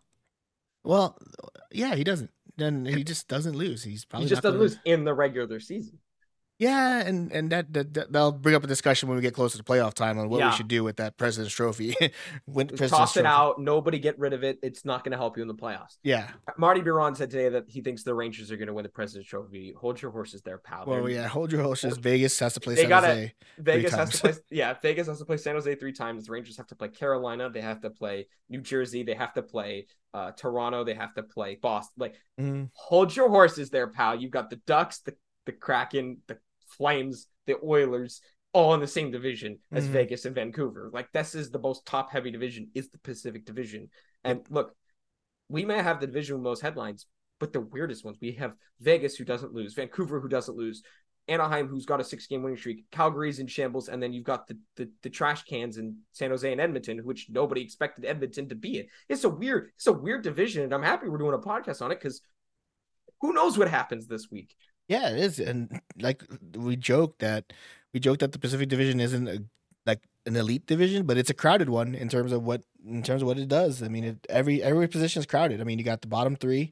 Well, 0.84 1.18
yeah, 1.72 1.96
he 1.96 2.04
doesn't 2.04 2.32
then 2.58 2.86
he 2.86 3.04
just 3.04 3.28
doesn't 3.28 3.56
lose. 3.56 3.84
He's 3.84 4.06
probably 4.06 4.26
he 4.26 4.30
just 4.30 4.42
doesn't 4.42 4.60
lose 4.60 4.80
in 4.86 5.04
the 5.04 5.14
regular 5.14 5.60
season. 5.60 6.00
Yeah, 6.60 7.02
and 7.02 7.32
and 7.32 7.52
that, 7.52 7.72
that, 7.74 7.94
that 7.94 8.12
will 8.12 8.32
bring 8.32 8.56
up 8.56 8.64
a 8.64 8.68
discussion 8.68 9.08
when 9.08 9.16
we 9.16 9.22
get 9.22 9.36
closer 9.36 9.60
to 9.60 9.64
playoff 9.64 9.94
time 9.94 10.18
on 10.18 10.28
what 10.28 10.40
yeah. 10.40 10.50
we 10.50 10.56
should 10.56 10.68
do 10.68 10.84
with 10.84 10.98
that 10.98 11.16
President's 11.16 11.54
Trophy. 11.54 11.96
when 12.46 12.68
President's 12.68 12.92
toss 12.92 13.18
it 13.18 13.22
Trophy. 13.22 13.34
out, 13.34 13.62
nobody 13.62 14.00
get 14.00 14.18
rid 14.18 14.34
of 14.34 14.44
it. 14.44 14.58
It's 14.64 14.84
not 14.84 15.04
going 15.04 15.12
to 15.12 15.18
help 15.18 15.38
you 15.38 15.44
in 15.44 15.48
the 15.48 15.56
playoffs. 15.56 15.98
Yeah, 16.04 16.28
Marty 16.58 16.82
Biron 16.82 17.14
said 17.14 17.30
today 17.30 17.50
that 17.50 17.66
he 17.68 17.82
thinks 17.82 18.02
the 18.02 18.16
Rangers 18.16 18.52
are 18.52 18.58
going 18.58 18.68
to 18.68 18.74
win 18.74 18.84
the 18.84 18.90
President's 18.90 19.30
Trophy. 19.30 19.76
Hold 19.78 20.02
your 20.02 20.10
horses 20.10 20.42
there, 20.42 20.58
pal. 20.58 20.86
Well, 20.88 21.04
They're, 21.04 21.12
yeah, 21.12 21.28
hold 21.28 21.52
your 21.52 21.62
horses. 21.62 21.94
Hold, 21.94 22.02
Vegas 22.02 22.40
has 22.40 22.56
to 22.56 22.60
play. 22.60 22.74
They 22.74 22.82
San 22.82 22.90
gotta, 22.90 23.08
Jose 23.08 23.34
Vegas 23.60 23.94
has 23.94 24.10
to 24.10 24.18
play. 24.18 24.34
Yeah, 24.50 24.74
Vegas 24.82 25.08
has 25.08 25.20
to 25.20 25.26
play 25.26 25.38
San 25.38 25.54
Jose 25.54 25.76
three 25.76 25.94
times. 25.94 26.26
The 26.26 26.32
Rangers 26.32 26.58
have 26.58 26.68
to 26.68 26.76
play 26.76 26.88
Carolina. 26.88 27.52
They 27.52 27.62
have 27.62 27.82
to 27.82 27.92
play 27.92 28.28
New 28.50 28.62
Jersey. 28.62 29.04
They 29.04 29.14
have 29.14 29.34
to 29.34 29.44
play 29.44 29.86
uh, 30.16 30.32
Toronto. 30.32 30.84
They 30.84 30.96
have 30.96 31.14
to 31.16 31.24
play 31.24 31.56
Boston. 31.62 31.94
Like, 31.98 32.16
mm. 32.40 32.70
hold 32.74 33.16
your 33.16 33.30
horses 33.30 33.70
there, 33.70 33.88
pal. 33.88 34.16
You've 34.16 34.32
got 34.32 34.50
the 34.50 34.56
Ducks, 34.66 35.00
the 35.00 35.16
the 35.48 35.54
Kraken, 35.54 36.18
the 36.28 36.38
Flames, 36.78 37.28
the 37.46 37.58
Oilers, 37.64 38.22
all 38.54 38.74
in 38.74 38.80
the 38.80 38.88
same 38.88 39.12
division 39.12 39.60
as 39.72 39.84
mm-hmm. 39.84 39.94
Vegas 39.94 40.26
and 40.26 40.36
Vancouver. 40.36 40.90
Like 40.92 41.12
this 41.12 41.36
is 41.36 41.52
the 41.52 41.60
most 41.60 41.86
top 41.86 42.12
heavy 42.12 42.32
division 42.32 42.70
is 42.74 42.90
the 42.90 43.00
Pacific 43.00 43.46
Division. 43.46 43.90
And 44.24 44.42
look, 44.50 44.74
we 45.50 45.66
may 45.66 45.82
have 45.82 46.00
the 46.00 46.08
division 46.08 46.38
with 46.38 46.44
most 46.44 46.62
headlines, 46.62 47.06
but 47.40 47.54
the 47.54 47.62
weirdest 47.62 48.04
ones. 48.04 48.18
We 48.22 48.34
have 48.34 48.54
Vegas 48.80 49.16
who 49.16 49.26
doesn't 49.26 49.54
lose, 49.54 49.74
Vancouver 49.74 50.20
who 50.20 50.28
doesn't 50.28 50.58
lose, 50.58 50.82
Anaheim 51.28 51.68
who's 51.68 51.86
got 51.86 52.00
a 52.00 52.04
six 52.04 52.26
game 52.26 52.42
winning 52.42 52.58
streak, 52.58 52.86
Calgary's 52.92 53.40
in 53.40 53.48
shambles, 53.48 53.90
and 53.90 54.02
then 54.02 54.14
you've 54.14 54.24
got 54.24 54.48
the, 54.48 54.58
the 54.78 54.90
the 55.04 55.10
trash 55.10 55.44
cans 55.44 55.78
in 55.78 55.98
San 56.14 56.30
Jose 56.30 56.50
and 56.50 56.62
Edmonton, 56.62 57.00
which 57.00 57.28
nobody 57.30 57.62
expected 57.62 58.06
Edmonton 58.06 58.48
to 58.50 58.56
be 58.56 58.80
in. 58.80 58.88
It's 59.10 59.26
a 59.26 59.30
weird, 59.30 59.72
it's 59.76 59.88
a 59.88 59.94
weird 59.94 60.24
division, 60.24 60.64
and 60.64 60.74
I'm 60.74 60.84
happy 60.84 61.10
we're 61.10 61.18
doing 61.18 61.34
a 61.34 61.38
podcast 61.38 61.82
on 61.82 61.92
it 61.92 62.00
because 62.00 62.22
who 63.22 63.34
knows 63.34 63.58
what 63.58 63.68
happens 63.68 64.08
this 64.08 64.32
week. 64.32 64.56
Yeah, 64.88 65.10
it 65.10 65.20
is, 65.20 65.40
and 65.40 65.82
like 66.00 66.24
we 66.56 66.76
joke 66.76 67.18
that 67.20 67.52
we 67.94 68.00
joke 68.00 68.20
that 68.20 68.32
the 68.32 68.40
Pacific 68.40 68.70
Division 68.70 69.00
isn't 69.00 69.28
a, 69.28 69.44
like 69.86 70.02
an 70.26 70.36
elite 70.36 70.66
division, 70.66 71.06
but 71.06 71.18
it's 71.18 71.30
a 71.30 71.34
crowded 71.34 71.70
one 71.70 71.96
in 71.96 72.10
terms 72.10 72.32
of 72.32 72.44
what 72.44 72.64
in 72.86 73.04
terms 73.04 73.22
of 73.22 73.28
what 73.28 73.38
it 73.38 73.48
does. 73.48 73.84
I 73.84 73.90
mean, 73.90 74.04
it, 74.04 74.28
every 74.30 74.64
every 74.64 74.88
position 74.88 75.20
is 75.20 75.26
crowded. 75.26 75.60
I 75.60 75.64
mean, 75.66 75.78
you 75.80 75.86
got 75.86 76.02
the 76.02 76.08
bottom 76.08 76.36
three, 76.36 76.72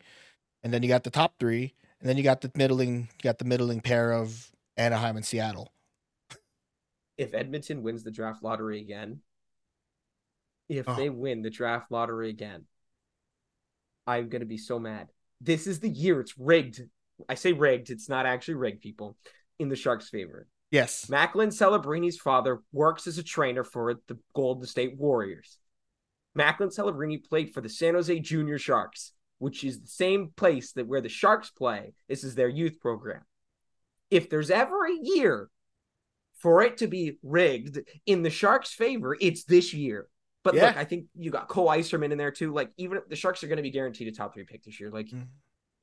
and 0.64 0.74
then 0.74 0.82
you 0.82 0.90
got 0.90 1.04
the 1.04 1.10
top 1.10 1.40
three, 1.40 1.74
and 2.00 2.10
then 2.10 2.18
you 2.18 2.24
got 2.24 2.42
the 2.42 2.52
middling 2.56 3.10
you 3.14 3.24
got 3.24 3.40
the 3.40 3.46
middling 3.46 3.82
pair 3.82 4.12
of 4.12 4.52
Anaheim 4.78 5.18
and 5.18 5.26
Seattle. 5.26 5.72
If 7.18 7.34
Edmonton 7.34 7.82
wins 7.82 8.04
the 8.04 8.12
draft 8.12 8.44
lottery 8.44 8.82
again, 8.82 9.22
if 10.70 10.88
oh. 10.88 10.96
they 10.96 11.10
win 11.10 11.42
the 11.42 11.50
draft 11.50 11.92
lottery 11.92 12.30
again, 12.30 12.66
I'm 14.08 14.30
gonna 14.30 14.46
be 14.46 14.58
so 14.58 14.80
mad. 14.80 15.10
This 15.42 15.68
is 15.68 15.80
the 15.80 15.90
year. 15.90 16.20
It's 16.22 16.38
rigged. 16.38 16.82
I 17.30 17.36
say 17.36 17.54
rigged, 17.54 17.90
it's 17.90 18.10
not 18.10 18.26
actually 18.26 18.56
rigged, 18.56 18.82
people, 18.82 19.18
in 19.60 19.70
the 19.70 19.76
Sharks' 19.76 20.10
favor. 20.10 20.48
Yes. 20.72 21.10
Macklin 21.10 21.50
Celebrini's 21.50 22.18
father 22.18 22.62
works 22.74 23.08
as 23.08 23.18
a 23.18 23.24
trainer 23.24 23.64
for 23.64 23.96
the 24.08 24.18
Golden 24.34 24.66
State 24.66 24.98
Warriors. 24.98 25.58
Macklin 26.34 26.70
Celebrini 26.70 27.24
played 27.24 27.54
for 27.54 27.62
the 27.62 27.70
San 27.70 27.94
Jose 27.94 28.20
Junior 28.20 28.58
Sharks, 28.58 29.14
which 29.38 29.64
is 29.64 29.80
the 29.80 29.88
same 29.88 30.32
place 30.36 30.74
that 30.74 30.88
where 30.88 31.00
the 31.02 31.08
Sharks 31.10 31.50
play. 31.50 31.94
This 32.10 32.24
is 32.26 32.36
their 32.36 32.50
youth 32.50 32.80
program. 32.82 33.22
If 34.12 34.30
there's 34.30 34.52
ever 34.52 34.86
a 34.86 34.98
year 35.02 35.50
for 36.40 36.62
it 36.62 36.78
to 36.78 36.88
be 36.88 37.18
rigged 37.24 37.80
in 38.06 38.22
the 38.24 38.30
Sharks' 38.30 38.74
favor, 38.74 39.16
it's 39.22 39.46
this 39.46 39.74
year. 39.74 40.10
But 40.44 40.56
Yeah. 40.56 40.68
look, 40.68 40.78
I 40.78 40.84
think 40.84 41.06
you 41.16 41.32
got 41.32 41.48
Cole 41.48 41.68
Eiserman 41.70 42.12
in 42.12 42.18
there 42.18 42.32
too. 42.32 42.52
Like 42.52 42.72
even 42.78 43.00
the 43.08 43.16
Sharks 43.16 43.44
are 43.44 43.48
going 43.48 43.58
to 43.58 43.64
be 43.64 43.72
guaranteed 43.72 44.08
a 44.10 44.12
top 44.12 44.34
three 44.34 44.44
pick 44.44 44.64
this 44.64 44.80
year. 44.80 44.92
Like 44.92 45.08
Mhm. 45.08 45.28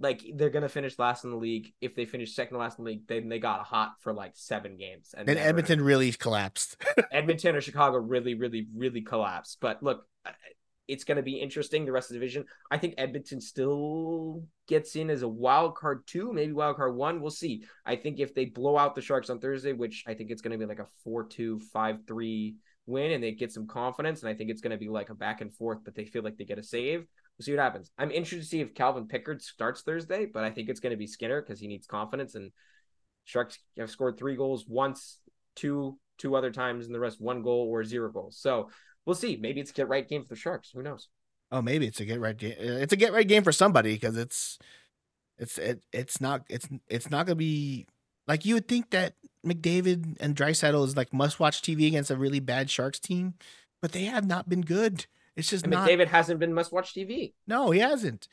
Like 0.02 0.22
they're 0.34 0.50
going 0.50 0.64
to 0.64 0.68
finish 0.68 0.98
last 0.98 1.24
in 1.24 1.30
the 1.30 1.36
league. 1.36 1.72
If 1.80 1.94
they 1.94 2.04
finish 2.04 2.34
second 2.34 2.58
last 2.58 2.78
in 2.78 2.84
the 2.84 2.90
league, 2.90 3.06
then 3.06 3.28
they 3.28 3.38
got 3.38 3.62
hot 3.62 3.92
for 4.00 4.12
like 4.12 4.32
seven 4.34 4.76
games. 4.76 5.14
And 5.16 5.26
never- 5.26 5.38
Edmonton 5.38 5.80
really 5.80 6.12
collapsed. 6.12 6.76
Edmonton 7.12 7.54
or 7.54 7.60
Chicago 7.60 7.98
really, 7.98 8.34
really, 8.34 8.66
really 8.74 9.02
collapsed. 9.02 9.58
But 9.60 9.82
look, 9.82 10.04
uh, 10.26 10.32
it's 10.88 11.04
going 11.04 11.16
to 11.16 11.22
be 11.22 11.40
interesting 11.40 11.84
the 11.84 11.92
rest 11.92 12.10
of 12.10 12.14
the 12.14 12.18
division. 12.18 12.44
I 12.70 12.78
think 12.78 12.94
Edmonton 12.98 13.40
still 13.40 14.44
gets 14.66 14.96
in 14.96 15.08
as 15.08 15.22
a 15.22 15.28
wild 15.28 15.76
card 15.76 16.02
two, 16.06 16.32
maybe 16.32 16.52
wild 16.52 16.76
card 16.76 16.96
one. 16.96 17.20
We'll 17.20 17.30
see. 17.30 17.64
I 17.86 17.94
think 17.94 18.18
if 18.18 18.34
they 18.34 18.46
blow 18.46 18.76
out 18.76 18.96
the 18.96 19.00
Sharks 19.00 19.30
on 19.30 19.38
Thursday, 19.38 19.72
which 19.72 20.04
I 20.06 20.14
think 20.14 20.30
it's 20.30 20.42
going 20.42 20.52
to 20.52 20.58
be 20.58 20.66
like 20.66 20.80
a 20.80 20.88
4 21.04 21.24
2, 21.28 21.60
5 21.60 21.98
3 22.06 22.56
win, 22.86 23.12
and 23.12 23.22
they 23.22 23.32
get 23.32 23.52
some 23.52 23.68
confidence, 23.68 24.22
and 24.22 24.28
I 24.28 24.34
think 24.34 24.50
it's 24.50 24.60
going 24.60 24.72
to 24.72 24.76
be 24.76 24.88
like 24.88 25.10
a 25.10 25.14
back 25.14 25.40
and 25.40 25.54
forth, 25.54 25.78
but 25.84 25.94
they 25.94 26.04
feel 26.04 26.22
like 26.22 26.36
they 26.36 26.44
get 26.44 26.58
a 26.58 26.64
save. 26.64 27.06
We'll 27.38 27.44
see 27.44 27.52
what 27.52 27.62
happens. 27.62 27.90
I'm 27.98 28.10
interested 28.10 28.42
to 28.42 28.46
see 28.46 28.60
if 28.60 28.74
Calvin 28.74 29.08
Pickard 29.08 29.42
starts 29.42 29.82
Thursday, 29.82 30.26
but 30.26 30.44
I 30.44 30.50
think 30.50 30.68
it's 30.68 30.80
going 30.80 30.90
to 30.90 30.96
be 30.96 31.06
Skinner 31.06 31.40
because 31.40 31.58
he 31.58 31.66
needs 31.66 31.86
confidence. 31.86 32.34
And 32.34 32.52
Sharks 33.24 33.58
have 33.78 33.90
scored 33.90 34.18
three 34.18 34.36
goals 34.36 34.64
once, 34.68 35.18
two, 35.56 35.98
two 36.18 36.36
other 36.36 36.50
times, 36.50 36.86
and 36.86 36.94
the 36.94 37.00
rest 37.00 37.20
one 37.20 37.42
goal 37.42 37.68
or 37.70 37.84
zero 37.84 38.10
goals. 38.10 38.36
So 38.38 38.70
we'll 39.06 39.16
see. 39.16 39.36
Maybe 39.36 39.60
it's 39.60 39.70
a 39.70 39.74
get 39.74 39.88
right 39.88 40.08
game 40.08 40.22
for 40.22 40.28
the 40.28 40.36
Sharks. 40.36 40.70
Who 40.72 40.82
knows? 40.82 41.08
Oh, 41.50 41.62
maybe 41.62 41.86
it's 41.86 42.00
a 42.00 42.04
get 42.04 42.20
right 42.20 42.36
game. 42.36 42.54
It's 42.58 42.92
a 42.92 42.96
get 42.96 43.12
right 43.12 43.28
game 43.28 43.44
for 43.44 43.52
somebody 43.52 43.94
because 43.94 44.16
it's 44.16 44.58
it's 45.38 45.58
it, 45.58 45.82
it's 45.92 46.20
not 46.20 46.44
it's 46.48 46.68
it's 46.88 47.10
not 47.10 47.26
gonna 47.26 47.36
be 47.36 47.86
like 48.26 48.46
you 48.46 48.54
would 48.54 48.68
think 48.68 48.90
that 48.90 49.14
McDavid 49.44 50.16
and 50.20 50.36
Draisaitl 50.36 50.86
is 50.86 50.96
like 50.96 51.12
must 51.12 51.40
watch 51.40 51.60
TV 51.60 51.88
against 51.88 52.10
a 52.10 52.16
really 52.16 52.40
bad 52.40 52.70
Sharks 52.70 52.98
team, 52.98 53.34
but 53.80 53.92
they 53.92 54.04
have 54.04 54.26
not 54.26 54.48
been 54.48 54.62
good. 54.62 55.06
It's 55.36 55.48
just 55.48 55.64
And 55.64 55.72
not. 55.72 55.88
McDavid 55.88 56.08
hasn't 56.08 56.40
been 56.40 56.52
must 56.54 56.72
watch 56.72 56.94
TV. 56.94 57.32
No, 57.46 57.70
he 57.70 57.80
hasn't. 57.80 58.28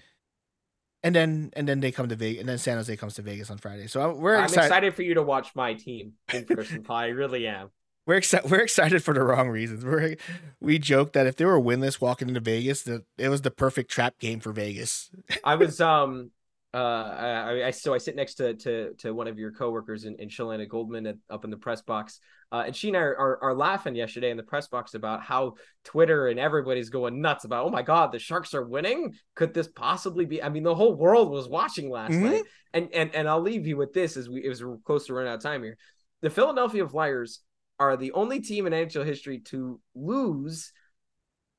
And 1.02 1.16
then 1.16 1.52
and 1.56 1.68
then 1.68 1.80
they 1.80 1.92
come 1.94 2.10
to 2.10 2.16
Vegas, 2.16 2.42
and 2.42 2.50
then 2.50 2.58
San 2.58 2.76
Jose 2.78 2.96
comes 2.98 3.14
to 3.16 3.22
Vegas 3.22 3.50
on 3.50 3.58
Friday. 3.58 3.88
So 3.88 4.02
I'm- 4.02 4.18
we're 4.20 4.36
I'm 4.36 4.44
excited. 4.46 4.66
excited 4.66 4.96
for 4.96 5.04
you 5.04 5.14
to 5.14 5.24
watch 5.24 5.56
my 5.56 5.74
team 5.74 6.14
in 6.34 6.46
person, 6.46 6.84
Paul. 6.84 6.98
I 6.98 7.08
really 7.08 7.48
am. 7.48 7.70
We're 8.06 8.16
excited. 8.16 8.52
We're 8.52 8.60
excited 8.62 9.02
for 9.04 9.14
the 9.14 9.24
wrong 9.24 9.48
reasons. 9.50 9.86
We're 9.86 10.18
we 10.60 10.78
joke 10.80 11.14
that 11.14 11.26
if 11.26 11.38
they 11.38 11.46
were 11.46 11.60
winless 11.62 12.02
walking 12.02 12.28
into 12.28 12.42
Vegas, 12.42 12.82
that 12.84 13.06
it 13.18 13.30
was 13.30 13.44
the 13.44 13.52
perfect 13.52 13.90
trap 13.92 14.20
game 14.20 14.40
for 14.42 14.52
Vegas. 14.52 15.10
I 15.44 15.56
was 15.56 15.80
um 15.80 16.32
uh 16.74 16.78
I, 16.78 17.68
I 17.68 17.72
so 17.72 17.94
I 17.94 17.98
sit 17.98 18.16
next 18.16 18.36
to 18.36 18.54
to 18.56 18.94
to 19.00 19.12
one 19.12 19.28
of 19.28 19.40
your 19.40 19.52
coworkers 19.52 20.06
in, 20.06 20.16
in 20.16 20.30
Shalana 20.30 20.68
Goldman 20.70 21.08
at, 21.08 21.18
up 21.30 21.44
in 21.44 21.50
the 21.50 21.58
press 21.58 21.82
box. 21.82 22.20
Uh, 22.52 22.64
and 22.66 22.76
she 22.76 22.88
and 22.88 22.98
I 22.98 23.02
are, 23.02 23.16
are, 23.18 23.44
are 23.44 23.54
laughing 23.56 23.96
yesterday 23.96 24.32
in 24.32 24.38
the 24.38 24.42
press 24.44 24.68
box 24.68 24.96
about 24.96 25.22
how 25.22 25.54
Twitter 25.84 26.30
and 26.30 26.40
everybody's 26.40 26.90
going 26.90 27.22
nuts 27.22 27.44
about, 27.46 27.68
oh 27.68 27.70
my 27.70 27.84
God, 27.84 28.12
the 28.12 28.18
Sharks 28.18 28.56
are 28.56 28.66
winning. 28.66 29.14
Could 29.36 29.54
this 29.54 29.68
possibly 29.68 30.26
be? 30.26 30.42
I 30.42 30.50
mean, 30.50 30.64
the 30.64 30.74
whole 30.74 30.96
world 30.96 31.30
was 31.30 31.48
watching 31.48 31.92
last 31.92 32.12
Mhm. 32.14 32.22
night. 32.32 32.44
And 32.74 32.90
and 32.94 33.14
and 33.16 33.28
I'll 33.30 33.42
leave 33.42 33.66
you 33.68 33.78
with 33.78 33.94
this 33.94 34.16
as 34.18 34.30
we 34.30 34.42
it 34.44 34.62
we're 34.64 34.78
close 34.78 35.08
to 35.08 35.14
running 35.14 35.32
out 35.32 35.36
of 35.38 35.44
time 35.44 35.64
here. 35.64 35.78
The 36.22 36.30
Philadelphia 36.30 36.88
Flyers 36.88 37.42
are 37.80 37.98
the 37.98 38.12
only 38.12 38.42
team 38.42 38.68
in 38.68 38.74
NHL 38.74 39.06
history 39.06 39.40
to 39.40 39.80
lose 39.96 40.72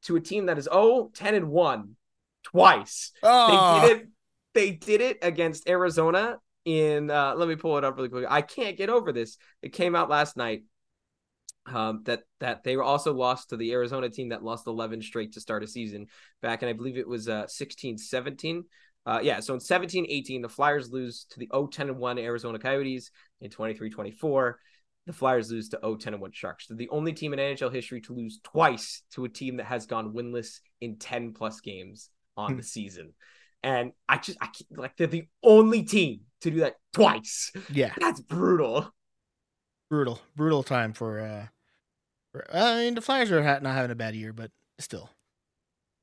to 0.04 0.16
a 0.16 0.20
team 0.20 0.46
that 0.46 0.58
is 0.58 0.68
0, 0.72 1.10
10, 1.14 1.34
and 1.34 1.48
1 1.50 1.96
twice. 2.44 3.12
Oh, 3.22 3.80
They 3.80 3.88
did 3.88 3.96
it. 4.02 4.08
They 4.54 4.72
did 4.72 5.00
it 5.00 5.18
against 5.22 5.68
Arizona 5.68 6.38
in. 6.64 7.10
Uh, 7.10 7.34
let 7.36 7.48
me 7.48 7.56
pull 7.56 7.78
it 7.78 7.84
up 7.84 7.96
really 7.96 8.08
quick. 8.08 8.26
I 8.28 8.42
can't 8.42 8.76
get 8.76 8.90
over 8.90 9.12
this. 9.12 9.36
It 9.62 9.72
came 9.72 9.94
out 9.94 10.10
last 10.10 10.36
night. 10.36 10.62
Um, 11.66 12.02
that 12.06 12.22
that 12.40 12.64
they 12.64 12.74
also 12.76 13.12
lost 13.12 13.50
to 13.50 13.56
the 13.56 13.72
Arizona 13.72 14.08
team 14.08 14.30
that 14.30 14.42
lost 14.42 14.66
11 14.66 15.02
straight 15.02 15.34
to 15.34 15.40
start 15.40 15.62
a 15.62 15.68
season 15.68 16.06
back, 16.42 16.62
and 16.62 16.70
I 16.70 16.72
believe 16.72 16.96
it 16.96 17.06
was 17.06 17.28
uh 17.28 17.46
16 17.46 17.98
17. 17.98 18.64
Uh, 19.06 19.20
yeah, 19.22 19.40
so 19.40 19.54
in 19.54 19.60
17 19.60 20.06
18, 20.08 20.42
the 20.42 20.48
Flyers 20.48 20.90
lose 20.90 21.26
to 21.30 21.38
the 21.38 21.48
0 21.52 21.66
10 21.68 21.88
and 21.90 21.98
1 21.98 22.18
Arizona 22.18 22.58
Coyotes. 22.58 23.10
In 23.40 23.50
23 23.50 23.90
24, 23.90 24.58
the 25.06 25.12
Flyers 25.12 25.50
lose 25.50 25.68
to 25.68 25.78
0 25.82 25.96
10 25.96 26.14
and 26.14 26.22
1 26.22 26.32
Sharks. 26.32 26.66
They're 26.66 26.76
the 26.76 26.88
only 26.88 27.12
team 27.12 27.32
in 27.34 27.38
NHL 27.38 27.72
history 27.72 28.00
to 28.02 28.14
lose 28.14 28.40
twice 28.42 29.02
to 29.12 29.24
a 29.24 29.28
team 29.28 29.58
that 29.58 29.66
has 29.66 29.86
gone 29.86 30.12
winless 30.12 30.60
in 30.80 30.96
10 30.96 31.34
plus 31.34 31.60
games 31.60 32.10
on 32.36 32.52
Hmm. 32.52 32.56
the 32.56 32.62
season. 32.62 33.12
And 33.62 33.92
I 34.08 34.16
just, 34.18 34.38
I 34.40 34.46
can't, 34.46 34.78
like, 34.78 34.96
they're 34.96 35.06
the 35.06 35.26
only 35.42 35.82
team 35.82 36.20
to 36.42 36.50
do 36.50 36.60
that 36.60 36.76
twice. 36.92 37.52
yeah, 37.72 37.92
That's 38.00 38.20
brutal. 38.20 38.90
brutal, 39.88 40.20
brutal 40.36 40.62
time 40.62 40.92
for. 40.92 41.20
uh 41.20 41.46
for, 42.32 42.46
I 42.54 42.76
mean, 42.84 42.94
the 42.94 43.00
Flyers 43.00 43.30
are 43.32 43.42
not 43.42 43.74
having 43.74 43.90
a 43.90 43.96
bad 43.96 44.14
year, 44.14 44.32
but 44.32 44.50
still. 44.78 45.10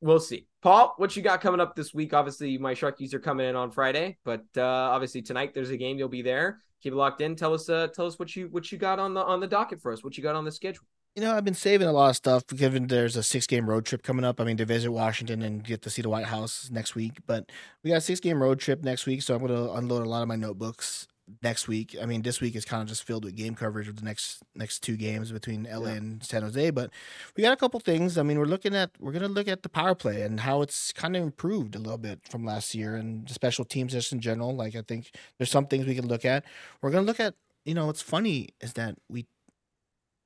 We'll 0.02 0.20
see. 0.20 0.46
Paul, 0.62 0.94
what 0.98 1.16
you 1.16 1.24
got 1.24 1.42
coming 1.42 1.60
up 1.60 1.76
this 1.76 1.94
week? 1.94 2.14
Obviously, 2.14 2.58
my 2.58 2.74
Sharkies 2.76 3.14
are 3.14 3.20
coming 3.20 3.48
in 3.48 3.56
on 3.56 3.72
Friday, 3.72 4.18
but 4.24 4.44
uh, 4.56 4.62
obviously 4.62 5.22
tonight 5.22 5.54
there's 5.54 5.70
a 5.72 5.78
game. 5.78 5.98
You'll 5.98 6.10
be 6.10 6.22
there. 6.22 6.60
Keep 6.84 6.94
it 6.94 6.98
locked 6.98 7.22
in. 7.22 7.36
Tell 7.36 7.54
us, 7.54 7.68
uh, 7.70 7.88
tell 7.88 8.06
us 8.06 8.20
what 8.20 8.36
you 8.36 8.48
what 8.50 8.72
you 8.72 8.78
got 8.78 9.00
on 9.00 9.14
the 9.16 9.24
on 9.24 9.40
the 9.40 9.48
docket 9.48 9.82
for 9.82 9.92
us. 9.92 10.04
What 10.04 10.16
you 10.18 10.22
got 10.22 10.36
on 10.36 10.46
the 10.46 10.52
schedule. 10.52 10.84
You 11.18 11.24
know, 11.24 11.36
I've 11.36 11.44
been 11.44 11.56
saving 11.56 11.88
a 11.88 11.92
lot 11.92 12.12
of 12.12 12.16
stuff 12.16 12.46
given 12.46 12.86
there's 12.86 13.16
a 13.16 13.24
six 13.24 13.48
game 13.48 13.68
road 13.68 13.88
trip 13.88 14.04
coming 14.04 14.24
up. 14.24 14.40
I 14.40 14.44
mean, 14.44 14.58
to 14.58 14.66
visit 14.66 14.92
Washington 14.92 15.42
and 15.42 15.64
get 15.64 15.82
to 15.82 15.90
see 15.90 16.04
the 16.04 16.10
White 16.10 16.28
House 16.28 16.70
next 16.72 16.94
week. 16.94 17.22
But 17.26 17.52
we 17.84 17.90
got 17.90 17.98
a 17.98 18.02
six 18.02 18.20
game 18.20 18.40
road 18.40 18.60
trip 18.60 18.84
next 18.84 19.08
week, 19.08 19.24
so 19.24 19.34
I'm 19.34 19.44
going 19.44 19.52
to 19.66 19.74
unload 19.74 20.06
a 20.06 20.10
lot 20.10 20.22
of 20.22 20.28
my 20.28 20.36
notebooks 20.36 21.08
next 21.42 21.68
week. 21.68 21.96
I 22.00 22.06
mean, 22.06 22.22
this 22.22 22.40
week 22.40 22.56
is 22.56 22.66
kind 22.66 22.84
of 22.84 22.88
just 22.88 23.02
filled 23.04 23.26
with 23.26 23.36
game 23.36 23.56
coverage 23.56 23.88
of 23.88 23.96
the 23.96 24.04
next 24.04 24.44
next 24.54 24.82
two 24.84 24.96
games 24.96 25.32
between 25.32 25.64
LA 25.64 25.88
Yeah. 25.90 25.96
and 25.96 26.24
San 26.24 26.44
Jose. 26.44 26.70
But 26.70 26.92
we 27.36 27.42
got 27.42 27.52
a 27.52 27.58
couple 27.58 27.80
things. 27.80 28.20
I 28.20 28.22
mean, 28.22 28.38
we're 28.38 28.46
looking 28.46 28.76
at 28.76 28.92
we're 29.00 29.12
going 29.12 29.24
to 29.24 29.28
look 29.28 29.48
at 29.48 29.64
the 29.64 29.70
power 29.70 29.96
play 29.96 30.22
and 30.22 30.42
how 30.42 30.62
it's 30.62 30.94
kind 30.94 31.16
of 31.16 31.24
improved 31.24 31.74
a 31.74 31.80
little 31.80 31.98
bit 31.98 32.20
from 32.30 32.46
last 32.46 32.76
year 32.76 32.96
and 32.96 33.28
the 33.28 33.34
special 33.34 33.66
teams 33.66 33.94
just 33.94 34.14
in 34.14 34.20
general. 34.20 34.56
Like 34.56 34.76
I 34.76 34.84
think 34.88 35.10
there's 35.40 35.50
some 35.50 35.66
things 35.66 35.88
we 35.88 35.96
can 35.96 36.08
look 36.08 36.26
at. 36.26 36.46
We're 36.84 36.92
going 36.92 37.06
to 37.06 37.08
look 37.08 37.20
at. 37.20 37.34
You 37.66 37.74
know, 37.74 37.88
what's 37.88 38.04
funny 38.04 38.50
is 38.62 38.74
that 38.74 38.96
we 39.10 39.26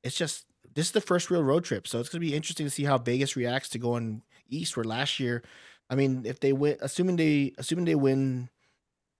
it's 0.03 0.17
just 0.17 0.45
this 0.73 0.87
is 0.87 0.91
the 0.91 1.01
first 1.01 1.29
real 1.29 1.43
road 1.43 1.63
trip, 1.63 1.87
so 1.87 1.99
it's 1.99 2.09
gonna 2.09 2.21
be 2.21 2.35
interesting 2.35 2.65
to 2.65 2.69
see 2.69 2.83
how 2.83 2.97
Vegas 2.97 3.35
reacts 3.35 3.69
to 3.69 3.79
going 3.79 4.21
east. 4.49 4.75
Where 4.75 4.83
last 4.83 5.19
year, 5.19 5.43
I 5.89 5.95
mean, 5.95 6.23
if 6.25 6.39
they 6.39 6.53
win, 6.53 6.77
assuming 6.81 7.15
they 7.17 7.53
assuming 7.57 7.85
they 7.85 7.95
win 7.95 8.49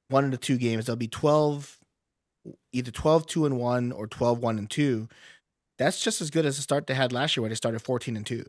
one 0.09 0.25
of 0.25 0.31
the 0.31 0.37
two 0.37 0.57
games, 0.57 0.85
they'll 0.85 0.95
be 0.95 1.07
twelve, 1.07 1.79
either 2.71 2.91
12 2.91 3.27
2 3.27 3.45
and 3.45 3.59
one 3.59 3.91
or 3.91 4.07
12 4.07 4.39
1 4.39 4.57
and 4.57 4.69
two. 4.69 5.07
That's 5.77 6.03
just 6.03 6.21
as 6.21 6.29
good 6.29 6.45
as 6.45 6.57
the 6.57 6.61
start 6.61 6.87
they 6.87 6.93
had 6.93 7.11
last 7.11 7.35
year, 7.35 7.41
where 7.41 7.49
they 7.49 7.55
started 7.55 7.79
fourteen 7.79 8.15
and 8.15 8.25
two. 8.25 8.45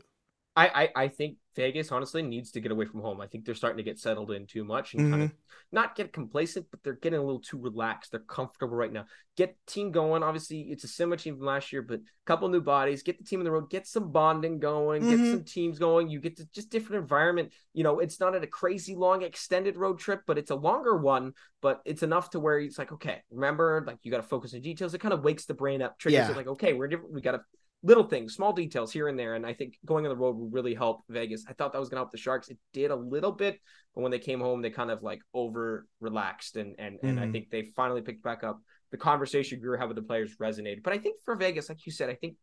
I, 0.55 0.67
I 0.95 1.03
I 1.03 1.07
think 1.07 1.37
Vegas 1.55 1.91
honestly 1.91 2.21
needs 2.21 2.51
to 2.51 2.59
get 2.59 2.71
away 2.71 2.85
from 2.85 3.01
home. 3.01 3.21
I 3.21 3.27
think 3.27 3.45
they're 3.45 3.53
starting 3.55 3.77
to 3.77 3.83
get 3.83 3.99
settled 3.99 4.31
in 4.31 4.47
too 4.47 4.63
much 4.63 4.93
and 4.93 5.11
kind 5.11 5.23
of 5.23 5.31
not 5.71 5.95
get 5.95 6.11
complacent, 6.11 6.65
but 6.71 6.81
they're 6.83 6.93
getting 6.93 7.19
a 7.19 7.23
little 7.23 7.41
too 7.41 7.59
relaxed. 7.59 8.11
They're 8.11 8.19
comfortable 8.21 8.75
right 8.75 8.91
now. 8.91 9.05
Get 9.37 9.55
the 9.65 9.71
team 9.71 9.91
going. 9.91 10.23
Obviously, 10.23 10.61
it's 10.71 10.83
a 10.83 10.87
similar 10.87 11.17
team 11.17 11.37
from 11.37 11.45
last 11.45 11.71
year, 11.71 11.81
but 11.81 11.99
a 11.99 12.03
couple 12.25 12.47
new 12.49 12.61
bodies. 12.61 13.03
Get 13.03 13.17
the 13.17 13.23
team 13.23 13.39
on 13.39 13.45
the 13.45 13.51
road. 13.51 13.69
Get 13.69 13.87
some 13.87 14.11
bonding 14.11 14.59
going. 14.59 15.01
Get 15.01 15.19
Mhm. 15.19 15.31
some 15.31 15.43
teams 15.43 15.79
going. 15.79 16.09
You 16.09 16.19
get 16.19 16.37
to 16.37 16.45
just 16.51 16.69
different 16.69 17.01
environment. 17.01 17.53
You 17.73 17.83
know, 17.83 17.99
it's 17.99 18.19
not 18.19 18.35
at 18.35 18.43
a 18.43 18.47
crazy 18.47 18.95
long 18.95 19.21
extended 19.21 19.77
road 19.77 19.99
trip, 19.99 20.21
but 20.25 20.37
it's 20.37 20.51
a 20.51 20.55
longer 20.55 20.97
one. 20.97 21.33
But 21.61 21.81
it's 21.85 22.03
enough 22.03 22.31
to 22.31 22.39
where 22.39 22.59
it's 22.59 22.77
like, 22.77 22.91
okay, 22.91 23.21
remember, 23.31 23.83
like 23.85 23.97
you 24.03 24.11
got 24.11 24.17
to 24.17 24.23
focus 24.23 24.53
on 24.53 24.61
details. 24.61 24.93
It 24.93 24.99
kind 24.99 25.13
of 25.13 25.23
wakes 25.23 25.45
the 25.45 25.53
brain 25.53 25.81
up, 25.81 25.97
triggers 25.97 26.27
Yeah. 26.27 26.31
it. 26.31 26.37
Like, 26.37 26.47
okay, 26.47 26.73
we're 26.73 26.87
different. 26.87 27.13
We 27.13 27.21
got 27.21 27.31
to 27.33 27.41
little 27.83 28.05
things, 28.05 28.33
small 28.33 28.53
details 28.53 28.91
here 28.91 29.09
and 29.09 29.19
there. 29.19 29.35
And 29.35 29.45
I 29.45 29.53
think 29.53 29.77
going 29.85 30.05
on 30.05 30.09
the 30.09 30.15
road 30.15 30.37
will 30.37 30.49
really 30.49 30.73
help 30.73 31.01
Vegas. 31.09 31.43
I 31.47 31.53
thought 31.53 31.73
that 31.73 31.79
was 31.79 31.89
going 31.89 31.97
to 31.97 32.01
help 32.01 32.11
the 32.11 32.17
Sharks. 32.17 32.47
It 32.49 32.57
did 32.71 32.91
a 32.91 32.95
little 32.95 33.31
bit, 33.31 33.59
but 33.93 34.01
when 34.01 34.11
they 34.11 34.19
came 34.19 34.39
home, 34.39 34.61
they 34.61 34.69
kind 34.69 34.89
of 34.89 35.03
like 35.03 35.21
over 35.33 35.85
relaxed. 35.99 36.55
And 36.55 36.75
and 36.79 36.97
and 37.03 37.19
I 37.19 37.25
Mhm. 37.25 37.31
think 37.33 37.49
they 37.49 37.63
finally 37.75 38.01
picked 38.01 38.23
back 38.23 38.43
up. 38.43 38.61
The 38.91 38.97
conversation 38.97 39.59
we 39.61 39.67
were 39.67 39.77
having 39.77 39.95
with 39.95 40.03
the 40.03 40.07
players 40.07 40.37
resonated. 40.37 40.81
But 40.83 40.93
I 40.93 40.97
think 40.97 41.21
for 41.25 41.35
Vegas, 41.35 41.67
like 41.69 41.85
you 41.85 41.91
said, 41.91 42.09
I 42.09 42.15
think 42.15 42.37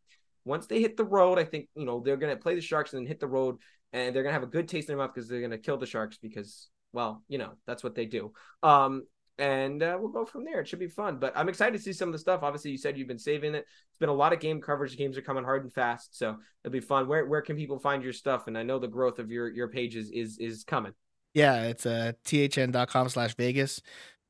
once 0.45 0.67
they 0.67 0.81
hit 0.81 0.97
the 0.97 1.05
road, 1.05 1.39
I 1.39 1.45
think 1.45 1.69
you 1.75 1.87
know 1.87 2.01
they're 2.01 2.17
going 2.17 2.37
to 2.37 2.43
play 2.43 2.55
the 2.55 2.61
Sharks 2.61 2.93
and 2.93 3.01
then 3.01 3.07
hit 3.07 3.21
the 3.21 3.27
road, 3.27 3.57
and 3.93 4.15
they're 4.15 4.23
going 4.23 4.35
to 4.35 4.41
have 4.41 4.43
a 4.43 4.47
good 4.47 4.69
taste 4.69 4.89
in 4.89 4.97
their 4.97 5.05
mouth 5.05 5.15
because 5.15 5.29
they're 5.29 5.41
going 5.41 5.51
to 5.53 5.59
kill 5.59 5.79
the 5.79 5.87
Sharks 5.87 6.19
because 6.19 6.69
well, 6.93 7.23
you 7.29 7.39
know 7.39 7.53
that's 7.67 7.83
what 7.83 7.95
they 7.95 8.05
do. 8.05 8.33
Um, 8.63 9.05
and 9.41 9.83
uh, 9.83 9.97
we'll 9.99 10.13
go 10.13 10.25
from 10.25 10.45
there. 10.45 10.61
It 10.61 10.69
should 10.69 10.79
be 10.79 10.87
fun. 10.87 11.19
But 11.19 11.33
I'm 11.35 11.49
excited 11.49 11.77
to 11.77 11.83
see 11.83 11.93
some 11.93 12.09
of 12.09 12.13
the 12.13 12.19
stuff. 12.19 12.43
Obviously, 12.43 12.71
you 12.71 12.79
said 12.79 12.97
you've 12.97 13.09
been 13.09 13.19
saving 13.19 13.55
it. 13.55 13.67
It's 13.89 13.99
been 13.99 14.09
a 14.09 14.15
lot 14.15 14.33
of 14.33 14.41
game 14.41 14.61
coverage. 14.61 14.97
Games 14.97 15.17
are 15.17 15.23
coming 15.23 15.45
hard 15.45 15.63
and 15.63 15.73
fast, 15.73 16.17
so 16.17 16.37
it'll 16.65 16.73
be 16.73 16.81
fun. 16.81 17.09
Where 17.09 17.27
where 17.27 17.43
can 17.43 17.57
people 17.57 17.79
find 17.79 18.03
your 18.03 18.13
stuff? 18.13 18.47
And 18.47 18.57
I 18.57 18.63
know 18.63 18.79
the 18.79 18.89
growth 18.89 19.19
of 19.19 19.31
your 19.31 19.49
your 19.49 19.69
pages 19.69 20.11
is 20.11 20.39
is 20.39 20.65
coming. 20.65 20.93
Yeah, 21.35 21.63
it's 21.65 21.87
uh, 21.87 22.13
thn.com 22.25 23.09
slash 23.09 23.35
Vegas. 23.37 23.81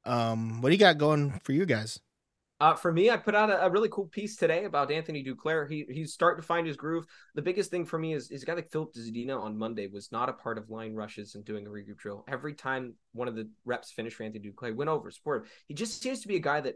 Um, 0.04 0.61
what 0.61 0.68
do 0.68 0.74
you 0.74 0.78
got 0.78 0.98
going 0.98 1.40
for 1.42 1.52
you 1.52 1.66
guys? 1.66 2.00
Uh, 2.61 2.74
for 2.74 2.92
me, 2.92 3.08
I 3.08 3.16
put 3.16 3.34
out 3.34 3.48
a, 3.48 3.64
a 3.64 3.70
really 3.70 3.88
cool 3.88 4.06
piece 4.08 4.36
today 4.36 4.64
about 4.64 4.90
Anthony 4.90 5.24
Duclair. 5.24 5.68
He 5.68 5.86
he's 5.88 6.12
starting 6.12 6.42
to 6.42 6.46
find 6.46 6.66
his 6.66 6.76
groove. 6.76 7.06
The 7.34 7.40
biggest 7.40 7.70
thing 7.70 7.86
for 7.86 7.98
me 7.98 8.12
is 8.12 8.30
is 8.30 8.42
a 8.42 8.46
guy 8.46 8.52
like 8.52 8.70
Filip 8.70 8.92
Zadina 8.94 9.40
on 9.40 9.56
Monday 9.56 9.86
was 9.86 10.12
not 10.12 10.28
a 10.28 10.34
part 10.34 10.58
of 10.58 10.68
line 10.68 10.94
rushes 10.94 11.34
and 11.34 11.44
doing 11.44 11.66
a 11.66 11.70
regroup 11.70 11.96
drill. 11.96 12.22
Every 12.28 12.52
time 12.52 12.94
one 13.12 13.28
of 13.28 13.34
the 13.34 13.48
reps 13.64 13.92
finished 13.92 14.16
for 14.16 14.24
Anthony 14.24 14.50
Duclair, 14.50 14.76
went 14.76 14.90
over, 14.90 15.11
support. 15.11 15.46
He 15.68 15.74
just 15.74 16.02
seems 16.02 16.20
to 16.20 16.28
be 16.28 16.36
a 16.36 16.40
guy 16.40 16.61
that 16.61 16.74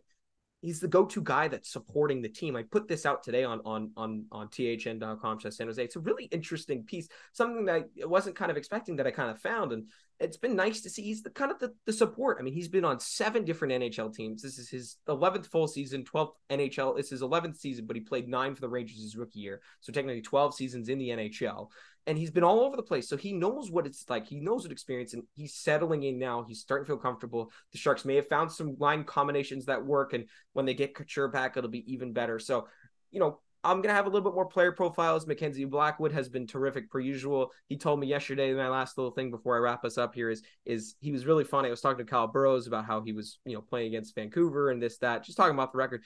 he's 0.62 0.80
the 0.80 0.88
go-to 0.88 1.20
guy 1.20 1.48
that's 1.48 1.70
supporting 1.70 2.22
the 2.22 2.28
team. 2.30 2.56
I 2.56 2.62
put 2.62 2.88
this 2.88 3.04
out 3.04 3.22
today 3.22 3.44
on 3.44 3.60
on 3.66 3.90
on 3.98 4.24
on 4.32 4.48
thn.com 4.48 5.40
San 5.40 5.66
Jose. 5.66 5.84
It's 5.84 5.96
a 5.96 6.00
really 6.00 6.24
interesting 6.24 6.84
piece, 6.84 7.08
something 7.34 7.66
that 7.66 7.84
I 8.02 8.06
wasn't 8.06 8.36
kind 8.36 8.50
of 8.50 8.56
expecting 8.56 8.96
that 8.96 9.06
I 9.06 9.10
kind 9.10 9.30
of 9.30 9.38
found. 9.38 9.72
And 9.72 9.84
it's 10.20 10.36
been 10.36 10.54
nice 10.54 10.80
to 10.82 10.90
see 10.90 11.02
he's 11.02 11.22
the 11.22 11.30
kind 11.30 11.50
of 11.50 11.58
the, 11.58 11.74
the 11.86 11.92
support. 11.92 12.38
I 12.38 12.42
mean, 12.42 12.54
he's 12.54 12.68
been 12.68 12.84
on 12.84 13.00
seven 13.00 13.44
different 13.44 13.74
NHL 13.74 14.14
teams. 14.14 14.42
This 14.42 14.58
is 14.58 14.68
his 14.68 14.96
11th 15.08 15.46
full 15.46 15.66
season, 15.66 16.04
12th 16.04 16.32
NHL. 16.50 16.98
It's 16.98 17.10
his 17.10 17.20
11th 17.20 17.56
season, 17.56 17.86
but 17.86 17.96
he 17.96 18.00
played 18.00 18.28
nine 18.28 18.54
for 18.54 18.60
the 18.60 18.68
Rangers 18.68 19.02
his 19.02 19.16
rookie 19.16 19.40
year. 19.40 19.60
So 19.80 19.92
technically 19.92 20.22
12 20.22 20.54
seasons 20.54 20.88
in 20.88 20.98
the 20.98 21.08
NHL. 21.08 21.68
And 22.06 22.16
he's 22.16 22.30
been 22.30 22.44
all 22.44 22.60
over 22.60 22.76
the 22.76 22.82
place. 22.82 23.08
So 23.08 23.16
he 23.16 23.32
knows 23.32 23.70
what 23.70 23.86
it's 23.86 24.08
like. 24.08 24.26
He 24.26 24.38
knows 24.38 24.62
what 24.62 24.72
experience, 24.72 25.14
and 25.14 25.24
he's 25.34 25.54
settling 25.54 26.02
in 26.02 26.18
now. 26.18 26.44
He's 26.46 26.60
starting 26.60 26.84
to 26.84 26.88
feel 26.88 26.98
comfortable. 26.98 27.50
The 27.72 27.78
Sharks 27.78 28.04
may 28.04 28.16
have 28.16 28.28
found 28.28 28.52
some 28.52 28.76
line 28.78 29.04
combinations 29.04 29.66
that 29.66 29.84
work. 29.84 30.12
And 30.12 30.26
when 30.52 30.66
they 30.66 30.74
get 30.74 30.94
Couture 30.94 31.28
back, 31.28 31.56
it'll 31.56 31.70
be 31.70 31.90
even 31.92 32.12
better. 32.12 32.38
So, 32.38 32.68
you 33.10 33.20
know, 33.20 33.40
I'm 33.64 33.80
gonna 33.80 33.94
have 33.94 34.06
a 34.06 34.10
little 34.10 34.28
bit 34.28 34.34
more 34.34 34.46
player 34.46 34.72
profiles. 34.72 35.26
Mackenzie 35.26 35.64
Blackwood 35.64 36.12
has 36.12 36.28
been 36.28 36.46
terrific 36.46 36.90
per 36.90 37.00
usual. 37.00 37.50
He 37.68 37.76
told 37.76 37.98
me 37.98 38.06
yesterday, 38.06 38.52
my 38.52 38.68
last 38.68 38.98
little 38.98 39.12
thing 39.12 39.30
before 39.30 39.56
I 39.56 39.60
wrap 39.60 39.84
us 39.84 39.96
up 39.96 40.14
here 40.14 40.30
is 40.30 40.42
is 40.64 40.96
he 41.00 41.12
was 41.12 41.26
really 41.26 41.44
funny. 41.44 41.68
I 41.68 41.70
was 41.70 41.80
talking 41.80 42.04
to 42.04 42.10
Kyle 42.10 42.28
Burroughs 42.28 42.66
about 42.66 42.84
how 42.84 43.00
he 43.02 43.12
was, 43.12 43.38
you 43.44 43.54
know, 43.54 43.62
playing 43.62 43.88
against 43.88 44.14
Vancouver 44.14 44.70
and 44.70 44.82
this, 44.82 44.98
that, 44.98 45.24
just 45.24 45.38
talking 45.38 45.54
about 45.54 45.72
the 45.72 45.78
record. 45.78 46.02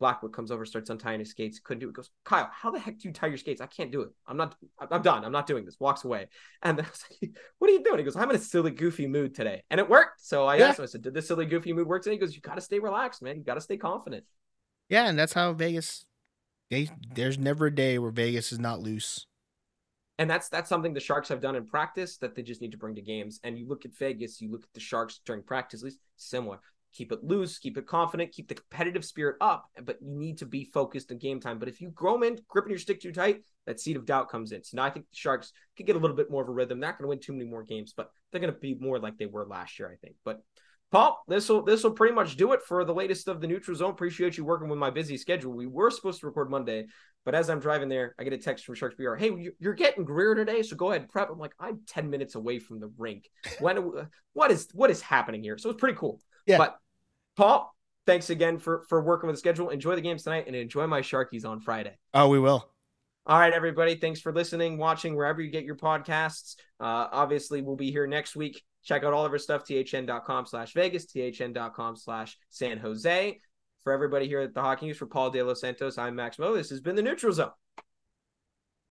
Blackwood 0.00 0.32
comes 0.32 0.50
over, 0.50 0.66
starts 0.66 0.90
untying 0.90 1.20
his 1.20 1.30
skates. 1.30 1.60
Couldn't 1.60 1.80
do 1.80 1.88
it. 1.88 1.94
Goes, 1.94 2.10
Kyle, 2.24 2.50
how 2.52 2.70
the 2.70 2.80
heck 2.80 2.98
do 2.98 3.08
you 3.08 3.14
tie 3.14 3.28
your 3.28 3.36
skates? 3.36 3.60
I 3.60 3.66
can't 3.66 3.92
do 3.92 4.02
it. 4.02 4.10
I'm 4.26 4.36
not. 4.36 4.56
I'm 4.90 5.02
done. 5.02 5.24
I'm 5.24 5.32
not 5.32 5.46
doing 5.46 5.64
this. 5.64 5.76
Walks 5.78 6.04
away. 6.04 6.28
And 6.62 6.76
then 6.76 6.84
I 6.86 6.88
was 6.88 7.04
like, 7.22 7.30
"What 7.58 7.70
are 7.70 7.74
you 7.74 7.84
doing?" 7.84 7.98
He 7.98 8.04
goes, 8.04 8.16
"I'm 8.16 8.28
in 8.30 8.36
a 8.36 8.40
silly, 8.40 8.70
goofy 8.72 9.06
mood 9.06 9.34
today," 9.34 9.62
and 9.70 9.78
it 9.78 9.88
worked. 9.88 10.20
So 10.20 10.46
I 10.46 10.56
yeah. 10.56 10.68
asked 10.68 10.78
him. 10.78 10.82
I 10.82 10.86
said, 10.86 11.02
"Did 11.02 11.14
this 11.14 11.28
silly, 11.28 11.46
goofy 11.46 11.72
mood 11.72 11.86
work 11.86 12.02
today?" 12.02 12.14
He 12.14 12.18
goes, 12.18 12.34
"You 12.34 12.40
got 12.40 12.56
to 12.56 12.60
stay 12.60 12.80
relaxed, 12.80 13.22
man. 13.22 13.36
You 13.36 13.44
got 13.44 13.54
to 13.54 13.60
stay 13.60 13.76
confident." 13.76 14.24
Yeah, 14.88 15.08
and 15.08 15.18
that's 15.18 15.32
how 15.32 15.52
Vegas 15.52 16.04
they 16.74 16.90
there's 17.14 17.38
never 17.38 17.66
a 17.66 17.74
day 17.74 17.98
where 17.98 18.10
Vegas 18.10 18.52
is 18.52 18.58
not 18.58 18.80
loose. 18.80 19.26
And 20.18 20.28
that's 20.30 20.48
that's 20.48 20.68
something 20.68 20.94
the 20.94 21.00
Sharks 21.00 21.28
have 21.28 21.40
done 21.40 21.56
in 21.56 21.66
practice 21.66 22.18
that 22.18 22.34
they 22.34 22.42
just 22.42 22.60
need 22.60 22.72
to 22.72 22.78
bring 22.78 22.94
to 22.96 23.02
games. 23.02 23.40
And 23.42 23.58
you 23.58 23.66
look 23.66 23.84
at 23.84 23.96
Vegas, 23.96 24.40
you 24.40 24.50
look 24.50 24.62
at 24.62 24.72
the 24.74 24.80
Sharks 24.80 25.20
during 25.24 25.42
practice, 25.42 25.80
at 25.80 25.86
least 25.86 25.98
similar. 26.16 26.60
Keep 26.92 27.10
it 27.10 27.24
loose, 27.24 27.58
keep 27.58 27.76
it 27.76 27.86
confident, 27.88 28.30
keep 28.30 28.46
the 28.46 28.54
competitive 28.54 29.04
spirit 29.04 29.34
up, 29.40 29.68
but 29.82 29.98
you 30.00 30.16
need 30.16 30.38
to 30.38 30.46
be 30.46 30.64
focused 30.64 31.10
in 31.10 31.18
game 31.18 31.40
time. 31.40 31.58
But 31.58 31.68
if 31.68 31.80
you 31.80 31.90
grow 31.90 32.22
in, 32.22 32.38
gripping 32.46 32.70
your 32.70 32.78
stick 32.78 33.00
too 33.00 33.10
tight, 33.10 33.42
that 33.66 33.80
seed 33.80 33.96
of 33.96 34.06
doubt 34.06 34.28
comes 34.28 34.52
in. 34.52 34.62
So 34.62 34.76
now 34.76 34.84
I 34.84 34.90
think 34.90 35.06
the 35.10 35.16
Sharks 35.16 35.52
could 35.76 35.86
get 35.86 35.96
a 35.96 35.98
little 35.98 36.16
bit 36.16 36.30
more 36.30 36.42
of 36.42 36.48
a 36.48 36.52
rhythm. 36.52 36.78
They're 36.78 36.88
not 36.88 36.98
going 36.98 37.06
to 37.06 37.08
win 37.08 37.18
too 37.18 37.32
many 37.32 37.46
more 37.46 37.64
games, 37.64 37.92
but 37.96 38.10
they're 38.30 38.40
going 38.40 38.52
to 38.52 38.60
be 38.60 38.76
more 38.76 39.00
like 39.00 39.18
they 39.18 39.26
were 39.26 39.44
last 39.44 39.76
year, 39.80 39.90
I 39.90 39.96
think. 39.96 40.14
But 40.24 40.40
Paul, 40.94 41.24
this 41.26 41.48
will 41.48 41.64
this 41.64 41.82
will 41.82 41.90
pretty 41.90 42.14
much 42.14 42.36
do 42.36 42.52
it 42.52 42.62
for 42.62 42.84
the 42.84 42.94
latest 42.94 43.26
of 43.26 43.40
the 43.40 43.48
neutral 43.48 43.76
zone. 43.76 43.90
Appreciate 43.90 44.38
you 44.38 44.44
working 44.44 44.68
with 44.68 44.78
my 44.78 44.90
busy 44.90 45.16
schedule. 45.16 45.52
We 45.52 45.66
were 45.66 45.90
supposed 45.90 46.20
to 46.20 46.26
record 46.26 46.50
Monday, 46.50 46.86
but 47.24 47.34
as 47.34 47.50
I'm 47.50 47.58
driving 47.58 47.88
there, 47.88 48.14
I 48.16 48.22
get 48.22 48.32
a 48.32 48.38
text 48.38 48.64
from 48.64 48.76
Sharks 48.76 48.94
PR. 48.94 49.16
Hey, 49.16 49.50
you're 49.58 49.74
getting 49.74 50.04
Grier 50.04 50.36
today, 50.36 50.62
so 50.62 50.76
go 50.76 50.92
ahead 50.92 51.00
and 51.00 51.10
prep. 51.10 51.30
I'm 51.32 51.38
like, 51.40 51.56
I'm 51.58 51.80
10 51.88 52.10
minutes 52.10 52.36
away 52.36 52.60
from 52.60 52.78
the 52.78 52.92
rink. 52.96 53.28
When 53.58 54.06
what 54.34 54.52
is 54.52 54.68
what 54.72 54.88
is 54.88 55.02
happening 55.02 55.42
here? 55.42 55.58
So 55.58 55.68
it's 55.68 55.80
pretty 55.80 55.98
cool. 55.98 56.20
Yeah. 56.46 56.58
But 56.58 56.78
Paul, 57.36 57.74
thanks 58.06 58.30
again 58.30 58.60
for 58.60 58.84
for 58.88 59.02
working 59.02 59.26
with 59.26 59.34
the 59.34 59.40
schedule. 59.40 59.70
Enjoy 59.70 59.96
the 59.96 60.00
games 60.00 60.22
tonight 60.22 60.44
and 60.46 60.54
enjoy 60.54 60.86
my 60.86 61.00
Sharkies 61.00 61.44
on 61.44 61.58
Friday. 61.58 61.98
Oh, 62.12 62.28
we 62.28 62.38
will. 62.38 62.70
All 63.26 63.40
right, 63.40 63.52
everybody. 63.52 63.96
Thanks 63.96 64.20
for 64.20 64.32
listening, 64.32 64.78
watching, 64.78 65.16
wherever 65.16 65.42
you 65.42 65.50
get 65.50 65.64
your 65.64 65.76
podcasts. 65.76 66.54
Uh, 66.78 67.08
obviously, 67.10 67.62
we'll 67.62 67.74
be 67.74 67.90
here 67.90 68.06
next 68.06 68.36
week. 68.36 68.62
Check 68.84 69.02
out 69.02 69.12
all 69.12 69.24
of 69.24 69.32
our 69.32 69.38
stuff, 69.38 69.64
thn.com 69.64 70.46
slash 70.46 70.74
Vegas, 70.74 71.06
thn.com 71.06 71.96
slash 71.96 72.36
San 72.50 72.78
Jose. 72.78 73.38
For 73.82 73.92
everybody 73.92 74.26
here 74.26 74.40
at 74.40 74.54
the 74.54 74.62
Hockey 74.62 74.86
News, 74.86 74.96
for 74.96 75.06
Paul 75.06 75.30
Delos 75.30 75.60
Santos, 75.60 75.98
I'm 75.98 76.14
Max 76.14 76.38
Mo. 76.38 76.54
This 76.54 76.70
has 76.70 76.80
been 76.80 76.96
the 76.96 77.02
Neutral 77.02 77.32
Zone. 77.32 77.50